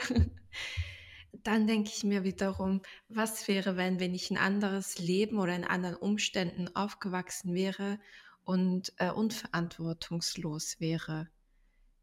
Dann 1.45 1.67
denke 1.67 1.91
ich 1.95 2.03
mir 2.05 2.25
wiederum, 2.25 2.81
was 3.09 3.47
wäre, 3.49 3.77
wenn, 3.77 4.01
wenn 4.01 4.15
ich 4.15 4.31
ein 4.31 4.39
anderes 4.39 4.99
Leben 4.99 5.39
oder 5.39 5.55
in 5.55 5.65
anderen 5.65 5.97
Umständen 5.97 6.75
aufgewachsen 6.75 7.55
wäre 7.55 8.01
und 8.45 8.93
äh, 8.97 9.11
unverantwortungslos 9.11 10.81
wäre. 10.81 11.29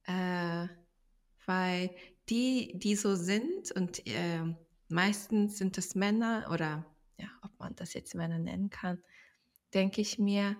Äh, 0.03 0.67
weil 1.45 1.89
die, 2.29 2.73
die 2.77 2.95
so 2.95 3.15
sind 3.15 3.71
und 3.71 4.05
äh, 4.07 4.43
meistens 4.87 5.57
sind 5.57 5.77
es 5.77 5.95
Männer 5.95 6.49
oder 6.51 6.85
ja, 7.17 7.27
ob 7.41 7.51
man 7.59 7.75
das 7.75 7.93
jetzt 7.93 8.15
Männer 8.15 8.39
nennen 8.39 8.69
kann, 8.69 9.01
denke 9.73 10.01
ich 10.01 10.19
mir, 10.19 10.55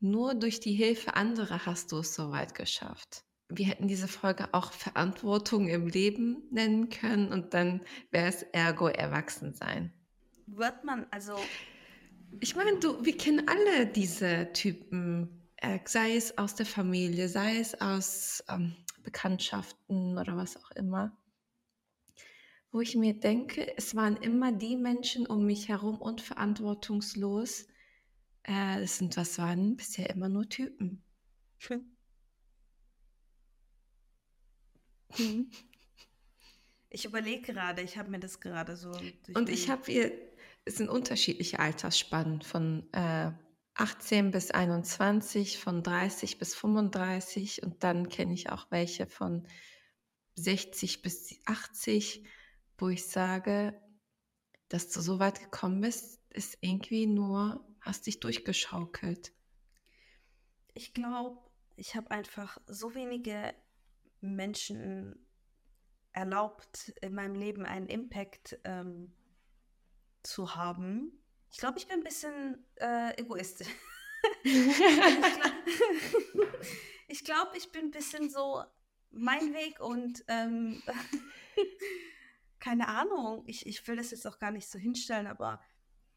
nur 0.00 0.34
durch 0.34 0.60
die 0.60 0.74
Hilfe 0.74 1.14
anderer 1.14 1.66
hast 1.66 1.92
du 1.92 1.98
es 1.98 2.14
so 2.14 2.30
weit 2.30 2.54
geschafft. 2.54 3.24
Wir 3.48 3.66
hätten 3.66 3.88
diese 3.88 4.08
Folge 4.08 4.48
auch 4.52 4.72
Verantwortung 4.72 5.68
im 5.68 5.86
Leben 5.86 6.42
nennen 6.50 6.90
können 6.90 7.32
und 7.32 7.54
dann 7.54 7.80
wäre 8.10 8.28
es 8.28 8.42
ergo 8.42 8.88
Erwachsensein. 8.88 9.92
Wird 10.46 10.84
man 10.84 11.06
also. 11.10 11.34
Ich 12.40 12.54
meine, 12.56 12.78
du, 12.78 13.04
wir 13.04 13.16
kennen 13.16 13.48
alle 13.48 13.86
diese 13.86 14.52
Typen, 14.52 15.50
äh, 15.56 15.78
sei 15.86 16.14
es 16.14 16.36
aus 16.36 16.54
der 16.54 16.66
Familie, 16.66 17.28
sei 17.28 17.58
es 17.58 17.80
aus 17.80 18.44
ähm, 18.50 18.76
Bekanntschaften 19.02 20.18
oder 20.18 20.36
was 20.36 20.56
auch 20.56 20.70
immer 20.72 21.16
wo 22.70 22.80
ich 22.80 22.96
mir 22.96 23.14
denke, 23.14 23.76
es 23.76 23.94
waren 23.94 24.16
immer 24.16 24.52
die 24.52 24.76
Menschen 24.76 25.26
um 25.26 25.46
mich 25.46 25.68
herum 25.68 26.00
unverantwortungslos. 26.00 27.66
Äh, 28.42 28.80
das 28.80 28.98
sind, 28.98 29.16
was 29.16 29.38
waren 29.38 29.76
bisher 29.76 30.10
immer 30.10 30.28
nur 30.28 30.48
Typen. 30.48 31.02
Schön. 31.58 31.96
Mhm. 35.16 35.50
Ich 36.90 37.04
überlege 37.04 37.52
gerade, 37.52 37.82
ich 37.82 37.98
habe 37.98 38.10
mir 38.10 38.18
das 38.18 38.40
gerade 38.40 38.76
so. 38.76 38.92
Und 39.34 39.48
ich 39.48 39.68
habe 39.70 39.82
hier, 39.86 40.12
es 40.64 40.76
sind 40.76 40.88
unterschiedliche 40.88 41.58
Altersspannen 41.58 42.42
von 42.42 42.92
äh, 42.92 43.30
18 43.74 44.30
bis 44.30 44.50
21, 44.50 45.58
von 45.58 45.82
30 45.82 46.38
bis 46.38 46.54
35 46.54 47.62
und 47.62 47.84
dann 47.84 48.08
kenne 48.08 48.34
ich 48.34 48.50
auch 48.50 48.66
welche 48.70 49.06
von 49.06 49.46
60 50.34 51.02
bis 51.02 51.38
80 51.46 52.24
wo 52.78 52.88
ich 52.88 53.06
sage, 53.06 53.80
dass 54.68 54.90
du 54.90 55.00
so 55.00 55.18
weit 55.18 55.40
gekommen 55.40 55.80
bist, 55.80 56.20
ist 56.30 56.58
irgendwie 56.60 57.06
nur, 57.06 57.66
hast 57.80 58.06
dich 58.06 58.20
durchgeschaukelt. 58.20 59.32
Ich 60.74 60.94
glaube, 60.94 61.38
ich 61.76 61.96
habe 61.96 62.10
einfach 62.10 62.58
so 62.66 62.94
wenige 62.94 63.54
Menschen 64.20 65.26
erlaubt, 66.12 66.92
in 67.00 67.14
meinem 67.14 67.34
Leben 67.34 67.64
einen 67.64 67.86
Impact 67.86 68.58
ähm, 68.64 69.12
zu 70.22 70.54
haben. 70.54 71.12
Ich 71.50 71.58
glaube, 71.58 71.78
ich 71.78 71.86
bin 71.86 71.98
ein 71.98 72.04
bisschen 72.04 72.66
äh, 72.76 73.20
egoistisch. 73.20 73.68
ich 77.08 77.24
glaube, 77.24 77.56
ich 77.56 77.70
bin 77.70 77.86
ein 77.86 77.90
bisschen 77.90 78.28
so 78.28 78.62
mein 79.10 79.54
Weg 79.54 79.80
und 79.80 80.24
ähm, 80.28 80.82
keine 82.60 82.88
Ahnung, 82.88 83.44
ich, 83.46 83.66
ich 83.66 83.86
will 83.86 83.96
das 83.96 84.10
jetzt 84.10 84.26
auch 84.26 84.38
gar 84.38 84.50
nicht 84.50 84.68
so 84.68 84.78
hinstellen, 84.78 85.26
aber 85.26 85.62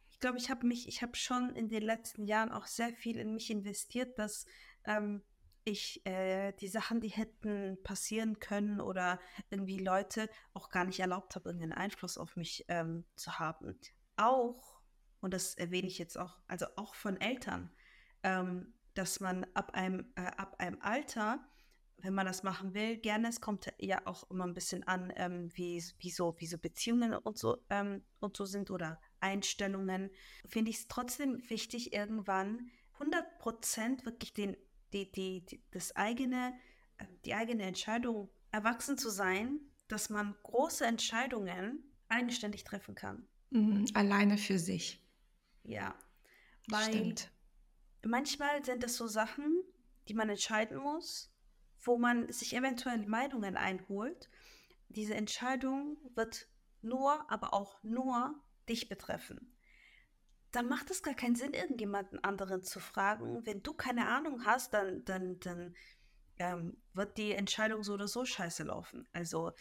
ich 0.09 0.19
glaube, 0.19 0.37
ich 0.37 0.49
habe 0.49 0.67
mich, 0.67 0.87
ich 0.87 1.01
habe 1.01 1.15
schon 1.15 1.55
in 1.55 1.69
den 1.69 1.83
letzten 1.83 2.25
Jahren 2.25 2.51
auch 2.51 2.65
sehr 2.65 2.93
viel 2.93 3.17
in 3.17 3.33
mich 3.33 3.49
investiert, 3.49 4.19
dass 4.19 4.45
ähm, 4.83 5.23
ich 5.63 6.05
äh, 6.05 6.53
die 6.53 6.67
Sachen, 6.67 7.01
die 7.01 7.09
hätten 7.09 7.81
passieren 7.83 8.39
können 8.39 8.81
oder 8.81 9.19
irgendwie 9.49 9.79
Leute 9.79 10.29
auch 10.53 10.69
gar 10.69 10.85
nicht 10.85 10.99
erlaubt 10.99 11.35
habe, 11.35 11.49
irgendeinen 11.49 11.73
Einfluss 11.73 12.17
auf 12.17 12.35
mich 12.35 12.65
ähm, 12.67 13.05
zu 13.15 13.39
haben. 13.39 13.79
Auch, 14.17 14.81
und 15.19 15.33
das 15.33 15.55
erwähne 15.55 15.87
ich 15.87 15.97
jetzt 15.97 16.17
auch, 16.17 16.39
also 16.47 16.65
auch 16.75 16.95
von 16.95 17.19
Eltern, 17.19 17.71
ähm, 18.23 18.73
dass 18.93 19.19
man 19.19 19.45
ab 19.53 19.73
einem, 19.73 20.11
äh, 20.15 20.25
ab 20.25 20.55
einem 20.59 20.81
Alter 20.81 21.39
wenn 22.03 22.13
man 22.13 22.25
das 22.25 22.43
machen 22.43 22.73
will, 22.73 22.97
gerne. 22.97 23.29
Es 23.29 23.41
kommt 23.41 23.71
ja 23.79 24.01
auch 24.05 24.29
immer 24.29 24.45
ein 24.45 24.53
bisschen 24.53 24.83
an, 24.87 25.13
ähm, 25.15 25.49
wie, 25.53 25.83
wie, 25.99 26.09
so, 26.09 26.35
wie 26.39 26.47
so 26.47 26.57
Beziehungen 26.57 27.13
und 27.13 27.37
so, 27.37 27.57
ähm, 27.69 28.03
und 28.19 28.37
so 28.37 28.45
sind 28.45 28.71
oder 28.71 28.99
Einstellungen. 29.19 30.09
Finde 30.47 30.71
ich 30.71 30.77
es 30.77 30.87
trotzdem 30.87 31.41
wichtig, 31.49 31.93
irgendwann 31.93 32.71
100% 32.99 34.05
wirklich 34.05 34.33
den, 34.33 34.57
die, 34.93 35.11
die, 35.11 35.45
die, 35.45 35.61
das 35.71 35.95
eigene, 35.95 36.53
äh, 36.97 37.05
die 37.25 37.33
eigene 37.33 37.63
Entscheidung, 37.63 38.29
erwachsen 38.51 38.97
zu 38.97 39.09
sein, 39.09 39.59
dass 39.87 40.09
man 40.09 40.35
große 40.43 40.85
Entscheidungen 40.85 41.83
eigenständig 42.09 42.63
treffen 42.63 42.95
kann. 42.95 43.27
Mhm, 43.49 43.85
alleine 43.93 44.37
für 44.37 44.59
sich. 44.59 45.01
Ja, 45.63 45.95
weil 46.67 46.93
Stimmt. 46.93 47.31
manchmal 48.03 48.63
sind 48.65 48.83
es 48.83 48.97
so 48.97 49.07
Sachen, 49.07 49.63
die 50.07 50.13
man 50.13 50.29
entscheiden 50.29 50.77
muss 50.77 51.31
wo 51.83 51.97
man 51.97 52.31
sich 52.31 52.55
eventuell 52.55 53.05
Meinungen 53.07 53.57
einholt. 53.57 54.29
Diese 54.89 55.15
Entscheidung 55.15 55.97
wird 56.15 56.47
nur, 56.81 57.29
aber 57.31 57.53
auch 57.53 57.81
nur 57.83 58.35
dich 58.69 58.89
betreffen. 58.89 59.50
Dann 60.51 60.67
macht 60.67 60.91
es 60.91 61.01
gar 61.01 61.13
keinen 61.13 61.35
Sinn, 61.35 61.53
irgendjemanden 61.53 62.23
anderen 62.23 62.63
zu 62.63 62.79
fragen. 62.79 63.45
Wenn 63.45 63.63
du 63.63 63.73
keine 63.73 64.07
Ahnung 64.07 64.45
hast, 64.45 64.73
dann, 64.73 65.05
dann, 65.05 65.39
dann 65.39 65.75
ähm, 66.37 66.77
wird 66.93 67.17
die 67.17 67.33
Entscheidung 67.33 67.83
so 67.83 67.93
oder 67.93 68.07
so 68.07 68.25
scheiße 68.25 68.63
laufen. 68.63 69.07
Also 69.13 69.51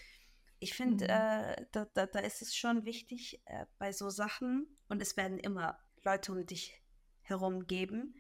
ich 0.59 0.75
finde, 0.75 1.05
mhm. 1.05 1.11
äh, 1.11 1.67
da, 1.73 1.85
da, 1.95 2.07
da, 2.07 2.19
ist 2.21 2.43
es 2.43 2.55
schon 2.55 2.85
wichtig 2.85 3.41
äh, 3.47 3.67
bei 3.79 3.93
so 3.93 4.11
Sachen, 4.11 4.67
und 4.89 5.01
es 5.01 5.17
werden 5.17 5.39
immer 5.39 5.79
Leute 6.03 6.33
um 6.33 6.45
dich 6.45 6.83
herum 7.23 7.67
geben, 7.67 8.15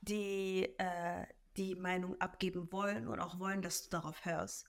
die, 0.00 0.74
äh, 0.78 1.26
die 1.56 1.74
Meinung 1.74 2.20
abgeben 2.20 2.72
wollen 2.72 3.06
und 3.08 3.20
auch 3.20 3.38
wollen, 3.38 3.62
dass 3.62 3.82
du 3.82 3.90
darauf 3.90 4.24
hörst. 4.24 4.66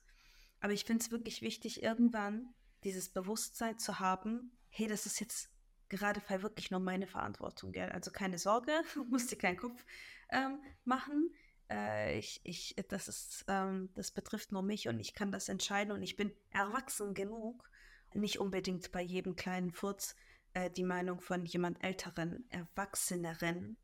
Aber 0.60 0.72
ich 0.72 0.84
finde 0.84 1.02
es 1.02 1.10
wirklich 1.10 1.42
wichtig, 1.42 1.82
irgendwann 1.82 2.54
dieses 2.84 3.08
Bewusstsein 3.08 3.78
zu 3.78 3.98
haben, 3.98 4.52
hey, 4.68 4.86
das 4.86 5.06
ist 5.06 5.20
jetzt 5.20 5.50
gerade 5.88 6.20
Fall 6.20 6.42
wirklich 6.42 6.70
nur 6.70 6.80
meine 6.80 7.06
Verantwortung, 7.06 7.72
gell? 7.72 7.90
Also 7.90 8.10
keine 8.10 8.38
Sorge, 8.38 8.72
musst 9.10 9.30
dir 9.30 9.36
keinen 9.36 9.56
Kopf 9.56 9.84
ähm, 10.30 10.58
machen. 10.84 11.30
Äh, 11.70 12.18
ich, 12.18 12.40
ich, 12.44 12.76
das 12.88 13.08
ist, 13.08 13.44
ähm, 13.48 13.90
das 13.94 14.10
betrifft 14.10 14.52
nur 14.52 14.62
mich 14.62 14.88
und 14.88 15.00
ich 15.00 15.14
kann 15.14 15.32
das 15.32 15.48
entscheiden 15.48 15.92
und 15.92 16.02
ich 16.02 16.16
bin 16.16 16.32
erwachsen 16.50 17.14
genug, 17.14 17.70
nicht 18.12 18.38
unbedingt 18.38 18.92
bei 18.92 19.02
jedem 19.02 19.36
kleinen 19.36 19.72
Furz 19.72 20.14
äh, 20.52 20.70
die 20.70 20.84
Meinung 20.84 21.20
von 21.20 21.44
jemand 21.46 21.82
Älteren, 21.82 22.44
Erwachseneren 22.50 23.76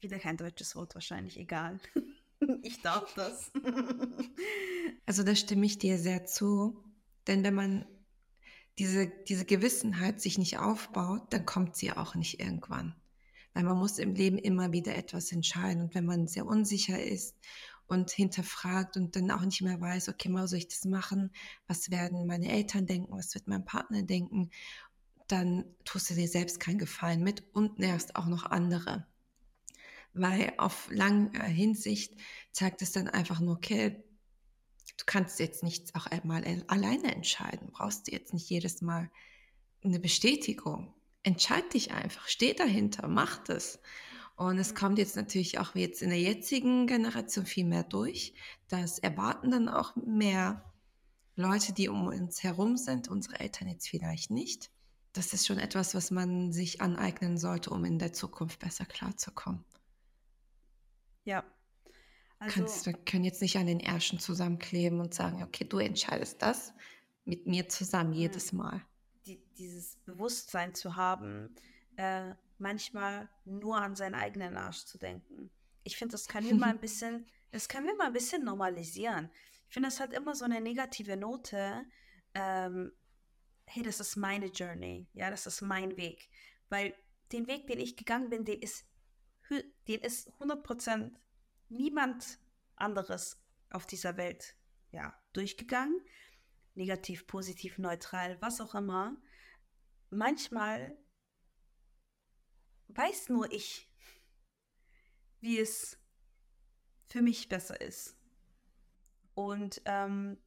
wieder 0.00 0.18
kein 0.18 0.36
deutsches 0.36 0.76
Wort 0.76 0.94
wahrscheinlich, 0.94 1.38
egal. 1.38 1.80
ich 2.62 2.80
darf 2.82 3.12
das. 3.14 3.50
also 5.06 5.22
da 5.22 5.34
stimme 5.34 5.66
ich 5.66 5.78
dir 5.78 5.98
sehr 5.98 6.24
zu. 6.24 6.84
Denn 7.26 7.42
wenn 7.44 7.54
man 7.54 7.86
diese, 8.78 9.08
diese 9.28 9.44
Gewissenheit 9.44 10.20
sich 10.20 10.38
nicht 10.38 10.58
aufbaut, 10.58 11.32
dann 11.32 11.44
kommt 11.46 11.76
sie 11.76 11.92
auch 11.92 12.14
nicht 12.14 12.40
irgendwann. 12.40 12.94
Weil 13.54 13.64
man 13.64 13.78
muss 13.78 13.98
im 13.98 14.14
Leben 14.14 14.38
immer 14.38 14.72
wieder 14.72 14.94
etwas 14.94 15.32
entscheiden. 15.32 15.82
Und 15.82 15.94
wenn 15.94 16.04
man 16.04 16.28
sehr 16.28 16.46
unsicher 16.46 17.02
ist 17.02 17.36
und 17.86 18.10
hinterfragt 18.10 18.96
und 18.96 19.16
dann 19.16 19.30
auch 19.30 19.40
nicht 19.40 19.62
mehr 19.62 19.80
weiß, 19.80 20.08
okay, 20.08 20.28
mal 20.28 20.46
soll 20.46 20.58
ich 20.58 20.68
das 20.68 20.84
machen? 20.84 21.32
Was 21.66 21.90
werden 21.90 22.26
meine 22.26 22.50
Eltern 22.50 22.86
denken? 22.86 23.16
Was 23.16 23.34
wird 23.34 23.48
mein 23.48 23.64
Partner 23.64 24.02
denken? 24.02 24.50
Dann 25.26 25.64
tust 25.84 26.10
du 26.10 26.14
dir 26.14 26.28
selbst 26.28 26.60
keinen 26.60 26.78
Gefallen 26.78 27.22
mit 27.22 27.42
und 27.52 27.78
nervst 27.78 28.16
auch 28.16 28.26
noch 28.26 28.44
andere 28.44 29.06
weil 30.14 30.52
auf 30.56 30.88
lange 30.90 31.30
Hinsicht 31.44 32.14
zeigt 32.52 32.82
es 32.82 32.92
dann 32.92 33.08
einfach 33.08 33.40
nur, 33.40 33.54
okay, 33.54 34.02
du 34.98 35.04
kannst 35.06 35.40
jetzt 35.40 35.62
nicht 35.62 35.94
auch 35.94 36.06
einmal 36.06 36.44
alleine 36.66 37.14
entscheiden, 37.14 37.70
brauchst 37.72 38.06
du 38.06 38.12
jetzt 38.12 38.34
nicht 38.34 38.50
jedes 38.50 38.82
Mal 38.82 39.10
eine 39.82 39.98
Bestätigung. 39.98 40.92
Entscheid 41.22 41.72
dich 41.72 41.92
einfach, 41.92 42.28
steh 42.28 42.52
dahinter, 42.52 43.08
mach 43.08 43.38
das. 43.38 43.80
Und 44.36 44.58
es 44.58 44.74
kommt 44.74 44.98
jetzt 44.98 45.16
natürlich 45.16 45.58
auch 45.58 45.74
jetzt 45.74 46.02
in 46.02 46.10
der 46.10 46.20
jetzigen 46.20 46.86
Generation 46.86 47.46
viel 47.46 47.64
mehr 47.64 47.82
durch. 47.82 48.34
Das 48.68 48.98
erwarten 48.98 49.50
dann 49.50 49.68
auch 49.68 49.96
mehr 49.96 50.64
Leute, 51.34 51.72
die 51.72 51.88
um 51.88 52.06
uns 52.06 52.42
herum 52.42 52.76
sind, 52.76 53.08
unsere 53.08 53.40
Eltern 53.40 53.68
jetzt 53.68 53.88
vielleicht 53.88 54.30
nicht. 54.30 54.70
Das 55.12 55.32
ist 55.32 55.46
schon 55.46 55.58
etwas, 55.58 55.94
was 55.94 56.10
man 56.10 56.52
sich 56.52 56.80
aneignen 56.80 57.38
sollte, 57.38 57.70
um 57.70 57.84
in 57.84 57.98
der 57.98 58.12
Zukunft 58.12 58.60
besser 58.60 58.84
klarzukommen. 58.84 59.64
Ja. 61.24 61.44
Also, 62.38 62.54
Kannst, 62.54 62.86
wir 62.86 62.92
können 62.92 63.24
jetzt 63.24 63.42
nicht 63.42 63.56
an 63.56 63.66
den 63.66 63.80
Ärschen 63.80 64.18
zusammenkleben 64.20 65.00
und 65.00 65.12
sagen, 65.12 65.42
okay, 65.42 65.64
du 65.64 65.78
entscheidest 65.78 66.40
das 66.40 66.72
mit 67.24 67.46
mir 67.46 67.68
zusammen 67.68 68.12
jedes 68.12 68.52
Mal. 68.52 68.80
Die, 69.26 69.42
dieses 69.58 69.96
Bewusstsein 70.06 70.74
zu 70.74 70.96
haben, 70.96 71.54
äh, 71.96 72.34
manchmal 72.58 73.28
nur 73.44 73.76
an 73.76 73.96
seinen 73.96 74.14
eigenen 74.14 74.56
Arsch 74.56 74.84
zu 74.84 74.98
denken. 74.98 75.50
Ich 75.82 75.96
finde, 75.96 76.12
das 76.12 76.28
können 76.28 76.46
wir 76.46 76.54
mal 76.54 76.70
ein 76.70 76.80
bisschen, 76.80 77.26
das 77.50 77.68
können 77.68 77.86
wir 77.86 77.96
mal 77.96 78.06
ein 78.06 78.12
bisschen 78.12 78.44
normalisieren. 78.44 79.30
Ich 79.68 79.74
finde, 79.74 79.88
es 79.88 80.00
hat 80.00 80.12
immer 80.12 80.34
so 80.34 80.44
eine 80.44 80.60
negative 80.60 81.16
Note. 81.16 81.84
Ähm, 82.34 82.92
hey, 83.66 83.82
das 83.82 84.00
ist 84.00 84.16
meine 84.16 84.46
Journey, 84.46 85.06
ja, 85.12 85.30
das 85.30 85.46
ist 85.46 85.60
mein 85.60 85.96
Weg. 85.96 86.30
Weil 86.68 86.94
den 87.32 87.46
Weg, 87.46 87.66
den 87.66 87.80
ich 87.80 87.96
gegangen 87.96 88.30
bin, 88.30 88.44
den 88.44 88.60
ist, 88.60 88.86
den 89.86 90.00
ist 90.00 90.30
100% 90.40 91.10
niemand 91.68 92.38
anderes 92.76 93.40
auf 93.70 93.86
dieser 93.86 94.16
Welt 94.16 94.54
ja, 94.92 95.14
durchgegangen. 95.32 96.00
Negativ, 96.74 97.26
positiv, 97.26 97.78
neutral, 97.78 98.40
was 98.40 98.60
auch 98.60 98.74
immer. 98.74 99.16
Manchmal 100.10 100.96
weiß 102.88 103.28
nur 103.28 103.50
ich, 103.52 103.90
wie 105.40 105.58
es 105.58 105.98
für 107.06 107.22
mich 107.22 107.48
besser 107.48 107.80
ist. 107.80 108.16
Und 109.34 109.82
ähm, 109.84 110.38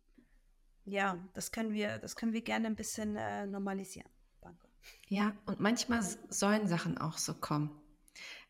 ja, 0.86 1.18
das 1.34 1.52
können 1.52 1.74
wir, 1.74 2.00
das 2.00 2.16
können 2.16 2.34
wir 2.34 2.42
gerne 2.42 2.68
ein 2.68 2.76
bisschen 2.76 3.16
äh, 3.16 3.46
normalisieren. 3.46 4.10
Danke. 4.42 4.68
Ja, 5.08 5.36
und 5.46 5.60
manchmal 5.60 6.04
sollen 6.30 6.68
Sachen 6.68 6.98
auch 6.98 7.18
so 7.18 7.34
kommen. 7.34 7.72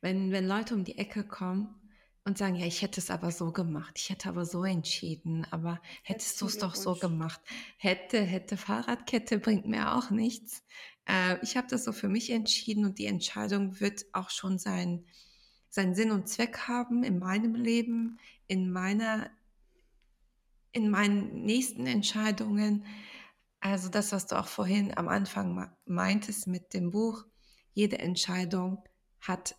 Wenn, 0.01 0.32
wenn 0.32 0.47
Leute 0.47 0.74
um 0.74 0.84
die 0.84 0.97
Ecke 0.97 1.24
kommen 1.24 1.81
und 2.24 2.38
sagen, 2.38 2.55
ja, 2.55 2.65
ich 2.65 2.82
hätte 2.82 2.99
es 2.99 3.09
aber 3.09 3.32
so 3.32 3.51
gemacht, 3.51 3.93
ich 3.97 4.09
hätte 4.09 4.30
aber 4.30 4.45
so 4.45 4.63
entschieden, 4.63 5.45
aber 5.49 5.82
hättest 6.03 6.39
du 6.41 6.45
es 6.45 6.59
doch 6.59 6.76
so 6.76 6.95
gemacht. 6.95 7.41
Hätte, 7.78 8.22
hätte 8.22 8.57
Fahrradkette 8.57 9.39
bringt 9.39 9.65
mir 9.65 9.95
auch 9.95 10.11
nichts. 10.11 10.63
Äh, 11.07 11.38
ich 11.41 11.57
habe 11.57 11.67
das 11.67 11.84
so 11.84 11.91
für 11.91 12.09
mich 12.09 12.30
entschieden 12.30 12.86
und 12.86 12.99
die 12.99 13.07
Entscheidung 13.07 13.80
wird 13.80 14.05
auch 14.13 14.30
schon 14.30 14.59
sein, 14.59 15.05
seinen 15.69 15.95
Sinn 15.95 16.11
und 16.11 16.28
Zweck 16.28 16.67
haben 16.67 17.03
in 17.03 17.17
meinem 17.17 17.55
Leben, 17.55 18.19
in 18.47 18.72
meiner, 18.72 19.32
in 20.74 20.91
meinen 20.91 21.43
nächsten 21.43 21.88
Entscheidungen. 21.88 22.86
Also 23.61 23.89
das, 23.89 24.11
was 24.11 24.28
du 24.28 24.39
auch 24.39 24.47
vorhin 24.47 24.95
am 24.95 25.07
Anfang 25.07 25.72
meintest 25.86 26.45
mit 26.45 26.74
dem 26.74 26.91
Buch, 26.91 27.26
jede 27.74 27.97
Entscheidung 27.99 28.84
hat 29.22 29.55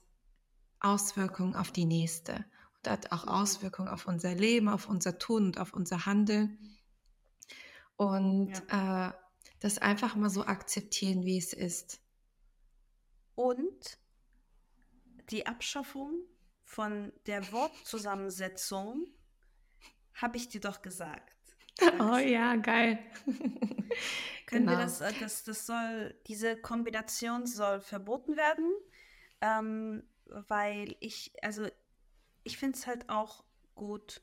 Auswirkungen 0.79 1.57
auf 1.57 1.73
die 1.73 1.87
nächste 1.87 2.45
hat 2.87 3.13
auch 3.13 3.27
Auswirkungen 3.27 3.89
auf 3.89 4.07
unser 4.07 4.35
Leben, 4.35 4.69
auf 4.69 4.89
unser 4.89 5.19
Tun 5.19 5.47
und 5.47 5.59
auf 5.59 5.73
unser 5.73 6.07
Handeln. 6.07 6.59
Und 7.97 8.53
ja. 8.71 9.09
äh, 9.09 9.13
das 9.61 9.79
einfach 9.79 10.17
mal 10.17 10.31
so 10.31 10.45
akzeptieren, 10.45 11.25
wie 11.25 11.39
es 11.39 11.53
ist. 11.53 12.01
Und 13.35 13.99
die 15.31 15.47
Abschaffung 15.47 16.21
von 16.65 17.13
der 17.27 17.53
Wortzusammensetzung 17.53 19.07
habe 20.15 20.37
ich 20.37 20.49
dir 20.49 20.61
doch 20.61 20.83
gesagt. 20.83 21.33
Oh 21.99 22.19
ja, 22.19 22.57
geil. 22.57 22.99
Können 24.47 24.67
genau. 24.67 24.73
wir 24.73 24.79
das, 24.79 25.01
äh, 25.01 25.13
das, 25.21 25.43
das 25.45 25.65
soll, 25.67 26.15
diese 26.27 26.57
Kombination 26.61 27.47
soll 27.47 27.81
verboten 27.81 28.37
werden, 28.37 28.71
ähm, 29.41 30.03
weil 30.27 30.97
ich, 31.01 31.33
also 31.43 31.67
ich 32.45 32.59
finde 32.59 32.77
es 32.77 32.87
halt 32.87 33.09
auch 33.09 33.45
gut, 33.75 34.23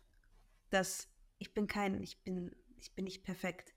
dass 0.70 1.10
ich 1.38 1.54
bin 1.54 1.68
kein, 1.68 2.02
ich 2.02 2.22
bin, 2.24 2.56
ich 2.78 2.94
bin 2.94 3.06
nicht 3.06 3.24
perfekt. 3.24 3.74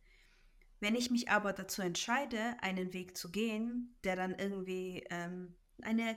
Wenn 0.81 0.97
ich 0.97 1.11
mich 1.11 1.31
aber 1.31 1.53
dazu 1.53 1.81
entscheide, 1.83 2.57
einen 2.61 2.93
Weg 2.93 3.17
zu 3.17 3.31
gehen, 3.31 3.97
der 4.03 4.17
dann 4.17 4.35
irgendwie 4.35 5.07
ähm, 5.11 5.55
eine 5.81 6.17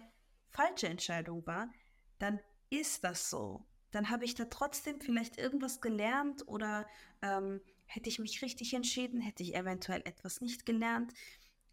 falsche 0.50 0.88
Entscheidung 0.88 1.46
war, 1.46 1.72
dann 2.18 2.40
ist 2.70 3.04
das 3.04 3.30
so. 3.30 3.66
Dann 3.92 4.10
habe 4.10 4.26
ich 4.26 4.34
da 4.34 4.46
trotzdem 4.46 5.00
vielleicht 5.00 5.38
irgendwas 5.38 5.82
gelernt 5.82 6.48
oder 6.48 6.88
ähm, 7.22 7.62
hätte 7.86 8.10
ich 8.10 8.20
mich 8.20 8.42
richtig 8.42 8.74
entschieden, 8.74 9.22
hätte 9.22 9.44
ich 9.44 9.56
eventuell 9.56 10.02
etwas 10.06 10.42
nicht 10.42 10.66
gelernt. 10.66 11.14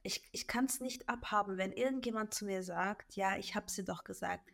Ich, 0.02 0.22
ich 0.32 0.46
kann 0.46 0.66
es 0.66 0.80
nicht 0.80 1.08
abhaben, 1.08 1.56
wenn 1.56 1.72
irgendjemand 1.72 2.34
zu 2.34 2.44
mir 2.44 2.62
sagt, 2.62 3.16
ja, 3.16 3.38
ich 3.38 3.54
habe 3.54 3.70
sie 3.70 3.84
doch 3.84 4.04
gesagt. 4.04 4.50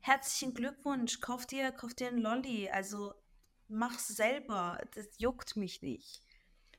Herzlichen 0.00 0.54
Glückwunsch, 0.54 1.20
kauf 1.20 1.46
dir, 1.46 1.72
kauf 1.72 1.94
dir 1.94 2.08
einen 2.08 2.18
Lolli, 2.18 2.68
also 2.70 3.12
mach's 3.68 4.08
selber, 4.08 4.78
das 4.94 5.06
juckt 5.18 5.56
mich 5.56 5.82
nicht. 5.82 6.22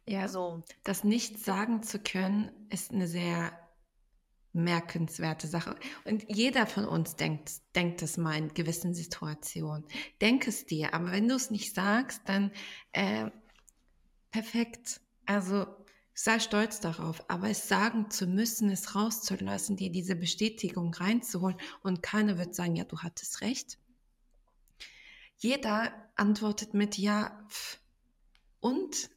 Ja, 0.07 0.28
so. 0.28 0.63
Das 0.84 1.03
nicht 1.03 1.39
sagen 1.39 1.84
zu 1.84 1.99
können, 1.99 2.51
ist 2.69 2.91
eine 2.91 3.07
sehr 3.07 3.57
merkenswerte 4.53 5.47
Sache. 5.47 5.76
Und 6.03 6.26
jeder 6.28 6.67
von 6.67 6.86
uns 6.86 7.15
denkt, 7.15 7.51
denkt 7.76 8.01
es 8.01 8.17
mal 8.17 8.38
in 8.38 8.53
gewissen 8.53 8.93
Situationen. 8.93 9.86
Denk 10.19 10.47
es 10.47 10.65
dir, 10.65 10.93
aber 10.93 11.11
wenn 11.11 11.28
du 11.28 11.36
es 11.36 11.51
nicht 11.51 11.74
sagst, 11.74 12.22
dann 12.26 12.51
äh, 12.91 13.30
perfekt. 14.32 14.99
Also 15.26 15.67
sei 16.14 16.39
stolz 16.39 16.80
darauf, 16.80 17.30
aber 17.30 17.49
es 17.49 17.68
sagen 17.68 18.09
zu 18.09 18.28
müssen, 18.28 18.70
es 18.70 18.95
rauszulassen, 18.95 19.78
dir 19.78 19.91
diese 19.91 20.16
Bestätigung 20.16 20.93
reinzuholen 20.93 21.57
und 21.84 22.03
keiner 22.03 22.38
wird 22.38 22.55
sagen, 22.55 22.76
ja, 22.76 22.84
du 22.84 22.99
hattest 22.99 23.41
recht. 23.41 23.78
Jeder 25.38 25.93
antwortet 26.16 26.74
mit 26.74 26.97
ja 26.97 27.45
pff, 27.49 27.80
und 28.59 29.09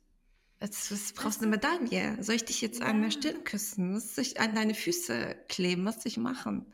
Jetzt, 0.64 0.90
jetzt 0.90 1.14
brauchst 1.14 1.42
du 1.42 1.45
eine 1.45 1.57
Medaille. 1.57 2.16
Soll 2.22 2.36
ich 2.36 2.45
dich 2.47 2.62
jetzt 2.62 2.80
ja. 2.80 2.86
an 2.86 3.03
der 3.03 3.11
Stirn 3.11 3.45
küssen? 3.45 3.92
Muss 3.92 4.16
ich 4.16 4.40
an 4.40 4.55
deine 4.55 4.74
Füße 4.74 5.36
kleben? 5.47 5.84
Was 5.84 5.97
soll 5.97 6.07
ich 6.07 6.16
machen? 6.16 6.72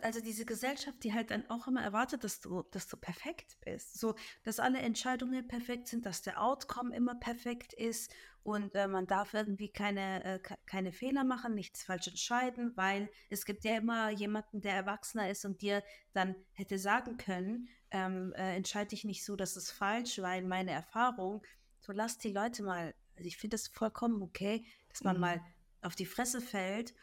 Also 0.00 0.20
diese 0.20 0.44
Gesellschaft, 0.44 1.04
die 1.04 1.12
halt 1.12 1.30
dann 1.30 1.48
auch 1.50 1.66
immer 1.66 1.82
erwartet, 1.82 2.24
dass 2.24 2.40
du, 2.40 2.62
dass 2.70 2.88
du 2.88 2.96
perfekt 2.96 3.58
bist. 3.60 4.00
So, 4.00 4.14
dass 4.44 4.60
alle 4.60 4.78
Entscheidungen 4.78 5.46
perfekt 5.46 5.88
sind, 5.88 6.06
dass 6.06 6.22
der 6.22 6.42
Outcome 6.42 6.94
immer 6.96 7.14
perfekt 7.14 7.72
ist 7.74 8.12
und 8.42 8.74
äh, 8.74 8.88
man 8.88 9.06
darf 9.06 9.34
irgendwie 9.34 9.68
keine, 9.68 10.24
äh, 10.24 10.40
keine 10.66 10.90
Fehler 10.90 11.22
machen, 11.24 11.54
nichts 11.54 11.84
falsch 11.84 12.08
entscheiden, 12.08 12.72
weil 12.76 13.10
es 13.28 13.44
gibt 13.44 13.64
ja 13.64 13.76
immer 13.76 14.10
jemanden, 14.10 14.60
der 14.60 14.74
erwachsener 14.74 15.30
ist 15.30 15.44
und 15.44 15.60
dir 15.60 15.82
dann 16.12 16.34
hätte 16.52 16.78
sagen 16.78 17.18
können, 17.18 17.68
ähm, 17.90 18.32
äh, 18.36 18.56
entscheide 18.56 18.88
dich 18.88 19.04
nicht 19.04 19.24
so, 19.24 19.36
das 19.36 19.56
ist 19.56 19.70
falsch, 19.70 20.18
weil 20.20 20.42
meine 20.42 20.72
Erfahrung, 20.72 21.42
so 21.80 21.92
lass 21.92 22.18
die 22.18 22.32
Leute 22.32 22.62
mal 22.62 22.94
also 23.16 23.28
ich 23.28 23.36
finde 23.36 23.56
es 23.56 23.68
vollkommen 23.68 24.22
okay, 24.22 24.64
dass 24.88 25.04
man 25.04 25.16
mhm. 25.16 25.20
mal 25.20 25.40
auf 25.82 25.94
die 25.94 26.06
Fresse 26.06 26.40
fällt. 26.40 26.94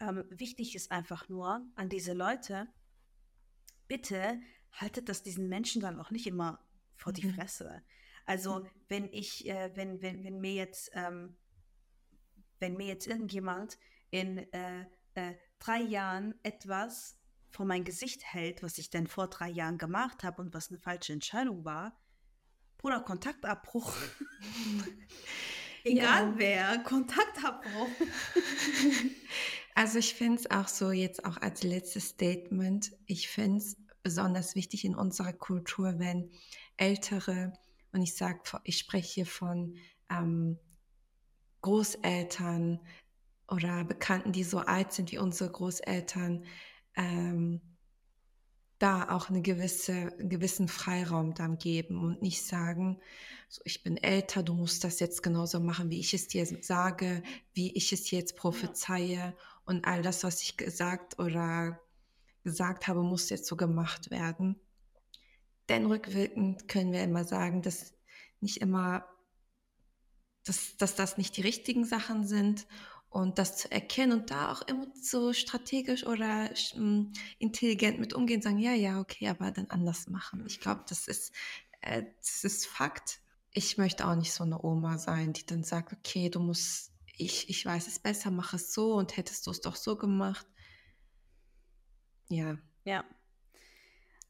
Ähm, 0.00 0.24
wichtig 0.30 0.74
ist 0.74 0.90
einfach 0.92 1.28
nur 1.28 1.66
an 1.74 1.88
diese 1.88 2.12
Leute, 2.12 2.68
bitte 3.88 4.40
haltet 4.72 5.08
das 5.08 5.22
diesen 5.22 5.48
Menschen 5.48 5.82
dann 5.82 5.98
auch 5.98 6.10
nicht 6.10 6.26
immer 6.26 6.64
vor 6.96 7.12
die 7.12 7.26
mhm. 7.26 7.34
Fresse. 7.34 7.82
Also 8.26 8.60
mhm. 8.60 8.68
wenn 8.88 9.12
ich, 9.12 9.48
äh, 9.48 9.70
wenn, 9.74 10.02
wenn, 10.02 10.24
wenn 10.24 10.40
mir 10.40 10.54
jetzt, 10.54 10.90
ähm, 10.94 11.36
wenn 12.60 12.76
mir 12.76 12.86
jetzt 12.86 13.06
irgendjemand 13.06 13.78
in 14.10 14.38
äh, 14.52 14.84
äh, 15.14 15.34
drei 15.58 15.80
Jahren 15.80 16.34
etwas 16.42 17.18
vor 17.50 17.66
mein 17.66 17.84
Gesicht 17.84 18.24
hält, 18.24 18.62
was 18.62 18.78
ich 18.78 18.90
denn 18.90 19.06
vor 19.06 19.28
drei 19.28 19.48
Jahren 19.48 19.78
gemacht 19.78 20.22
habe 20.22 20.42
und 20.42 20.54
was 20.54 20.68
eine 20.68 20.78
falsche 20.78 21.12
Entscheidung 21.12 21.64
war, 21.64 21.98
Bruder, 22.76 23.00
Kontaktabbruch. 23.00 23.92
Egal 25.84 26.28
ja. 26.28 26.34
wer, 26.36 26.78
Kontaktabbruch. 26.78 27.88
Also 29.78 30.00
ich 30.00 30.14
finde 30.14 30.40
es 30.40 30.50
auch 30.50 30.66
so 30.66 30.90
jetzt 30.90 31.24
auch 31.24 31.36
als 31.36 31.62
letztes 31.62 32.08
Statement, 32.08 32.90
ich 33.06 33.28
finde 33.28 33.58
es 33.58 33.76
besonders 34.02 34.56
wichtig 34.56 34.84
in 34.84 34.96
unserer 34.96 35.32
Kultur, 35.32 36.00
wenn 36.00 36.32
ältere, 36.76 37.52
und 37.92 38.02
ich 38.02 38.16
sage, 38.16 38.40
ich 38.64 38.76
spreche 38.76 39.14
hier 39.14 39.26
von 39.26 39.76
ähm, 40.10 40.58
Großeltern 41.60 42.80
oder 43.46 43.84
Bekannten, 43.84 44.32
die 44.32 44.42
so 44.42 44.58
alt 44.58 44.92
sind 44.92 45.12
wie 45.12 45.18
unsere 45.18 45.52
Großeltern, 45.52 46.44
ähm, 46.96 47.60
da 48.80 49.10
auch 49.10 49.28
eine 49.28 49.42
gewisse, 49.42 49.92
einen 49.92 50.28
gewissen 50.28 50.66
Freiraum 50.66 51.34
dann 51.34 51.56
geben 51.56 52.02
und 52.02 52.20
nicht 52.20 52.44
sagen, 52.44 53.00
so, 53.48 53.62
ich 53.64 53.84
bin 53.84 53.96
älter, 53.96 54.42
du 54.42 54.54
musst 54.54 54.82
das 54.82 54.98
jetzt 54.98 55.22
genauso 55.22 55.60
machen, 55.60 55.88
wie 55.90 56.00
ich 56.00 56.14
es 56.14 56.26
dir 56.26 56.46
sage, 56.46 57.22
wie 57.54 57.72
ich 57.76 57.92
es 57.92 58.10
jetzt 58.10 58.34
prophezeie 58.34 59.36
und 59.68 59.84
all 59.84 60.00
das, 60.00 60.24
was 60.24 60.42
ich 60.42 60.56
gesagt 60.56 61.18
oder 61.18 61.78
gesagt 62.42 62.88
habe, 62.88 63.02
muss 63.02 63.28
jetzt 63.28 63.46
so 63.46 63.54
gemacht 63.54 64.10
werden. 64.10 64.58
Denn 65.68 65.84
rückwirkend 65.84 66.68
können 66.68 66.92
wir 66.92 67.04
immer 67.04 67.24
sagen, 67.24 67.60
dass 67.60 67.92
nicht 68.40 68.62
immer, 68.62 69.04
dass, 70.44 70.78
dass 70.78 70.94
das 70.94 71.18
nicht 71.18 71.36
die 71.36 71.42
richtigen 71.42 71.84
Sachen 71.84 72.26
sind 72.26 72.66
und 73.10 73.38
das 73.38 73.58
zu 73.58 73.70
erkennen 73.70 74.20
und 74.20 74.30
da 74.30 74.52
auch 74.52 74.62
immer 74.62 74.86
so 74.94 75.34
strategisch 75.34 76.06
oder 76.06 76.50
ähm, 76.74 77.12
intelligent 77.38 78.00
mit 78.00 78.14
umgehen, 78.14 78.40
sagen, 78.40 78.58
ja, 78.58 78.72
ja, 78.72 78.98
okay, 78.98 79.28
aber 79.28 79.50
dann 79.50 79.68
anders 79.68 80.08
machen. 80.08 80.44
Ich 80.46 80.60
glaube, 80.60 80.84
das 80.88 81.08
ist, 81.08 81.34
äh, 81.82 82.04
das 82.20 82.44
ist 82.44 82.66
Fakt. 82.66 83.20
Ich 83.52 83.76
möchte 83.76 84.06
auch 84.06 84.14
nicht 84.14 84.32
so 84.32 84.44
eine 84.44 84.62
Oma 84.62 84.96
sein, 84.96 85.34
die 85.34 85.44
dann 85.44 85.62
sagt, 85.62 85.92
okay, 85.92 86.30
du 86.30 86.40
musst, 86.40 86.92
ich, 87.18 87.50
ich 87.50 87.66
weiß 87.66 87.86
es 87.86 87.98
besser, 87.98 88.30
mach 88.30 88.54
es 88.54 88.72
so 88.72 88.94
und 88.94 89.16
hättest 89.16 89.46
du 89.46 89.50
es 89.50 89.60
doch 89.60 89.76
so 89.76 89.96
gemacht. 89.96 90.46
Ja. 92.28 92.56
Ja. 92.84 93.04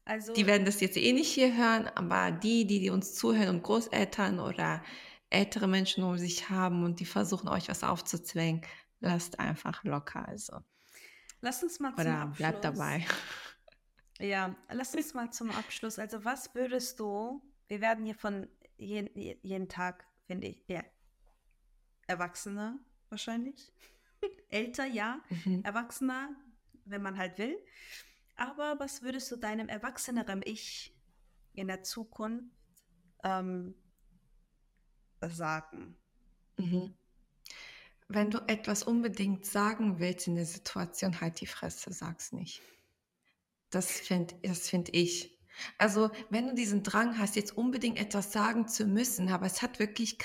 Also, 0.05 0.33
die 0.33 0.47
werden 0.47 0.65
das 0.65 0.81
jetzt 0.81 0.97
eh 0.97 1.13
nicht 1.13 1.31
hier 1.31 1.55
hören, 1.55 1.87
aber 1.95 2.31
die, 2.31 2.65
die, 2.65 2.79
die 2.79 2.89
uns 2.89 3.13
zuhören 3.13 3.49
und 3.57 3.63
Großeltern 3.63 4.39
oder 4.39 4.83
ältere 5.29 5.67
Menschen 5.67 6.03
um 6.03 6.17
sich 6.17 6.49
haben 6.49 6.83
und 6.83 6.99
die 6.99 7.05
versuchen 7.05 7.47
euch 7.47 7.69
was 7.69 7.83
aufzuzwängen, 7.83 8.65
lasst 8.99 9.39
einfach 9.39 9.83
locker. 9.83 10.27
Also. 10.27 10.57
Lass 11.41 11.61
uns 11.61 11.79
mal 11.79 11.91
zum 11.91 12.01
Oder 12.01 12.21
Abschluss. 12.21 12.37
bleibt 12.37 12.63
dabei. 12.65 13.05
Ja, 14.19 14.55
lass 14.69 14.95
uns 14.95 15.13
mal 15.13 15.31
zum 15.31 15.51
Abschluss. 15.51 15.99
Also, 15.99 16.25
was 16.25 16.53
würdest 16.55 16.99
du, 16.99 17.41
wir 17.67 17.79
werden 17.79 18.03
hier 18.03 18.15
von 18.15 18.47
jeden, 18.77 19.15
jeden 19.15 19.69
Tag, 19.69 20.07
finde 20.25 20.47
ich, 20.47 20.63
ja, 20.67 20.83
Erwachsene 22.09 22.79
wahrscheinlich. 23.09 23.71
Älter, 24.49 24.85
ja. 24.85 25.21
Mhm. 25.29 25.63
Erwachsener, 25.63 26.29
wenn 26.85 27.03
man 27.03 27.17
halt 27.17 27.37
will. 27.37 27.57
Aber 28.35 28.79
was 28.79 29.03
würdest 29.03 29.31
du 29.31 29.35
deinem 29.35 29.69
erwachseneren 29.69 30.41
Ich 30.43 30.95
in 31.53 31.67
der 31.67 31.83
Zukunft 31.83 32.49
ähm, 33.23 33.75
sagen? 35.21 35.95
Mhm. 36.57 36.95
Wenn 38.07 38.31
du 38.31 38.39
etwas 38.47 38.81
unbedingt 38.81 39.45
sagen 39.45 39.99
willst 39.99 40.27
in 40.27 40.35
der 40.35 40.45
Situation, 40.45 41.21
halt 41.21 41.39
die 41.41 41.45
Fresse, 41.45 41.93
sag's 41.93 42.31
nicht. 42.31 42.61
Das 43.69 43.91
finde 43.91 44.35
das 44.41 44.67
find 44.67 44.89
ich. 44.95 45.37
Also, 45.77 46.09
wenn 46.29 46.47
du 46.47 46.55
diesen 46.55 46.81
Drang 46.81 47.19
hast, 47.19 47.35
jetzt 47.35 47.55
unbedingt 47.55 47.99
etwas 47.99 48.31
sagen 48.31 48.67
zu 48.67 48.85
müssen, 48.85 49.29
aber 49.29 49.45
es 49.45 49.61
hat 49.61 49.77
wirklich 49.77 50.17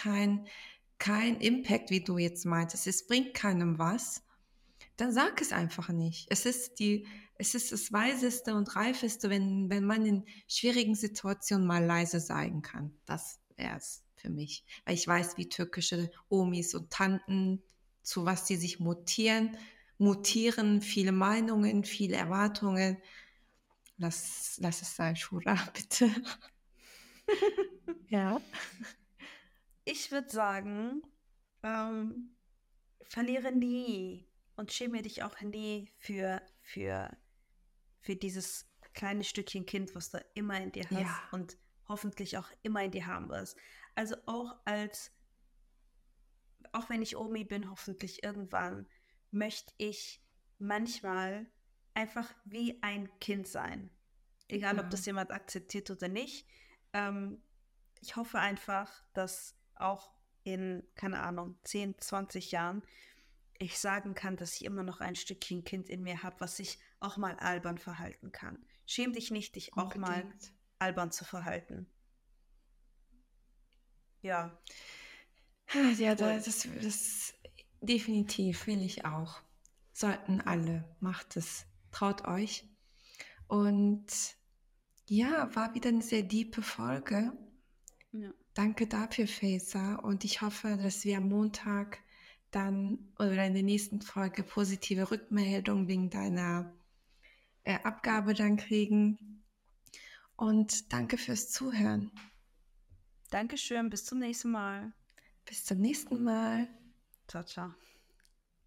keinen 0.99 1.39
kein 1.39 1.41
Impact, 1.41 1.91
wie 1.91 2.03
du 2.03 2.19
jetzt 2.19 2.45
meintest, 2.45 2.87
es 2.87 3.07
bringt 3.07 3.35
keinem 3.35 3.79
was, 3.79 4.23
dann 4.97 5.13
sag 5.13 5.41
es 5.41 5.53
einfach 5.53 5.89
nicht. 5.89 6.27
Es 6.31 6.47
ist, 6.47 6.79
die, 6.79 7.07
es 7.37 7.55
ist 7.55 7.73
das 7.73 7.93
Weiseste 7.93 8.55
und 8.55 8.77
Reifeste, 8.77 9.29
wenn, 9.31 9.69
wenn 9.71 9.85
man 9.85 10.07
in 10.07 10.25
schwierigen 10.47 10.95
Situationen 10.95 11.67
mal 11.67 11.85
leise 11.85 12.21
sein 12.21 12.63
kann. 12.63 12.97
Das 13.07 13.41
wäre 13.57 13.77
es 13.77 14.05
für 14.17 14.31
mich. 14.31 14.65
Weil 14.85 14.95
ich 14.95 15.07
weiß, 15.07 15.37
wie 15.37 15.49
türkische 15.49 16.11
Omis 16.29 16.75
und 16.75 16.91
Tanten, 16.91 17.63
zu 18.03 18.25
was 18.25 18.47
sie 18.47 18.57
sich 18.57 18.79
mutieren, 18.79 19.57
mutieren, 19.99 20.81
viele 20.81 21.13
Meinungen, 21.13 21.85
viele 21.85 22.17
Erwartungen. 22.17 22.99
Lass, 23.97 24.57
lass 24.61 24.83
es 24.83 24.95
sein, 24.95 25.17
Shura, 25.17 25.57
bitte. 25.75 26.11
ja. 28.09 28.41
Ich 29.85 30.11
würde 30.11 30.31
sagen, 30.31 31.03
ähm, 31.63 32.37
verliere 33.03 33.53
nie 33.53 34.27
und 34.57 34.73
schäme 34.73 35.03
dich 35.03 35.23
auch 35.23 35.41
nie 35.41 35.91
für, 35.99 36.43
für, 36.63 37.17
für 38.01 38.17
dieses 38.17 38.67
kleine 38.95 39.25
Stückchen 39.25 39.67
Kind, 39.67 39.95
was 39.95 40.11
du 40.11 40.25
immer 40.35 40.61
in 40.61 40.73
dir 40.73 40.85
hast 40.85 41.01
Ja. 41.01 41.29
und 41.33 41.59
hoffentlich 41.89 42.39
auch 42.39 42.49
immer 42.63 42.83
in 42.83 42.93
dir 42.93 43.07
haben 43.07 43.29
wirst. 43.29 43.59
Also 43.95 44.17
auch 44.27 44.57
als, 44.65 45.13
auch 46.73 46.89
wenn 46.89 47.03
ich 47.03 47.17
Omi 47.17 47.45
bin, 47.45 47.71
hoffentlich 47.71 48.23
irgendwann, 48.23 48.87
möchte 49.31 49.75
ich 49.77 50.23
manchmal 50.59 51.47
einfach 51.93 52.33
wie 52.45 52.83
ein 52.83 53.11
Kind 53.21 53.47
sein. 53.47 53.91
Egal, 54.49 54.79
ob 54.79 54.85
Ja. 54.85 54.91
das 54.91 55.05
jemand 55.07 55.31
akzeptiert 55.31 55.91
oder 55.91 56.09
nicht. 56.09 56.47
Ähm, 56.93 57.43
ich 58.01 58.17
hoffe 58.17 58.39
einfach, 58.39 59.05
dass 59.15 59.57
auch 59.77 60.11
in, 60.45 60.83
keine 60.95 61.21
Ahnung, 61.23 61.59
10, 61.65 61.99
20 61.99 62.51
Jahren 62.53 62.83
ich 63.59 63.79
sagen 63.79 64.15
kann, 64.15 64.37
dass 64.37 64.57
ich 64.57 64.65
immer 64.65 64.83
noch 64.83 65.01
ein 65.01 65.15
Stückchen 65.15 65.63
Kind 65.65 65.89
in 65.89 66.03
mir 66.03 66.23
habe, 66.23 66.41
was 66.41 66.57
sich 66.57 66.79
auch 67.01 67.17
mal 67.17 67.37
albern 67.37 67.79
verhalten 67.79 68.33
kann. 68.33 68.59
Schäm 68.85 69.13
dich 69.13 69.31
nicht, 69.31 69.55
dich 69.55 69.77
auch 69.77 69.95
mal 69.95 70.25
albern 70.81 71.13
zu 71.13 71.25
verhalten. 71.25 71.87
Ja, 74.23 74.59
Ja, 75.73 76.11
Cool. 76.11 76.17
da- 76.17 76.39
das, 76.39 76.69
das 76.83 77.35
definitiv 77.81 78.67
will 78.67 78.83
ich 78.83 79.05
auch. 79.05 79.41
Sollten 79.93 80.41
alle. 80.41 80.85
Macht 81.01 81.37
es. 81.37 81.67
Traut 81.93 82.25
euch. 82.27 82.69
Und 83.47 84.07
ja, 85.07 85.55
war 85.55 85.75
wieder 85.75 85.91
eine 85.91 86.03
sehr 86.03 86.23
diepe 86.23 86.63
Folge. 86.63 87.33
ja. 88.13 88.31
Danke 88.55 88.87
dafür, 88.87 89.27
Faisa. 89.27 89.97
Und 89.97 90.25
ich 90.25 90.41
hoffe, 90.41 90.79
dass 90.81 91.05
wir 91.05 91.19
am 91.19 91.29
Montag 91.29 91.99
dann 92.53 93.13
oder 93.19 93.45
in 93.45 93.55
der 93.55 93.65
nächsten 93.65 94.01
Folge 94.01 94.45
positive 94.45 95.11
Rückmeldungen 95.11 95.89
wegen 95.89 96.09
deiner 96.09 96.73
äh, 97.65 97.79
Abgabe 97.83 98.35
dann 98.35 98.57
kriegen. 98.57 99.43
Und 100.37 100.93
danke 100.93 101.19
fürs 101.19 101.51
Zuhören. 101.51 102.11
Dankeschön, 103.31 103.91
bis 103.91 104.05
zum 104.05 104.21
nächsten 104.21 104.53
Mal. 104.53 104.93
Bis 105.45 105.65
zum 105.65 105.79
nächsten 105.79 106.23
Mal. 106.23 106.69
Ciao, 107.27 107.43
ciao. 107.43 107.75